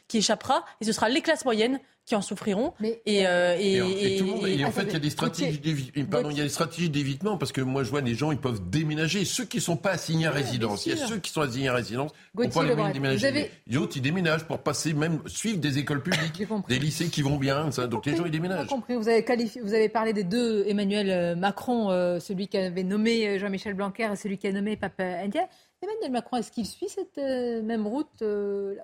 [0.09, 0.65] qui échappera.
[0.81, 1.79] Et ce sera les classes moyennes
[2.11, 2.73] qui en souffriront.
[2.81, 6.29] Mais, et, euh, et, et, en fait, il y a des stratégies d'évitement.
[6.29, 8.69] il y a des stratégies d'évitement parce que moi, je vois des gens, ils peuvent
[8.69, 9.23] déménager.
[9.23, 11.69] Ceux qui ne sont pas assignés à résidence, il y a ceux qui sont assignés
[11.69, 13.27] à résidence, on pas les moyens de déménager.
[13.27, 13.51] Avez...
[13.65, 17.37] Les autres, ils déménagent pour passer, même suivre des écoles publiques, des lycées qui vont
[17.37, 17.71] bien.
[17.71, 17.87] Ça.
[17.87, 18.67] Donc les gens, ils déménagent.
[18.67, 18.95] Compris.
[18.95, 22.83] Vous avez qualifié, vous avez parlé des deux Emmanuel euh, Macron, euh, celui qui avait
[22.83, 25.47] nommé Jean-Michel Blanquer et celui qui a nommé Papa India.
[25.81, 28.21] Emmanuel Macron, est-ce qu'il suit cette même route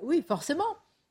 [0.01, 0.63] Oui, forcément.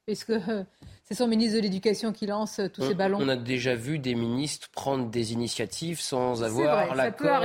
[0.07, 0.65] Est-ce que
[1.07, 3.19] c'est son ministre de l'Éducation qui lance tous ces ballons.
[3.21, 7.45] On a déjà vu des ministres prendre des initiatives sans avoir l'accord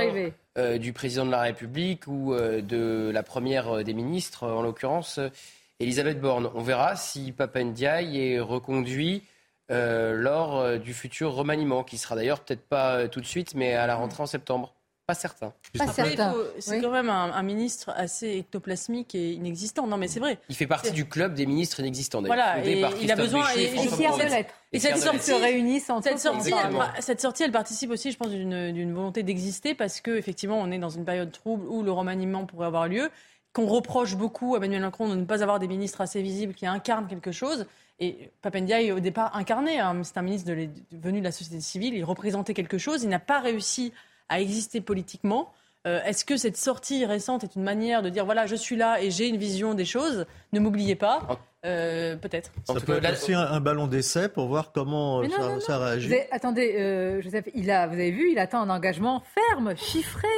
[0.58, 4.62] euh, du président de la République ou euh, de la première euh, des ministres, en
[4.62, 5.20] l'occurrence
[5.78, 6.50] Elisabeth Borne.
[6.54, 9.22] On verra si Papa Ndiaye est reconduit
[9.70, 13.94] lors du futur remaniement, qui sera d'ailleurs peut-être pas tout de suite, mais à la
[13.94, 14.74] rentrée en septembre.
[15.78, 16.34] Pas certain.
[16.58, 19.86] C'est quand même un, ministre assez ectoplasmique et inexistant.
[19.86, 20.38] Non, mais c'est vrai.
[20.48, 22.22] Il fait partie du club des ministres inexistants.
[22.22, 23.44] Voilà, et il a besoin.
[23.56, 23.74] Et,
[24.72, 28.30] et, cette sortie se réunissent cette sortie, elle, cette sortie, elle participe aussi, je pense,
[28.30, 32.46] d'une volonté d'exister parce que effectivement, on est dans une période trouble où le remaniement
[32.46, 33.10] pourrait avoir lieu.
[33.52, 36.64] Qu'on reproche beaucoup à Emmanuel Macron de ne pas avoir des ministres assez visibles qui
[36.64, 37.66] incarnent quelque chose.
[38.00, 39.78] Et Papendiaï, au départ, incarné.
[39.78, 41.94] Hein, c'est un ministre de venu de la société civile.
[41.94, 43.02] Il représentait quelque chose.
[43.02, 43.92] Il n'a pas réussi
[44.32, 45.52] à exister politiquement.
[45.86, 49.02] Euh, est-ce que cette sortie récente est une manière de dire voilà, je suis là
[49.02, 50.26] et j'ai une vision des choses?
[50.52, 51.28] Ne m'oubliez pas.
[51.66, 52.50] Euh, peut-être.
[52.64, 55.22] Ça peut être aussi un, ballon d'essai pour voir comment
[55.60, 56.14] ça, réagit.
[56.30, 60.28] attendez, euh, Joseph, il a, vous avez vu, il attend un engagement ferme, chiffré.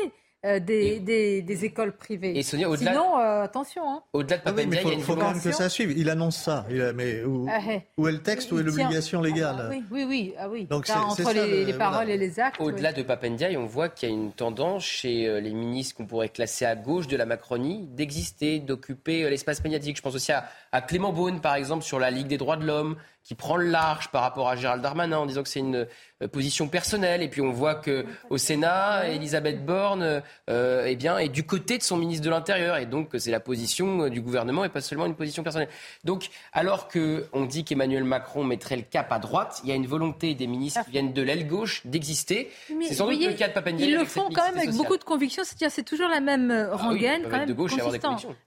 [0.44, 2.36] Euh, des, des, écoles privées.
[2.38, 3.82] Et Sonia, au-delà, Sinon, euh, attention.
[3.88, 4.02] Hein.
[4.12, 5.96] Au-delà de ah il faut, faut quand même que ça suive.
[5.96, 6.66] Il annonce ça.
[6.94, 7.60] mais où, ah,
[7.96, 10.34] où, est le texte, où est l'obligation légale ah, Oui, oui, oui.
[10.38, 10.66] Ah, oui.
[10.66, 12.60] Donc, entre les, paroles et les actes.
[12.60, 16.06] Au-delà de Papendiaï, on voit qu'il y a une tendance chez euh, les ministres qu'on
[16.06, 19.96] pourrait classer à gauche de la Macronie d'exister, d'occuper l'espace médiatique.
[19.96, 22.66] Je pense aussi à, à Clément Beaune, par exemple, sur la Ligue des droits de
[22.66, 25.86] l'homme qui prend le large par rapport à Gérald Darmanin en disant que c'est une
[26.22, 27.22] euh, position personnelle.
[27.22, 31.78] Et puis on voit que au Sénat, Elisabeth Borne euh, eh bien, est du côté
[31.78, 32.76] de son ministre de l'Intérieur.
[32.76, 35.70] Et donc c'est la position euh, du gouvernement et pas seulement une position personnelle.
[36.04, 39.86] Donc alors qu'on dit qu'Emmanuel Macron mettrait le cap à droite, il y a une
[39.86, 42.50] volonté des ministres qui viennent de l'aile gauche d'exister.
[42.82, 43.88] C'est sans doute le cas de Papendiaï.
[43.88, 45.44] Ils le font quand même avec beaucoup de conviction.
[45.44, 47.72] C'est-à-dire c'est toujours la même ah rengaine, quand même, de gauche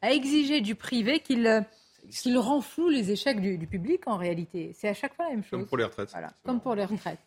[0.02, 1.66] à exiger du privé qu'il
[2.10, 4.72] qu'il rend flou les échecs du, public en réalité.
[4.78, 5.52] C'est à chaque fois la même chose.
[5.52, 6.14] Comme pour les retraites.
[6.44, 7.20] Comme pour les retraites.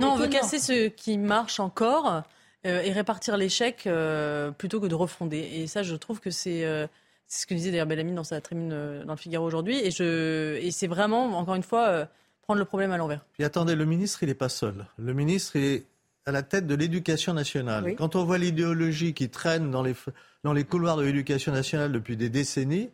[0.00, 2.22] Non, on veut casser ce qui marche encore
[2.66, 5.38] euh, et répartir l'échec euh, plutôt que de refonder.
[5.38, 6.86] Et ça, je trouve que c'est euh,
[7.28, 8.70] ce que disait d'ailleurs Bellamy dans sa tribune
[9.04, 9.78] dans le Figaro aujourd'hui.
[9.78, 12.08] Et, je, et c'est vraiment, encore une fois,
[12.42, 13.24] prendre le problème à l'envers.
[13.34, 14.86] Puis attendez, le ministre, il n'est pas seul.
[14.98, 15.84] Le ministre est
[16.26, 17.94] à la tête de l'éducation nationale.
[17.96, 19.94] Quand on voit l'idéologie qui traîne dans les,
[20.42, 22.90] dans les couloirs de l'éducation nationale depuis des décennies,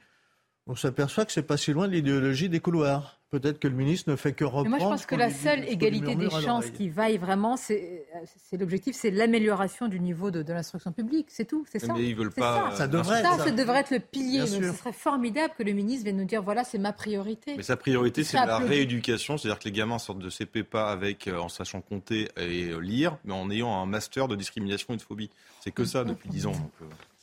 [0.67, 3.19] on s'aperçoit que c'est pas si loin de l'idéologie des couloirs.
[3.31, 4.69] Peut-être que le ministre ne fait que reprendre.
[4.69, 8.07] moi, je pense que la seule égalité des chances qui vaille vraiment, c'est
[8.53, 11.29] l'objectif, c'est l'amélioration du niveau de, l'instruction publique.
[11.31, 11.95] C'est tout, c'est ça.
[11.95, 12.73] Mais ils veulent pas.
[12.73, 14.47] Ça, devrait, ça, ça, devrait être le pilier.
[14.47, 17.55] ce serait formidable que le ministre vienne nous dire voilà, c'est ma priorité.
[17.57, 21.39] Mais sa priorité, c'est la rééducation, c'est-à-dire que les gamins sortent de CPPA avec, euh,
[21.39, 25.03] en sachant compter et euh, lire, mais en ayant un master de discrimination et de
[25.03, 25.31] phobie.
[25.61, 26.71] C'est que ça depuis 10 ans.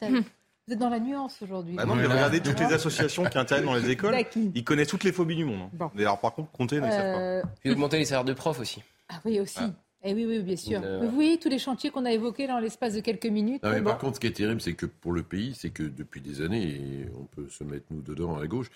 [0.01, 0.21] Euh.
[0.69, 1.73] Vous êtes dans la nuance aujourd'hui.
[1.73, 4.15] Bah regardez toutes les associations qui interviennent dans les écoles.
[4.53, 5.67] Ils connaissent toutes les phobies du monde.
[5.81, 5.89] Hein.
[5.97, 7.19] alors, par contre, compter, ils ne savent pas.
[7.19, 8.83] Euh, Puis augmenter les salaires de profs aussi.
[9.09, 9.63] Ah oui, aussi.
[10.03, 10.79] Eh oui, oui, bien sûr.
[10.83, 13.63] Euh, vous voyez tous les chantiers qu'on a évoqués dans l'espace de quelques minutes.
[13.63, 16.41] Par contre, ce qui est terrible, c'est que pour le pays, c'est que depuis des
[16.41, 18.69] années, et on peut se mettre nous dedans à gauche,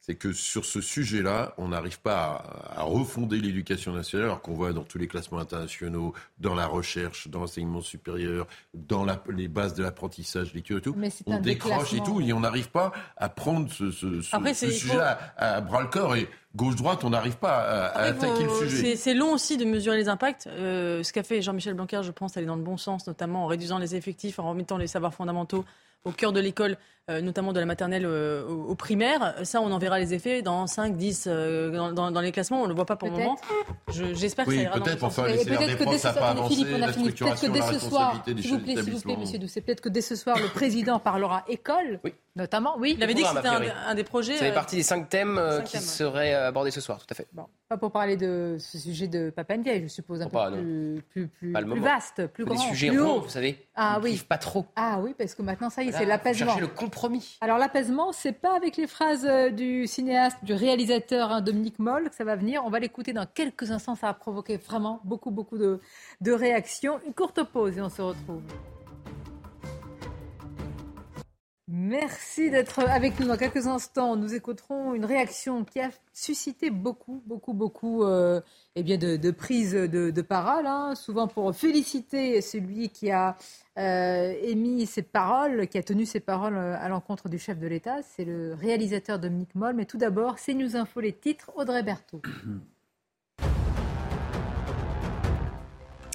[0.00, 2.42] c'est que sur ce sujet-là, on n'arrive pas
[2.74, 7.28] à, refonder l'éducation nationale, alors qu'on voit dans tous les classements internationaux, dans la recherche,
[7.28, 10.96] dans l'enseignement supérieur, dans les bases de l'apprentissage, l'étude et tout.
[11.26, 16.16] on décroche et tout, et on n'arrive pas à prendre ce, sujet-là à, bras-le-corps.
[16.16, 18.96] Et gauche-droite, on n'arrive pas à, attaquer le sujet.
[18.96, 20.46] C'est long aussi de mesurer les impacts.
[20.46, 23.46] Euh, ce qu'a fait Jean-Michel Blanquer, je pense, aller dans le bon sens, notamment en
[23.46, 25.66] réduisant les effectifs, en remettant les savoirs fondamentaux
[26.04, 26.76] au cœur de l'école,
[27.08, 29.34] notamment de la maternelle euh, au, primaire.
[29.44, 32.60] Ça, on en verra les effets dans 5, 10, euh, dans, les classements.
[32.60, 33.38] On ne le voit pas pour le moment.
[33.88, 37.62] J'espère que ça ira peut-être, enfin, les peut-être que dès ce soir, peut-être que dès
[37.62, 40.38] ce soir, s'il vous plaît, s'il vous plaît, monsieur Doucet, peut-être que dès ce soir,
[40.38, 42.00] le président parlera école.
[42.36, 42.94] Notamment, oui.
[42.96, 44.34] Il avait dit que c'était un, des projets.
[44.34, 47.26] Ça fait partie des cinq thèmes qui seraient abordés ce soir, tout à fait.
[47.32, 51.28] Bon, pas pour parler de ce sujet de Papendia, je suppose, un peu plus, plus,
[51.28, 52.54] plus, vaste, plus grand.
[52.54, 53.66] Des sujets plus ronds, vous savez.
[53.74, 54.20] Ah oui.
[54.28, 54.66] Pas trop.
[54.76, 56.46] Ah oui, parce que maintenant, ça y est, c'est l'apaisement.
[56.46, 56.99] Chercher le compromis.
[57.40, 62.14] Alors l'apaisement, c'est pas avec les phrases du cinéaste, du réalisateur hein, Dominique Moll que
[62.14, 62.62] ça va venir.
[62.64, 63.94] On va l'écouter dans quelques instants.
[63.94, 67.00] Ça a provoqué vraiment beaucoup, beaucoup de réactions.
[67.06, 68.42] Une courte pause et on se retrouve.
[71.72, 74.16] Merci d'être avec nous dans quelques instants.
[74.16, 78.40] Nous écouterons une réaction qui a suscité beaucoup, beaucoup, beaucoup euh,
[78.74, 83.36] eh bien de, de prise de, parole, hein, souvent pour féliciter celui qui a
[83.78, 87.68] euh, émis ces paroles, qui a tenu ces paroles euh, à l'encontre du chef de
[87.68, 88.02] l'État.
[88.02, 89.76] C'est le réalisateur Dominique Moll.
[89.76, 92.20] Mais tout d'abord, c'est News Info, les titres, Audrey Berthaud.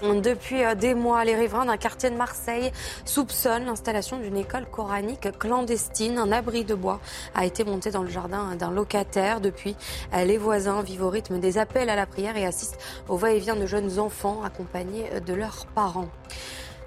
[0.02, 2.72] Depuis euh, des mois, les riverains d'un quartier de Marseille
[3.06, 6.18] soupçonnent l'installation d'une école coranique clandestine.
[6.18, 7.00] Un abri de bois
[7.34, 9.40] a été monté dans le jardin d'un locataire.
[9.40, 9.76] Depuis,
[10.14, 12.78] euh, les voisins vivent au rythme des appels à la prière et assistent
[13.08, 16.10] au va-et-vient de jeunes enfants accompagnés de leurs parents.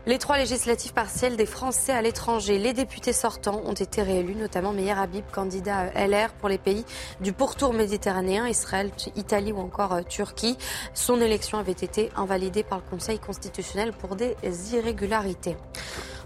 [0.09, 4.73] Les trois législatives partielles des Français à l'étranger, les députés sortants ont été réélus, notamment
[4.73, 6.87] Meir Habib, candidat LR pour les pays
[7.21, 10.57] du pourtour méditerranéen, Israël, Italie ou encore euh, Turquie.
[10.95, 14.35] Son élection avait été invalidée par le Conseil constitutionnel pour des
[14.73, 15.59] irrégularités.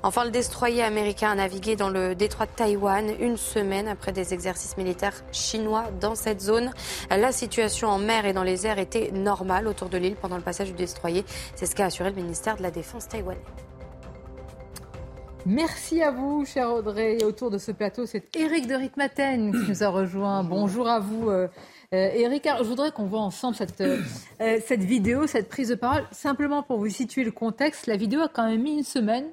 [0.04, 4.32] Enfin, le destroyer américain a navigué dans le détroit de Taïwan une semaine après des
[4.32, 6.72] exercices militaires chinois dans cette zone.
[7.10, 10.42] La situation en mer et dans les airs était normale autour de l'île pendant le
[10.42, 11.24] passage du destroyer.
[11.56, 13.40] C'est ce qu'a assuré le ministère de la Défense taïwanais.
[15.44, 17.18] Merci à vous, cher Audrey.
[17.20, 20.44] Et autour de ce plateau, c'est Eric de Ritmaten qui nous a rejoint.
[20.44, 21.30] Bonjour à vous.
[21.30, 21.48] Euh,
[21.90, 23.98] Eric, je voudrais qu'on voit ensemble cette, euh,
[24.40, 26.04] euh, cette vidéo, cette prise de parole.
[26.12, 29.26] Simplement pour vous situer le contexte, la vidéo a quand même mis une semaine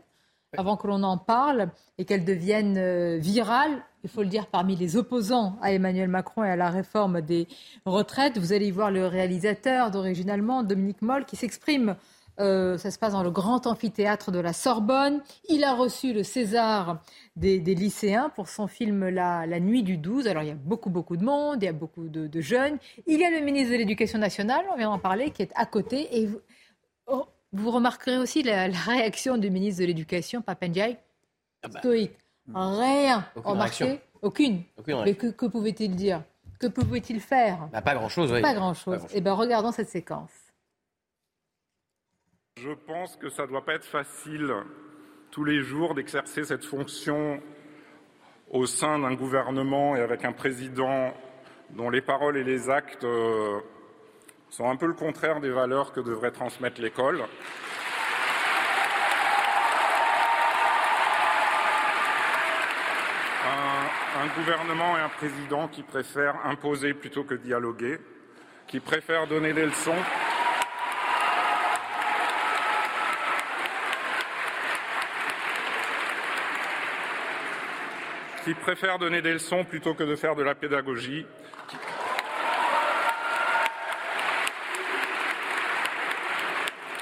[0.57, 1.69] avant que l'on en parle
[1.99, 3.83] et qu'elle devienne virale.
[4.03, 7.47] Il faut le dire parmi les opposants à Emmanuel Macron et à la réforme des
[7.85, 8.39] retraites.
[8.39, 11.95] Vous allez y voir le réalisateur d'origine allemande, Dominique Moll, qui s'exprime
[12.39, 15.21] euh, ça se passe dans le grand amphithéâtre de la Sorbonne.
[15.49, 17.01] Il a reçu le César
[17.35, 20.27] des, lycéens pour son film la, Nuit du 12.
[20.27, 22.77] Alors il y a beaucoup, beaucoup de monde, il y a beaucoup de, jeunes.
[23.07, 25.65] Il y a le ministre de l'Éducation nationale, on vient d'en parler, qui est à
[25.65, 26.07] côté.
[26.17, 26.39] Et vous,
[27.07, 30.97] oh, remarquerez aussi la, réaction du ministre de l'Éducation, Papendiaï.
[31.63, 31.79] Ah bah.
[31.79, 32.17] Stoïque.
[32.53, 33.25] Rien.
[33.35, 34.63] Aucune remarqué Aucune.
[34.87, 36.23] Mais que, pouvait-il dire?
[36.59, 37.69] Que pouvait-il faire?
[37.71, 38.41] Bah, Pas grand-chose, oui.
[38.41, 39.01] Pas grand-chose.
[39.13, 40.29] Eh bien, regardons cette séquence.
[42.61, 44.53] Je pense que ça ne doit pas être facile
[45.31, 47.41] tous les jours d'exercer cette fonction
[48.49, 51.13] au sein d'un gouvernement et avec un président
[51.69, 53.59] dont les paroles et les actes euh,
[54.49, 57.21] sont un peu le contraire des valeurs que devrait transmettre l'école.
[63.45, 67.99] Un, un, gouvernement et un président qui préfèrent imposer plutôt que dialoguer,
[68.67, 69.95] qui préfèrent donner des leçons.
[78.49, 81.23] Qui préfèrent donner des leçons plutôt que de faire de la pédagogie,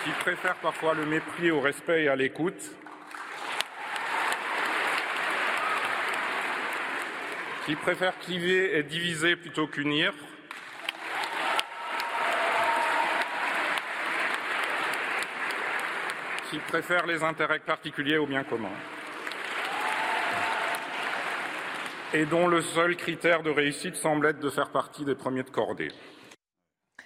[0.03, 2.75] qui préfèrent parfois le mépris au respect et à l'écoute,
[7.65, 10.13] qui préfèrent cliver et diviser plutôt qu'unir,
[16.49, 18.67] qui préfèrent les intérêts particuliers au bien commun.
[22.13, 25.49] Et dont le seul critère de réussite semble être de faire partie des premiers de
[25.49, 25.91] cordée.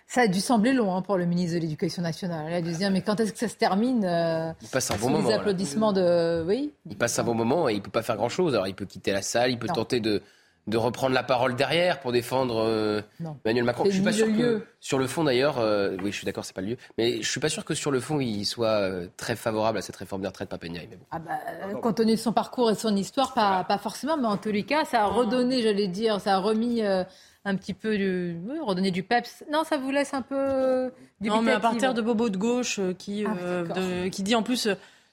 [0.08, 2.48] Ça a dû sembler long hein, pour le ministre de l'Éducation nationale.
[2.50, 4.92] Il a dû se dire, mais quand est-ce que ça se termine euh, Il passe
[4.92, 5.30] un bon moment.
[5.30, 6.44] Les applaudissements de...
[6.46, 8.54] Oui Il passe un bon moment et il ne peut pas faire grand-chose.
[8.54, 10.22] Alors il peut quitter la salle, il peut tenter de
[10.68, 13.02] de reprendre la parole derrière pour défendre euh,
[13.46, 13.86] Emmanuel Macron.
[13.86, 16.56] Je suis pas sûr que sur le fond d'ailleurs, euh, oui, je suis d'accord, c'est
[16.56, 19.08] pas le lieu, mais je suis pas sûr que sur le fond il soit euh,
[19.18, 20.88] très favorable à cette réforme des retraites, Papendiaï.
[20.90, 21.40] Mais ah bah,
[21.82, 24.64] compte tenu de son parcours et son histoire, pas, pas, forcément, mais en tous les
[24.64, 28.92] cas, ça a redonné, j'allais dire, ça a remis un petit peu du, oui, redonner
[28.92, 29.44] du peps.
[29.52, 30.92] Non, ça vous laisse un peu.
[31.22, 34.70] Non, mais à partir de Bobo de gauche qui, ah, qui dit en plus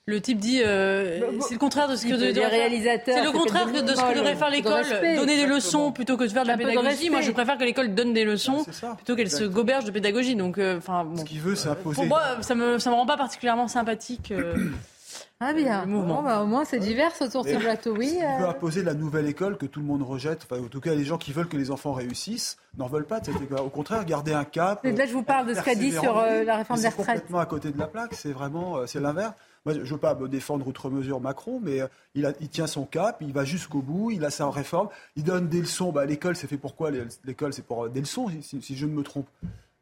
[0.09, 3.15] le type dit, euh, c'est le contraire de ce que de, de réalisateurs.
[3.15, 4.87] C'est le contraire de, ce que devrait faire l'école,
[5.17, 7.11] donner des leçons plutôt que de faire de la pédagogie.
[7.11, 8.65] Moi, je préfère que l'école donne des leçons
[8.97, 10.35] plutôt qu'elle se goberge de pédagogie.
[10.35, 11.19] Donc, euh, enfin, bon.
[11.19, 11.97] Ce qu'il veut, c'est imposer.
[11.97, 14.31] Pour moi, ça me ça me rend pas particulièrement sympathique.
[14.31, 14.71] Euh,
[15.41, 18.17] ah bien, bon, bah, au moins c'est divers autour de ce plateau, oui.
[18.17, 20.47] Il veut imposer la nouvelle école que tout le monde rejette.
[20.51, 23.21] Enfin, en tout cas, les gens qui veulent que les enfants réussissent n'en veulent pas
[23.21, 23.61] de cette école.
[23.61, 24.83] Au contraire, garder un cap.
[24.85, 27.07] là, je vous parle de ce qu'a dit sur la réforme des retraites.
[27.07, 28.15] complètement à côté de la plaque.
[28.15, 29.35] C'est vraiment, c'est l'inverse.
[29.69, 31.81] Moi, je ne veux pas me défendre outre mesure Macron, mais
[32.15, 35.25] il, a, il, tient son cap, il va jusqu'au bout, il a sa réforme, il
[35.25, 35.93] donne des leçons.
[35.93, 36.91] Bah, l'école, c'est fait pourquoi
[37.27, 39.29] L'école, c'est pour des leçons, si, si, je ne me trompe?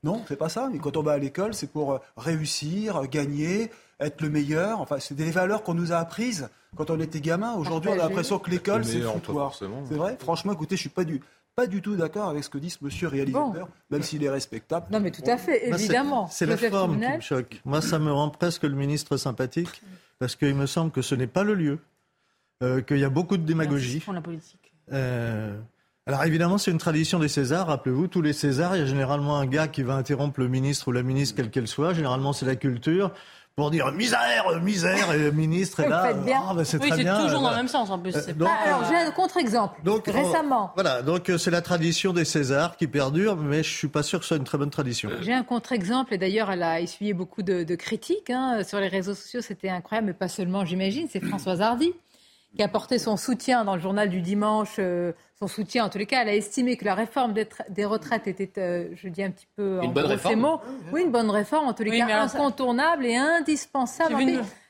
[0.03, 0.69] Non, c'est pas ça.
[0.73, 4.81] Mais quand on va à l'école, c'est pour réussir, gagner, être le meilleur.
[4.81, 7.55] Enfin, c'est des valeurs qu'on nous a apprises quand on était gamin.
[7.55, 9.55] Aujourd'hui, on a l'impression que l'école, c'est le foutoir.
[9.55, 10.17] C'est vrai?
[10.19, 11.21] Franchement, écoutez, je suis pas du,
[11.57, 14.87] pas du tout d'accord avec ce que dit ce monsieur réalisateur, même s'il est respectable.
[14.93, 16.29] Non, mais tout à fait, évidemment.
[16.31, 17.63] C'est la forme qui me choque.
[17.65, 19.83] Moi, ça me rend presque le ministre sympathique,
[20.19, 21.79] parce qu'il me semble que ce n'est pas le lieu,
[22.63, 24.01] euh, qu'il y a beaucoup de démagogie.
[24.01, 24.75] Pour la politique.
[24.93, 25.59] Euh,
[26.07, 27.69] alors évidemment, c'est une tradition des Césars.
[27.69, 30.89] Rappelez-vous, tous les Césars, il y a généralement un gars qui va interrompre le ministre
[30.89, 31.95] ou la ministre, quelle qu'elle soit.
[31.95, 33.13] Généralement, c'est la culture
[33.57, 36.13] pour dire misère, misère, et le ministre est là.
[36.13, 36.43] Bien.
[36.47, 37.23] Ah, ben, c'est oui, très bien.
[37.23, 38.13] toujours dans le même sens en plus.
[38.13, 39.81] donc, alors, j'ai un contre-exemple.
[40.07, 40.73] Récemment.
[40.75, 44.27] voilà, donc c'est la tradition des Césars qui perdure, mais je suis pas sûr que
[44.27, 45.09] ce soit une très bonne tradition.
[45.23, 48.89] J'ai un contre-exemple, et d'ailleurs, elle a essuyé beaucoup de, de critiques hein, sur les
[48.89, 49.41] réseaux sociaux.
[49.41, 51.09] C'était incroyable, mais pas seulement, j'imagine.
[51.11, 51.95] C'est Françoise Hardy
[52.57, 55.99] qui a porté son soutien dans le journal du dimanche, euh, son soutien en tous
[55.99, 59.31] les cas, elle a estimé que la réforme des, retraites était, euh, je dis un
[59.31, 60.41] petit peu une bonne réforme.
[60.41, 60.61] Mots,
[60.93, 64.17] oui, une bonne réforme en tous les cas, incontournable et indispensable.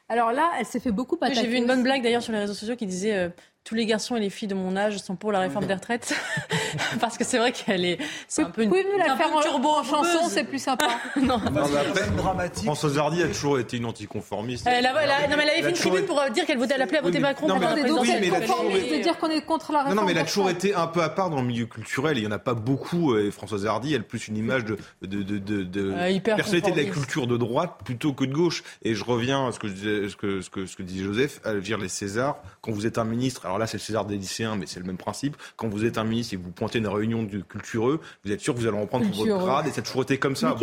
[0.09, 1.41] Alors là, elle s'est fait beaucoup attaquer.
[1.41, 3.29] J'ai vu une bonne blague d'ailleurs sur les réseaux sociaux qui disait euh,
[3.66, 6.14] tous les garçons et les filles de mon âge sont pour la réforme des retraites.
[7.01, 7.98] Parce que c'est vrai qu'elle est.
[8.28, 10.86] C'est un peu une, la faire en turbo en chanson, c'est plus sympa.
[11.16, 12.64] non, non mais après, dramatique.
[12.64, 14.68] Françoise Hardy a toujours été une anticonformiste.
[14.70, 16.82] Elle, a, elle non, mais elle avait fait une tribune pour dire qu'elle votait, elle
[16.82, 17.48] appelait à voter Macron.
[17.48, 19.97] Non, mais, donc, oui, mais conformiste de dire qu'on est contre la réforme.
[19.97, 22.18] Non, non, mais elle a toujours été un peu à part dans le milieu culturel.
[22.18, 23.16] Il n'y en a pas beaucoup.
[23.16, 26.76] Et Françoise Hardy, elle a plus une image de, de, de, de, de personnalité de
[26.76, 28.62] la culture de droite plutôt que de gauche.
[28.82, 31.55] Et je reviens à ce que, ce que, ce que, ce que disait Joseph, à
[31.55, 32.36] dire les Césars.
[32.60, 34.19] Quand vous êtes un ministre, alors là, c'est le César des
[34.59, 35.37] mais c'est le même principe.
[35.57, 38.41] Quand vous êtes un ministre et que vous pointez une réunion de cultureux, vous êtes
[38.41, 40.57] sûr que vous allez en prendre pour votre grade, et a toujours été comme ça.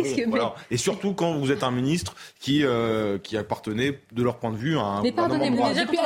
[0.70, 4.56] Et surtout quand vous êtes un ministre qui, euh, qui appartenait, de leur point de
[4.56, 5.98] vue, à un Mais pardonnez-moi, depuis,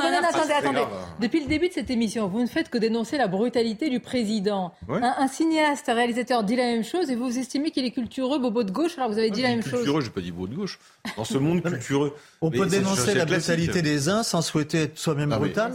[1.20, 4.72] depuis le début de cette émission, vous ne faites que dénoncer la brutalité du président.
[4.88, 8.62] Un, cinéaste, un réalisateur dit la même chose, et vous estimez qu'il est cultureux, bobo
[8.62, 9.72] de gauche, alors vous avez dit la même chose.
[9.72, 10.78] Cultureux, j'ai pas dit bobo de gauche.
[11.16, 12.14] Dans ce monde cultureux.
[12.40, 15.72] On peut dénoncer la brutalité des uns sans souhaiter être soi-même ah brutal.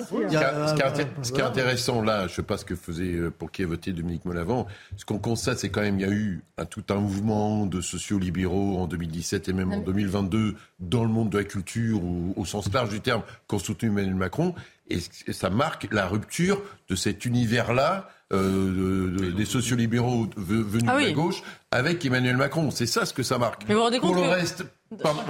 [1.22, 3.64] Ce qui est intéressant, là, je ne sais pas ce que faisait, euh, pour qui
[3.64, 4.68] a voté Dominique Molavant.
[4.98, 7.82] Ce qu'on constate, c'est quand même, il y a eu un, tout un mouvement de
[7.82, 12.46] sociaux-libéraux en 2017 et même en 2022 dans le monde de la culture, ou, au
[12.46, 14.56] sens large du terme, qui ont soutenu Emmanuel Macron.
[14.90, 15.00] Et
[15.32, 21.42] ça marque la rupture de cet univers-là, euh, des sociaux-libéraux venus ah de la gauche,
[21.72, 22.70] avec Emmanuel Macron.
[22.72, 23.64] C'est ça ce que ça marque.
[23.68, 24.66] Mais vous rendez compte Pour le reste,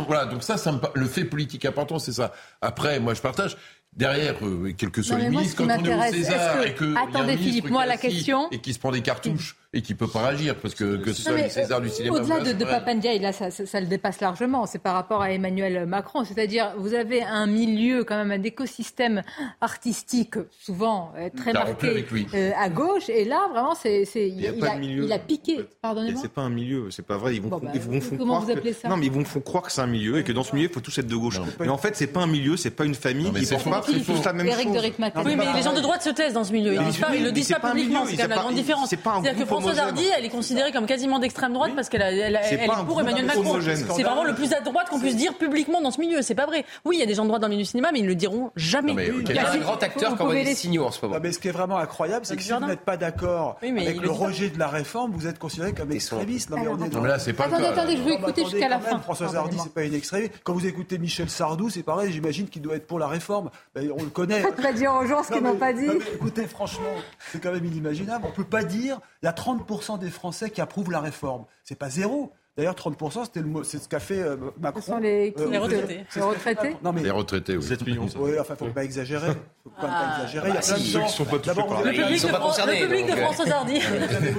[0.08, 2.34] voilà, donc ça, ça le fait politique important, c'est ça.
[2.62, 3.58] Après, moi, je partage
[3.96, 7.38] derrière, euh, quel que soit les ministres, quand on est au César et que attendez
[7.38, 10.56] Philippe, moi la question et qui se prend des cartouches et qui peut pas réagir
[10.56, 12.18] parce que que ce soit les César du cinéma.
[12.18, 14.68] Au-delà de, de Papandiaï, là, ça, ça, le dépasse largement.
[14.68, 19.24] C'est par rapport à Emmanuel Macron, c'est-à-dire vous avez un milieu quand même un écosystème
[19.62, 22.06] artistique souvent euh, très marqué
[22.36, 25.66] euh, à gauche et là vraiment c'est il, il, a, il a piqué.
[25.82, 26.22] Pardonnez-moi.
[26.22, 27.36] C'est pas un milieu, c'est pas vrai.
[27.36, 29.12] Ils vont, bon, bah, ils vont font comment croire vous appelez ça Non, mais ils
[29.12, 30.98] vont font croire que c'est un milieu et que dans ce milieu il faut tous
[31.00, 31.40] être de gauche.
[31.60, 33.32] Mais en fait c'est pas un milieu, c'est pas une famille.
[33.36, 34.94] Ils pensent pas tous la même chose.
[35.26, 36.76] Oui, mais les gens de droite se taisent dans ce milieu.
[37.14, 38.06] Ils le disent pas publiquement.
[38.06, 38.90] C'est la grande différence.
[38.90, 43.02] C'est-à-dire que Françoise Hardy, elle est considérée comme quasiment d'extrême droite parce qu'elle est pour
[43.02, 43.60] Emmanuel Macron.
[43.62, 46.22] C'est vraiment le plus à droite qu'on puisse dire publiquement dans ce milieu.
[46.22, 46.66] C'est pas vrai.
[46.86, 48.04] Oui, il y a des gens de droite dans le milieu du cinéma, mais ils
[48.04, 48.94] ne le diront jamais.
[48.94, 51.20] Il y a un grand acteur qui envoie des signaux en ce moment.
[51.22, 54.12] Mais ce qui est vraiment incroyable, c'est que si vous n'êtes pas d'accord avec le
[54.12, 56.50] rejet de la réforme, vous êtes considéré comme extrémiste.
[56.50, 56.58] Non,
[57.02, 59.00] mais là, c'est pas Attendez, attendez, je écouter jusqu'à la fin.
[59.00, 60.34] Françoise Hardy, c'est pas une extrémiste.
[60.44, 63.50] Quand vous écoutez Michel Sardou, c'est pareil, j'imagine qu'il doit être pour la réforme.
[63.76, 64.44] On le connaît.
[64.64, 65.90] Pas dire aux gens ce qu'ils n'ont pas dit.
[66.16, 66.86] écoutez, franchement,
[67.32, 68.26] c'est quand même inimaginable.
[68.26, 71.46] On peut pas dire il y a 30% des Français qui approuvent la réforme.
[71.64, 72.34] C'est pas zéro.
[72.56, 74.80] D'ailleurs, 30%, c'était le c'est ce qu'a fait euh, Macron.
[74.80, 76.06] Ce sont les, euh, les retraités.
[76.16, 77.64] Les retraités non, mais, Les retraités, oui.
[77.64, 78.06] 7 millions.
[78.16, 79.30] Oui, enfin, faut pas exagérer.
[79.64, 80.16] Faut quand même pas ah.
[80.18, 80.50] exagérer.
[80.50, 82.28] Il y a plein de gens qui sont pas touchés par le public, ils sont
[82.28, 82.82] pas concernés.
[82.82, 83.80] Le public de François Hardy.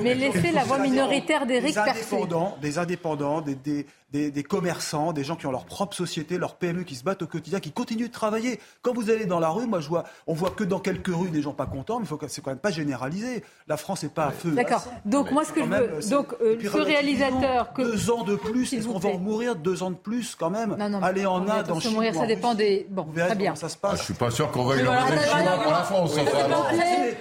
[0.05, 2.17] mais laissez la voix minoritaire d'Éric percer.
[2.63, 6.55] Des indépendants, des, des, des, des, commerçants, des gens qui ont leur propre société, leur
[6.55, 8.61] PME, qui se battent au quotidien, qui continuent de travailler.
[8.83, 11.31] Quand vous allez dans la rue, moi, je vois, on voit que dans quelques rues
[11.31, 13.43] des gens pas contents, mais faut c'est quand même pas généralisé.
[13.67, 14.53] La France n'est pas à feu.
[14.53, 14.85] D'accord.
[15.05, 18.73] Donc moi, ce que je veux, donc euh, ce réalisateur que deux ans de plus,
[18.73, 21.49] est-ce qu'on va en mourir deux ans de plus quand même non, non, Allez en
[21.49, 22.87] Inde, en Chine, mourir, ça dépend des.
[22.91, 23.55] Bon, très bien.
[23.55, 23.93] Ça se passe.
[23.95, 25.17] Ah, je suis pas sûr qu'on va y enlever
[25.63, 26.17] pour la France.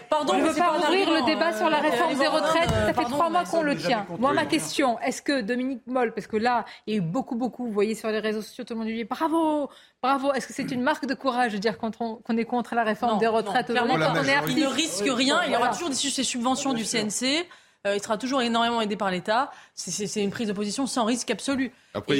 [0.09, 2.69] Pardon, je ne veux pas ouvrir le débat sur la réforme des retraites.
[2.69, 4.05] Ça fait trois mois qu'on le tient.
[4.19, 7.35] Moi, ma question, est-ce que Dominique Moll, parce que là, il y a eu beaucoup,
[7.35, 9.69] beaucoup vous voyez sur les réseaux sociaux, tout le monde dit bravo,
[10.01, 10.33] bravo.
[10.33, 13.27] Est-ce que c'est une marque de courage de dire qu'on est contre la réforme des
[13.27, 13.69] retraites?
[13.69, 15.41] Non, on Il ne risque rien.
[15.45, 17.45] Il y aura toujours des, ces subventions du CNC.
[17.85, 19.51] Il sera toujours énormément aidé par l'État.
[19.75, 21.73] C'est une prise de position sans risque absolu.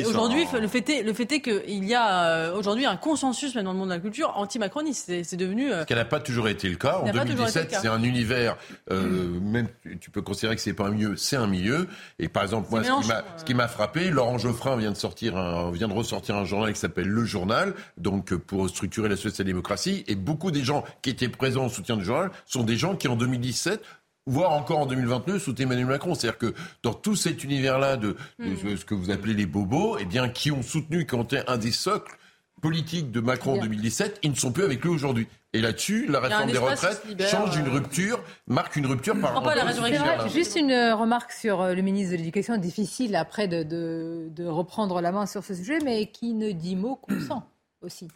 [0.05, 3.71] Aujourd'hui, le fait est, le fait est qu'il y a aujourd'hui un consensus même dans
[3.71, 5.23] le monde de la culture anti-macroniste.
[5.23, 5.71] C'est devenu.
[5.71, 6.97] Ce qui n'a pas toujours été le cas.
[6.97, 8.57] En 2017, c'est un univers.
[8.89, 9.69] même
[10.01, 11.87] tu peux considérer que c'est pas un milieu, c'est un milieu.
[12.19, 15.87] Et par exemple, moi, ce qui m'a frappé, Laurent Geoffrin vient de sortir, un, vient
[15.87, 20.03] de ressortir un journal qui s'appelle Le Journal, donc pour structurer la social-démocratie.
[20.07, 23.07] Et beaucoup des gens qui étaient présents au soutien du journal sont des gens qui
[23.07, 23.81] en 2017
[24.25, 26.15] voire encore en 2022 sous Emmanuel Macron.
[26.15, 28.77] C'est-à-dire que dans tout cet univers-là de, hmm.
[28.77, 32.17] ce que vous appelez les bobos, eh bien, qui ont soutenu quand un des socles
[32.63, 35.27] politiques de Macron en 2017, ils ne sont plus avec lui aujourd'hui.
[35.51, 39.49] Et là-dessus, la réforme des retraites change d'une euh, rupture, marque une rupture par rapport
[39.49, 43.63] à la Juste une euh, remarque sur euh, le ministre de l'Éducation, difficile après de,
[43.63, 47.43] de, reprendre la main sur ce sujet, mais qui ne dit mot consent
[47.81, 48.07] aussi.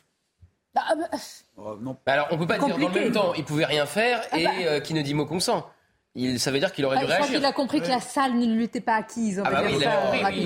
[0.73, 1.17] Bah, bah,
[1.57, 1.75] oh,
[2.05, 4.21] bah, alors, on ne peut pas dire dans le même temps, il pouvait rien faire
[4.31, 5.69] ah et qui ne dit mot consent
[6.37, 7.23] ça veut dire qu'il aurait dû réagir.
[7.23, 9.41] Je crois qu'il a compris que la salle ne lui était pas acquise.
[9.45, 9.83] Ah bah oui,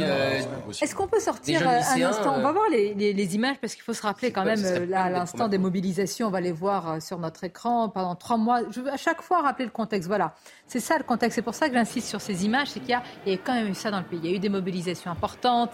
[0.01, 0.41] euh,
[0.81, 3.83] Est-ce qu'on peut sortir euh, un instant On va voir les, les, images parce qu'il
[3.83, 6.27] faut se rappeler quand même euh, là, à l'instant des mobilisations.
[6.27, 8.61] On va les voir sur notre écran pendant trois mois.
[8.69, 10.07] Je veux à chaque fois rappeler le contexte.
[10.07, 10.33] Voilà,
[10.67, 11.35] c'est ça le contexte.
[11.35, 12.69] C'est pour ça que j'insiste sur ces images.
[12.69, 14.19] C'est qu'il y, y a quand même eu ça dans le pays.
[14.23, 15.71] Il y a eu des mobilisations importantes.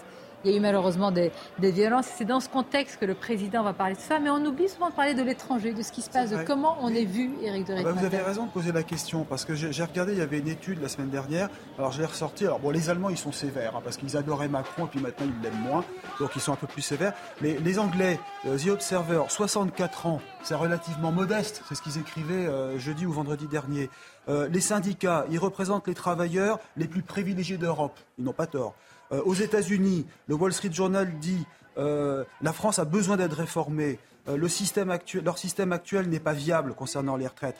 [0.48, 1.30] Il y a eu malheureusement des,
[1.60, 2.06] violences.
[2.16, 4.18] C'est dans ce contexte que le président va parler de ça.
[4.18, 6.78] Mais on oublie souvent de parler de l'étranger, de ce qui se passe, de comment
[6.80, 9.44] on est vu, Éric de ah bah, Vous avez raison de poser la question, parce
[9.44, 11.50] que j'ai regardé, il y avait une étude la semaine dernière.
[11.76, 12.46] Alors je l'ai ressorti.
[12.46, 15.26] Alors bon, les Allemands, ils sont sévères, hein, parce qu'ils adoraient Macron, et puis maintenant
[15.26, 15.84] ils l'aiment moins.
[16.18, 17.12] Donc ils sont un peu plus sévères.
[17.42, 21.62] Mais les Anglais, euh, The Observer, 64 ans, c'est relativement modeste.
[21.68, 23.90] C'est ce qu'ils écrivaient euh, jeudi ou vendredi dernier.
[24.30, 27.98] Euh, les syndicats, ils représentent les travailleurs les plus privilégiés d'Europe.
[28.18, 28.74] Ils n'ont pas tort.
[29.12, 31.46] Euh, aux États-Unis, le Wall Street Journal dit
[31.78, 33.98] euh, la France a besoin d'être réformée.
[34.28, 37.56] Euh, le système actuel, leur système actuel n'est pas viable concernant les retraites.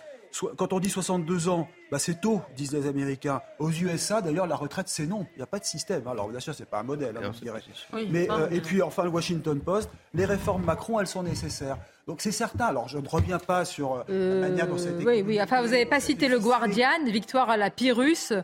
[0.56, 3.40] quand on dit 62 ans, bah c'est tôt, disent les Américains.
[3.58, 5.26] Aux USA, d'ailleurs, la retraite, c'est non.
[5.34, 6.06] Il n'y a pas de système.
[6.06, 7.62] Alors, bien sûr, ce n'est pas un modèle, hein, je dirais.
[8.10, 11.78] Mais, et puis, enfin, le Washington Post, les réformes Macron, elles sont nécessaires.
[12.06, 12.66] Donc, c'est certain.
[12.66, 15.04] Alors, je ne reviens pas sur la manière dont c'était.
[15.04, 15.40] Oui, oui.
[15.40, 18.34] Enfin, vous n'avez pas cité le Guardian, victoire à la Pyrrhus.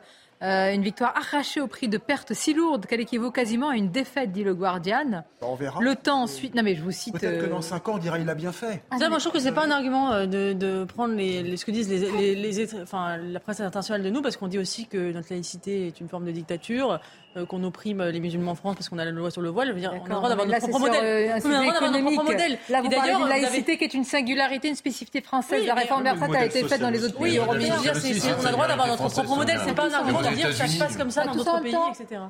[0.45, 3.91] Euh, une victoire arrachée au prix de pertes si lourdes qu'elle équivaut quasiment à une
[3.91, 5.11] défaite, dit le Guardian.
[5.11, 5.81] Bah, on verra.
[5.81, 6.55] Le temps ensuite.
[6.55, 7.19] Non, mais je vous cite.
[7.19, 8.83] Peut-être que dans 5 ans, on dira il a bien fait.
[8.91, 11.71] Ah, moi, je trouve que c'est pas un argument euh, de, prendre les, ce que
[11.71, 15.87] disent les, enfin, la presse internationale de nous, parce qu'on dit aussi que notre laïcité
[15.87, 17.01] est une forme de dictature.
[17.37, 19.75] Euh, qu'on opprime les musulmans en France parce qu'on a la loi sur le voile.
[19.77, 21.33] on a le droit d'avoir notre propre modèle.
[21.45, 22.59] on a le droit d'avoir notre propre modèle.
[22.69, 25.67] Là, vous parlez d'une laïcité qui est une singularité, une spécificité française.
[25.67, 27.77] la réforme des retraites a été faite dans les autres pays européens.
[27.79, 29.61] on a le droit d'avoir notre propre modèle.
[29.65, 31.75] C'est pas un argument de dire que ça se passe comme ça dans d'autres pays,
[31.75, 32.21] etc.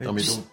[0.00, 0.44] Non, mais donc,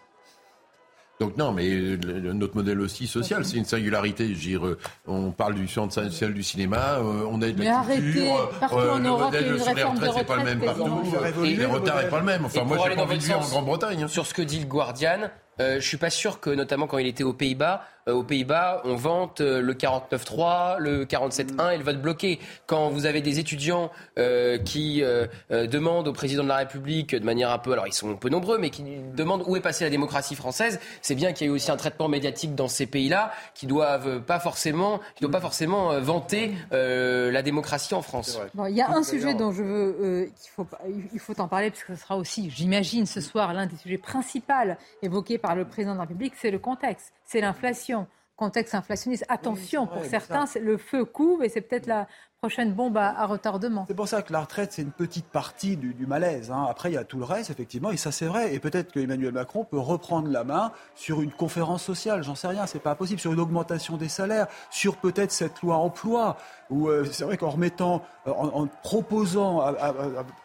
[1.20, 1.98] donc non, mais
[2.34, 4.28] notre modèle aussi social, c'est une singularité.
[4.28, 4.78] Dire, euh,
[5.08, 8.34] on parle du centre social du cinéma, euh, on a de la mais culture.
[8.34, 11.46] Arrêtez, partout euh, en le Europe, modèle sur les retraites, c'est pas le même partout.
[11.46, 12.46] Et le retard n'est pas le même.
[12.46, 14.04] Enfin, moi, j'ai pas envie de vivre en Grande-Bretagne.
[14.04, 14.08] Hein.
[14.08, 15.30] Sur ce que dit le Guardian,
[15.62, 18.82] euh, je suis pas sûr que, notamment quand il était aux Pays-Bas, euh, aux Pays-Bas,
[18.84, 22.40] on vante euh, le 49.3, le 47.1 et le vote bloqué.
[22.68, 25.03] Quand vous avez des étudiants euh, qui
[25.49, 28.30] demandent au président de la République de manière un peu, alors ils sont un peu
[28.30, 28.84] nombreux, mais qui
[29.15, 31.77] demandent où est passée la démocratie française, c'est bien qu'il y ait eu aussi un
[31.77, 37.41] traitement médiatique dans ces pays-là qui doivent pas forcément, qui doivent pas forcément vanter la
[37.41, 38.40] démocratie en France.
[38.69, 40.68] il y a un sujet dont je veux, qu'il faut,
[41.14, 43.98] il faut en parler parce que ce sera aussi, j'imagine, ce soir l'un des sujets
[43.98, 44.53] principaux
[45.02, 49.26] évoqués par le président de la République, c'est le contexte, c'est l'inflation contexte inflationniste.
[49.30, 52.08] Attention, pour certains, le feu couvre et c'est peut-être la
[52.41, 53.86] prochaine bombe à, retardement.
[53.88, 56.52] C'est pour ça que la retraite, c'est une petite partie du, malaise.
[56.52, 56.68] Hein.
[56.70, 58.53] Après, il y a tout le reste, effectivement, et ça, c'est vrai.
[58.53, 62.48] Et peut-être que Emmanuel Macron peut reprendre la main sur une conférence sociale, j'en sais
[62.48, 66.38] rien, c'est pas possible, sur une augmentation des salaires, sur peut-être cette loi emploi,
[66.70, 69.64] où euh, c'est vrai qu'en remettant, euh, en, proposant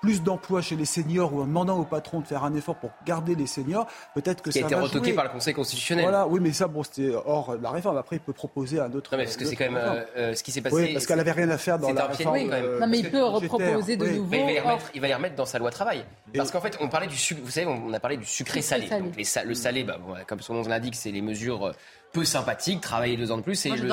[0.00, 2.90] plus d'emplois chez les seniors ou en demandant au patron de faire un effort pour
[3.04, 6.04] garder les seniors, peut-être que ça a été retoqué par le Conseil constitutionnel.
[6.04, 7.96] Voilà, oui, mais ça, bon, c'était hors la réforme.
[7.96, 9.12] Après, il peut proposer un autre.
[9.12, 10.76] Non, mais parce que c'est quand même euh, ce qui s'est passé.
[10.76, 12.38] Oui, parce qu'elle n'avait rien à faire dans la réforme.
[12.80, 14.34] non, mais il peut reproposer de nouveau.
[14.34, 16.04] il, va les remettre, il va les remettre dans sa loi travail.
[16.34, 17.40] Parce qu'en fait, on parlait du sucre.
[17.44, 18.88] Vous savez, on a parlé du sucré salé.
[18.88, 21.74] Donc le salé, bah, comme son nom l'indique, c'est les mesures
[22.12, 23.66] peu sympathique, travailler deux ans de plus.
[23.66, 23.88] Et, le,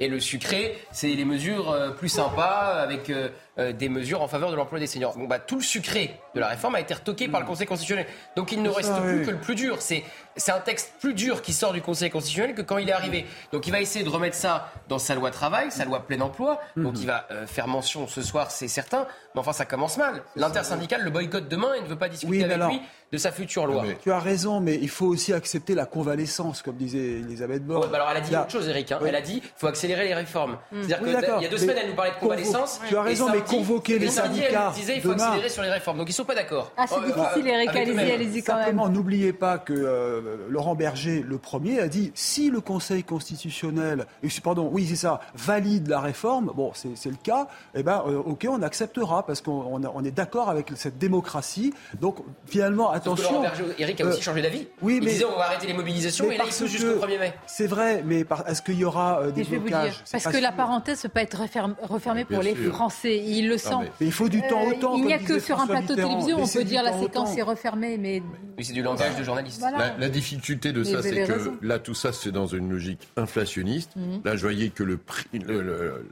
[0.00, 3.28] et le, sucré, c'est les mesures euh, plus sympas avec euh,
[3.58, 5.16] euh, des mesures en faveur de l'emploi des seniors.
[5.16, 8.06] Bon, bah, tout le sucré de la réforme a été retoqué par le Conseil constitutionnel.
[8.36, 9.78] Donc il ne reste plus que le plus dur.
[9.80, 10.04] C'est
[10.38, 13.24] c'est un texte plus dur qui sort du Conseil constitutionnel que quand il est arrivé.
[13.52, 16.60] Donc il va essayer de remettre ça dans sa loi travail, sa loi plein emploi.
[16.76, 17.00] Donc mhm.
[17.00, 19.06] il va faire mention ce soir, c'est certain.
[19.36, 20.22] Mais enfin, ça commence mal.
[20.34, 22.80] L'intersyndicale le boycotte demain et ne veut pas discuter avec lui
[23.12, 23.84] de sa future loi.
[24.02, 27.82] Tu as raison, mais il faut aussi accepter la convalescence, comme disait Elisabeth Borne.
[27.82, 28.90] Ouais, bah alors, elle a dit autre chose, Eric.
[28.92, 28.98] Hein.
[29.06, 30.56] Elle a dit qu'il faut accélérer les réformes.
[30.72, 30.82] Mmh.
[30.82, 32.80] C'est-à-dire qu'il y a deux semaines, elle nous parlait de convalescence.
[32.88, 34.72] Tu as raison, mais convoquer les syndicats.
[34.74, 35.98] Elle disait qu'il faut accélérer sur les réformes.
[35.98, 36.72] Donc, ils ne sont pas d'accord.
[36.78, 37.76] Ah, c'est difficile, Eric.
[37.76, 38.76] Allez-y, allez-y quand même.
[38.90, 44.06] n'oubliez pas que euh, Laurent Berger, le premier, a dit si le Conseil constitutionnel,
[44.42, 48.46] pardon, oui, c'est ça, valide la réforme, bon, c'est le cas, eh ben, euh, ok,
[48.48, 51.72] on acceptera parce qu'on est d'accord avec cette démocratie.
[52.00, 53.42] Donc finalement, attention.
[53.78, 54.66] Eric a euh, aussi changé d'avis.
[54.82, 57.18] Oui, mais il disait on va arrêter les mobilisations et là il faut jusqu'au 1er
[57.18, 57.34] mai.
[57.46, 60.52] C'est vrai, mais est-ce qu'il y aura euh, des blocages vous dire, Parce que la
[60.52, 61.40] parenthèse ne peut pas être
[61.82, 62.56] refermée ah, pour les.
[62.56, 63.18] Français.
[63.18, 63.86] Ils le ah, sentent.
[64.00, 64.96] Mais il faut du temps au euh, temps.
[64.96, 67.42] Il n'y a que sur un plateau de télévision on peut dire la séquence est
[67.42, 68.22] refermée, mais.
[68.60, 69.62] C'est du langage de journaliste.
[69.98, 73.90] La difficulté de ça, c'est que là tout ça c'est dans une logique inflationniste.
[73.96, 74.20] Mhm.
[74.24, 74.84] Là, je voyais que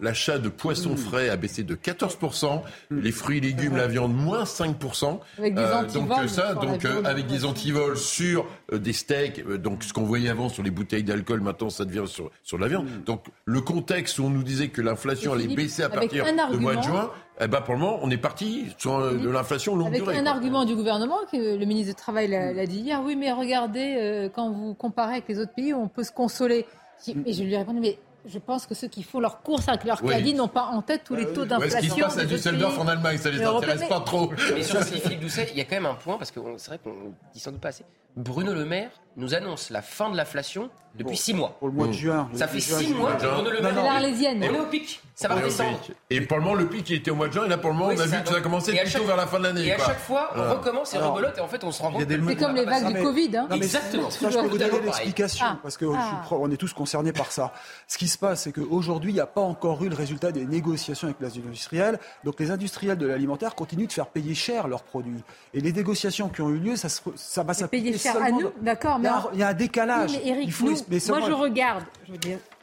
[0.01, 0.97] l'achat de poissons mm.
[0.97, 2.63] frais a baissé de 14%
[3.05, 5.21] les fruits, légumes, la viande, moins 5%.
[5.39, 6.09] Avec des euh, antivols.
[6.09, 10.31] donc euh, ça, donc euh, avec des antivols sur des steaks, donc ce qu'on voyait
[10.31, 12.87] avant sur les bouteilles d'alcool, maintenant ça devient sur, sur la viande.
[12.87, 13.05] Mm.
[13.05, 16.77] Donc le contexte où on nous disait que l'inflation allait baisser à partir du mois
[16.77, 17.11] de juin,
[17.41, 20.65] eh ben pour le moment, on est parti sur de l'inflation longue Avec un argument
[20.65, 22.67] du gouvernement, que le ministre du Travail l'a mm.
[22.67, 26.13] dit hier, oui, mais regardez, quand vous comparez avec les autres pays, on peut se
[26.13, 26.65] consoler.
[27.09, 29.85] Mais je lui ai répondu, mais je pense que ceux qui font leurs courses avec
[29.85, 31.79] leur caddie n'ont pas en tête tous les euh, taux d'inflation.
[31.79, 34.31] Ouais, ce qui se passe à Düsseldorf en Allemagne, ça ne les intéresse pas trop.
[34.55, 36.79] Mais sur Philippe Doucet, il y a quand même un point, parce que c'est vrai
[36.79, 37.85] qu'on dit sans doute pas assez.
[38.17, 41.57] Bruno Le Maire nous annonce la fin de l'inflation depuis six mois.
[41.59, 41.95] Pour le mois de mmh.
[41.95, 42.29] juin.
[42.35, 44.51] Ça fait six juin, mois qu'on ne le met pas.
[44.51, 45.01] On est au pic.
[45.17, 45.79] Ça va redescendre.
[46.11, 47.47] Et pour le moment, le pic, était au mois de juin.
[47.47, 49.27] Et là, pour le moment, on a vu que ça a commencé plutôt vers la
[49.27, 49.67] fin de l'année.
[49.67, 51.15] Et à chaque fois, on recommence et Alors.
[51.15, 51.39] rebelote.
[51.39, 52.05] Et en fait, on se rend compte.
[52.09, 53.03] C'est comme les vagues du.
[53.03, 53.37] Covid.
[53.37, 53.49] Hein.
[53.53, 54.09] Exactement.
[54.11, 55.47] Je peux vous donner l'explication.
[55.49, 55.59] Ah.
[55.63, 56.53] Parce qu'on ah.
[56.53, 57.53] est tous concernés par ça.
[57.89, 60.45] Ce qui se passe, c'est qu'aujourd'hui, il n'y a pas encore eu le résultat des
[60.45, 61.99] négociations avec les industriels.
[62.23, 65.23] Donc, les industriels de l'alimentaire continuent de faire payer cher leurs produits.
[65.53, 67.91] Et les négociations qui ont eu lieu, ça va s'appliquer.
[67.91, 68.99] Payer cher à nous, d'accord
[69.33, 70.13] il y a un décalage.
[70.13, 71.85] Mais Eric, moi, je regarde,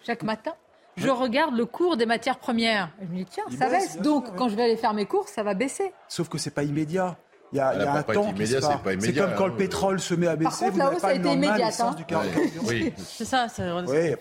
[0.06, 0.54] chaque matin,
[0.98, 2.90] je regarde le cours des matières premières.
[3.02, 3.98] Je me dis, tiens, ça baisse.
[4.02, 5.94] Donc, quand je vais aller faire mes courses, ça va baisser.
[6.08, 7.18] Sauf que c'est pas immédiat.
[7.54, 9.12] Il y a, y a un temps immédiat, c'est pas immédiat.
[9.14, 9.58] C'est comme quand le hein.
[9.58, 10.66] pétrole se met à baisser.
[10.66, 11.70] Par contre, là-haut, ça a été immédiat.
[11.80, 11.96] Hein.
[12.98, 13.48] C'est ça.
[13.60, 14.16] Euh,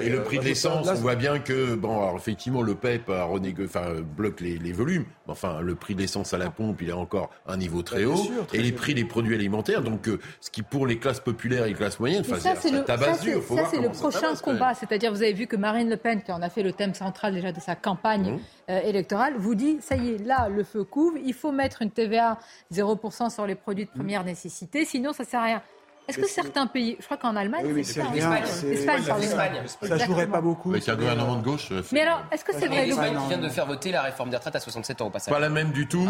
[0.00, 3.10] et, le euh, prix de l'essence, on voit bien que, bon, alors, effectivement, le PEP
[3.10, 5.04] a enfin, bloque les, volumes.
[5.28, 8.12] Enfin, le prix de l'essence à la pompe, il est encore un niveau très bah,
[8.12, 8.30] haut.
[8.54, 11.70] Et les prix des produits alimentaires, donc euh, ce qui pour les classes populaires et
[11.70, 12.96] les classes moyennes, ça, c'est le, ça.
[12.96, 13.14] Ça,
[13.70, 14.72] c'est le prochain combat.
[14.74, 17.34] C'est-à-dire, vous avez vu que Marine Le Pen, qui en a fait le thème central
[17.34, 18.38] déjà de sa campagne
[18.68, 18.72] mmh.
[18.84, 22.38] électorale, vous dit, ça y est, là, le feu couvre, il faut mettre une TVA
[22.72, 23.94] 0% sur les produits de mm.
[23.94, 24.84] première nécessité.
[24.84, 25.62] Sinon, ça ne sert à rien.
[26.10, 29.02] Est-ce que certains pays, je crois qu'en Allemagne, oui, c'est l'Espagne,
[29.80, 30.70] ça jouerait pas beaucoup.
[30.70, 31.68] Avec un gouvernement de gauche.
[31.70, 34.36] Euh, mais alors, est-ce que c'est vrai L'Espagne vient de faire voter la réforme des
[34.36, 35.32] retraites à 67 ans au passage.
[35.32, 36.06] Pas la même du tout.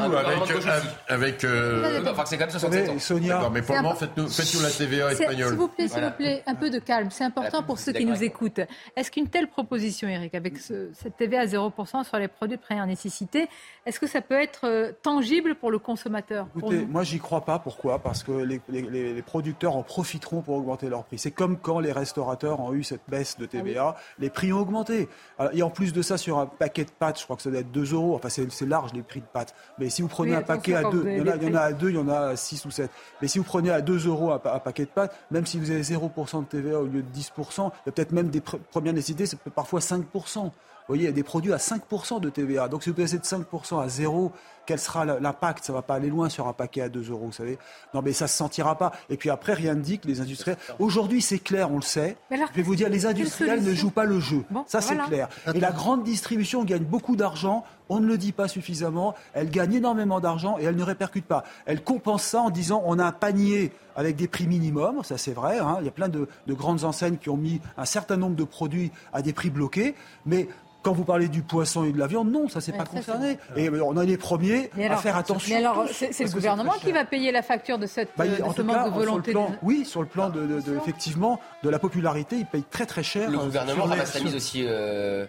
[1.09, 2.99] avec, euh, euh, enfin, c'est quand même 67 ans.
[2.99, 5.49] Sonia, mais pour le moment, faites-nous la TVA espagnole.
[5.49, 7.09] S'il vous plaît, s'il vous plaît, un peu de calme.
[7.11, 8.61] C'est important pour ceux qui nous écoutent.
[8.97, 12.87] Est-ce qu'une telle proposition, Eric, avec cette TVA à 0% sur les produits de première
[12.87, 13.49] nécessité,
[13.87, 17.59] est-ce que ça peut être euh, tangible pour le consommateur Écoutez, moi j'y crois pas.
[17.59, 17.99] Pourquoi?
[17.99, 21.19] Parce que les, producteurs en profiteront pour augmenter leurs prix.
[21.19, 24.61] C'est comme quand les restaurateurs ont eu cette baisse de ah TVA, les prix ont
[24.61, 25.09] augmenté.
[25.41, 27.51] Euh, et en plus de ça, sur un paquet de pâtes, je crois que ça
[27.51, 28.15] doit être 2 euros.
[28.15, 29.55] Enfin, c'est large les prix de pâtes.
[29.79, 31.61] Mais si vous prenez un paquet à 2, il y, en a, y en a
[31.61, 32.91] à 2, il y en a à 6 ou 7.
[33.23, 35.83] Mais si vous prenez à 2 euros un, paquet de pâtes, même si vous avez
[35.83, 39.27] 0% de TVA au lieu de 10%, il y a peut-être même des premières nécessités,
[39.27, 40.51] c'est parfois 5%
[40.91, 42.69] voyez, il y a des produits à 5% de TVA.
[42.69, 44.33] Donc si vous passez de 5% à 0,
[44.67, 47.27] quel sera l'impact Ça ne va pas aller loin sur un paquet à 2 euros,
[47.27, 47.59] vous savez.
[47.95, 48.93] Non, mais ça ne se sentira pas.
[49.09, 50.59] Et puis après, rien ne dit que les industriels.
[50.79, 52.17] Aujourd'hui, c'est clair, on le sait.
[52.31, 54.45] Je vais vous dire, les industriels ne jouent pas le jeu.
[54.67, 55.29] Ça, c'est clair.
[55.55, 57.65] Et la grande distribution gagne beaucoup d'argent.
[57.89, 59.15] On ne le dit pas suffisamment.
[59.33, 61.43] Elle gagne énormément d'argent et elle ne répercute pas.
[61.67, 65.33] Elle compense ça en disant on a un panier avec des prix minimums, ça c'est
[65.33, 65.59] vrai.
[65.59, 65.79] Hein.
[65.81, 68.45] Il y a plein de, de grandes enseignes qui ont mis un certain nombre de
[68.45, 69.97] produits à des prix bloqués.
[70.25, 70.47] Mais
[70.83, 73.39] quand vous parlez du poisson et de la viande, non, ça c'est s'est pas concerné.
[73.57, 75.55] Et on est les premiers à faire attention.
[75.55, 78.91] Mais alors, c'est le gouvernement qui va payer la facture de cette bah, euh, de
[78.91, 79.35] volonté.
[79.63, 83.31] Oui, sur le plan de, effectivement de la popularité, il paye très très cher.
[83.31, 85.27] Le gouvernement ramasse la mise aussi euh,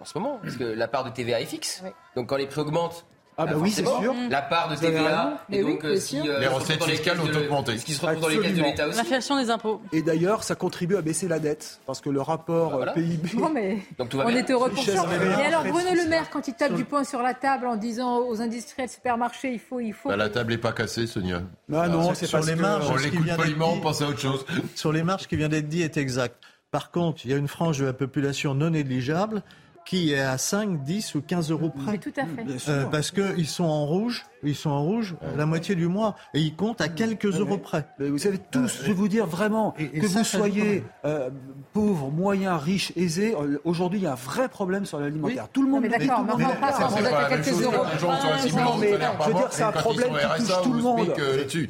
[0.00, 1.82] en ce moment, parce que la part de TVA est fixe.
[2.14, 4.14] Donc quand les prix augmentent, ah bah, bah oui, c'est sûr.
[4.30, 5.38] La part de TVA.
[5.50, 7.78] Et donc, euh, euh, les recettes fiscales ont augmenté.
[7.78, 8.98] Ce qui se retrouve dans les caisses de l'État aussi.
[8.98, 9.80] L'inflation des impôts.
[9.92, 11.80] Et d'ailleurs, ça contribue à baisser la dette.
[11.86, 12.92] Parce que le rapport bah voilà.
[12.92, 13.30] Euh, PIB.
[13.36, 14.28] Non, mais on bien.
[14.28, 15.06] est heureux pour ça.
[15.08, 18.18] Mais alors, Bruno Le Maire, quand il tape du poing sur la table en disant
[18.18, 20.08] aux industriels de supermarchés, il faut.
[20.08, 21.42] Bah, la table n'est pas cassée, Sonia.
[21.72, 22.88] Ah non, c'est pas les marges.
[22.90, 24.44] On l'écoute poliment, on pense à autre chose.
[24.74, 26.36] Sur les marges, qui vient d'être dit est exact.
[26.70, 29.42] Par contre, il y a une frange de la population non négligeable
[29.84, 31.98] qui est à 5, 10 ou 15 euros près.
[31.98, 32.70] Tout à fait.
[32.70, 34.24] Euh, parce qu'ils sont en rouge
[34.66, 37.86] en rouge la moitié du mois et ils comptent à quelques euros près.
[37.98, 41.30] vous savez tous, je vais vous dire vraiment, que vous soyez euh,
[41.72, 45.48] pauvre, moyen, riche, aisé, euh, aujourd'hui il y a un vrai problème sur l'alimentaire.
[45.52, 45.82] Tout le monde.
[45.82, 47.72] mais d'accord, mais on va pas à quelques euros.
[47.72, 51.12] Non, mais je veux dire, c'est un problème qui touche tout le monde.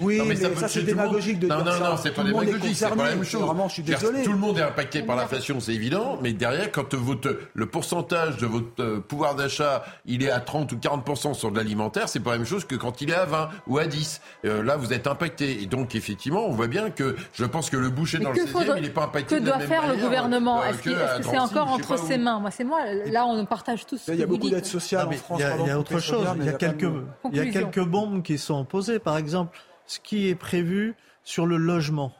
[0.00, 1.64] Oui, mais ça c'est démagogique de dire ça.
[1.64, 3.42] Non, non, non, c'est pas démagogique, c'est pas la même chose.
[3.42, 4.22] Vraiment, je suis désolé.
[4.22, 8.36] Tout le monde est impacté par l'inflation, c'est évident, mais derrière, quand votre, le pourcentage
[8.36, 12.20] de votre euh, pouvoir d'achat, il est à 30 ou 40% sur de l'alimentaire, c'est
[12.20, 14.20] pas la même chose que quand il est à 20 ou à 10.
[14.44, 15.62] là, vous êtes impacté.
[15.62, 18.74] Et donc, effectivement, on voit bien que je pense que le boucher dans le 16e,
[18.76, 19.36] il n'est pas impacté.
[19.36, 22.80] Que doit faire le gouvernement Est-ce que c'est encore entre ses mains Moi, c'est moi.
[23.06, 24.02] Là, on partage tous.
[24.08, 25.40] Il y a beaucoup d'aide sociale en France.
[25.40, 26.26] Il y a autre chose.
[26.38, 26.90] Il y a quelques,
[27.32, 28.98] il y a quelques bombes qui sont posées.
[28.98, 32.12] Par exemple, ce qui est prévu sur le logement,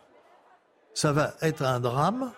[0.95, 2.33] ça va être un drame.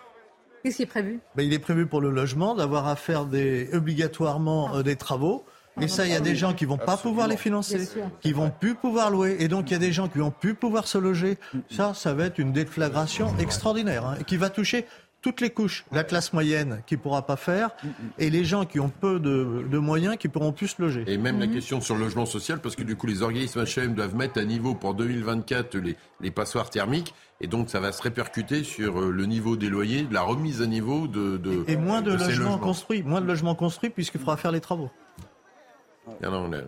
[0.63, 1.19] Qu'est-ce qui est prévu?
[1.35, 5.45] Ben, Il est prévu pour le logement d'avoir à faire des, obligatoirement euh, des travaux.
[5.79, 7.87] Et ça, il y a des gens qui vont pas pouvoir les financer,
[8.21, 9.37] qui vont plus pouvoir louer.
[9.39, 11.37] Et donc, il y a des gens qui vont plus pouvoir se loger.
[11.69, 14.85] Ça, ça va être une déflagration extraordinaire hein, qui va toucher
[15.21, 15.85] toutes les couches.
[15.91, 17.71] La classe moyenne qui pourra pas faire
[18.17, 21.03] et les gens qui ont peu de, moyens qui pourront plus se loger.
[21.07, 23.93] Et même la question sur le logement social, parce que du coup, les organismes HM
[23.93, 27.13] doivent mettre à niveau pour 2024 les, les passoires thermiques.
[27.39, 30.61] Et donc, ça va se répercuter sur euh, le niveau des loyers, de la remise
[30.63, 31.37] à niveau de.
[31.37, 34.89] de et, moins de, logements construits, moins de logements construits puisqu'il faudra faire les travaux.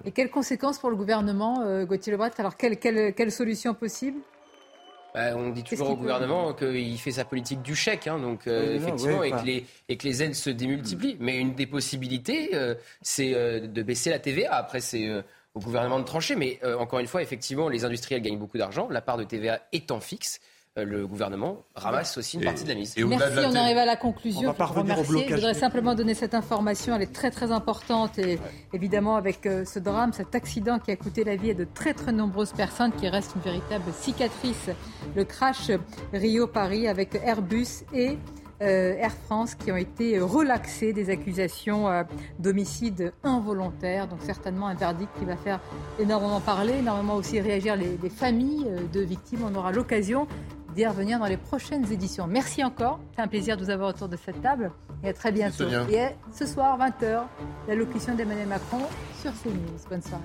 [0.05, 4.19] Et quelles conséquences pour le gouvernement, euh, Gauthier Lebret Alors, quelle, quelle, solution possible?
[5.13, 8.75] Bah, on dit toujours au gouvernement qu'il fait sa politique du chèque, hein, donc euh,
[8.75, 11.17] effectivement, et, que les, et, que les, aides se démultiplient.
[11.19, 14.53] Mais une des possibilités, euh, c'est de baisser la TVA.
[14.53, 15.09] Après, c'est
[15.55, 16.35] au gouvernement de trancher.
[16.35, 18.87] Mais encore une fois, effectivement, les industriels gagnent beaucoup d'argent.
[18.89, 20.39] La part de TVA étant fixe.
[20.79, 22.95] Euh, le gouvernement ramasse aussi une partie de la mise.
[22.97, 24.49] Merci, on arrive à la conclusion.
[24.49, 28.39] On va Je voudrais simplement donner cette information, elle est très très importante et
[28.73, 31.93] évidemment avec euh, ce drame, cet accident qui a coûté la vie à de très
[31.93, 34.69] très nombreuses personnes, qui reste une véritable cicatrice.
[35.15, 35.71] Le crash
[36.13, 38.17] Rio-Paris avec Airbus et
[38.61, 41.87] euh, Air France qui ont été relaxés des accusations
[42.39, 44.07] d'homicide involontaire.
[44.07, 45.59] Donc certainement un verdict qui va faire
[45.99, 49.45] énormément parler, énormément aussi réagir les, les familles de victimes.
[49.45, 50.27] On aura l'occasion
[50.75, 52.27] d'y revenir dans les prochaines éditions.
[52.27, 52.99] Merci encore.
[53.15, 54.71] C'est un plaisir de vous avoir autour de cette table.
[55.03, 55.65] Et à très bientôt.
[55.89, 57.23] Et ce soir, 20h,
[57.67, 58.81] l'allocution d'Emmanuel Macron
[59.21, 59.89] sur CNews.
[59.89, 60.23] Bonne soirée.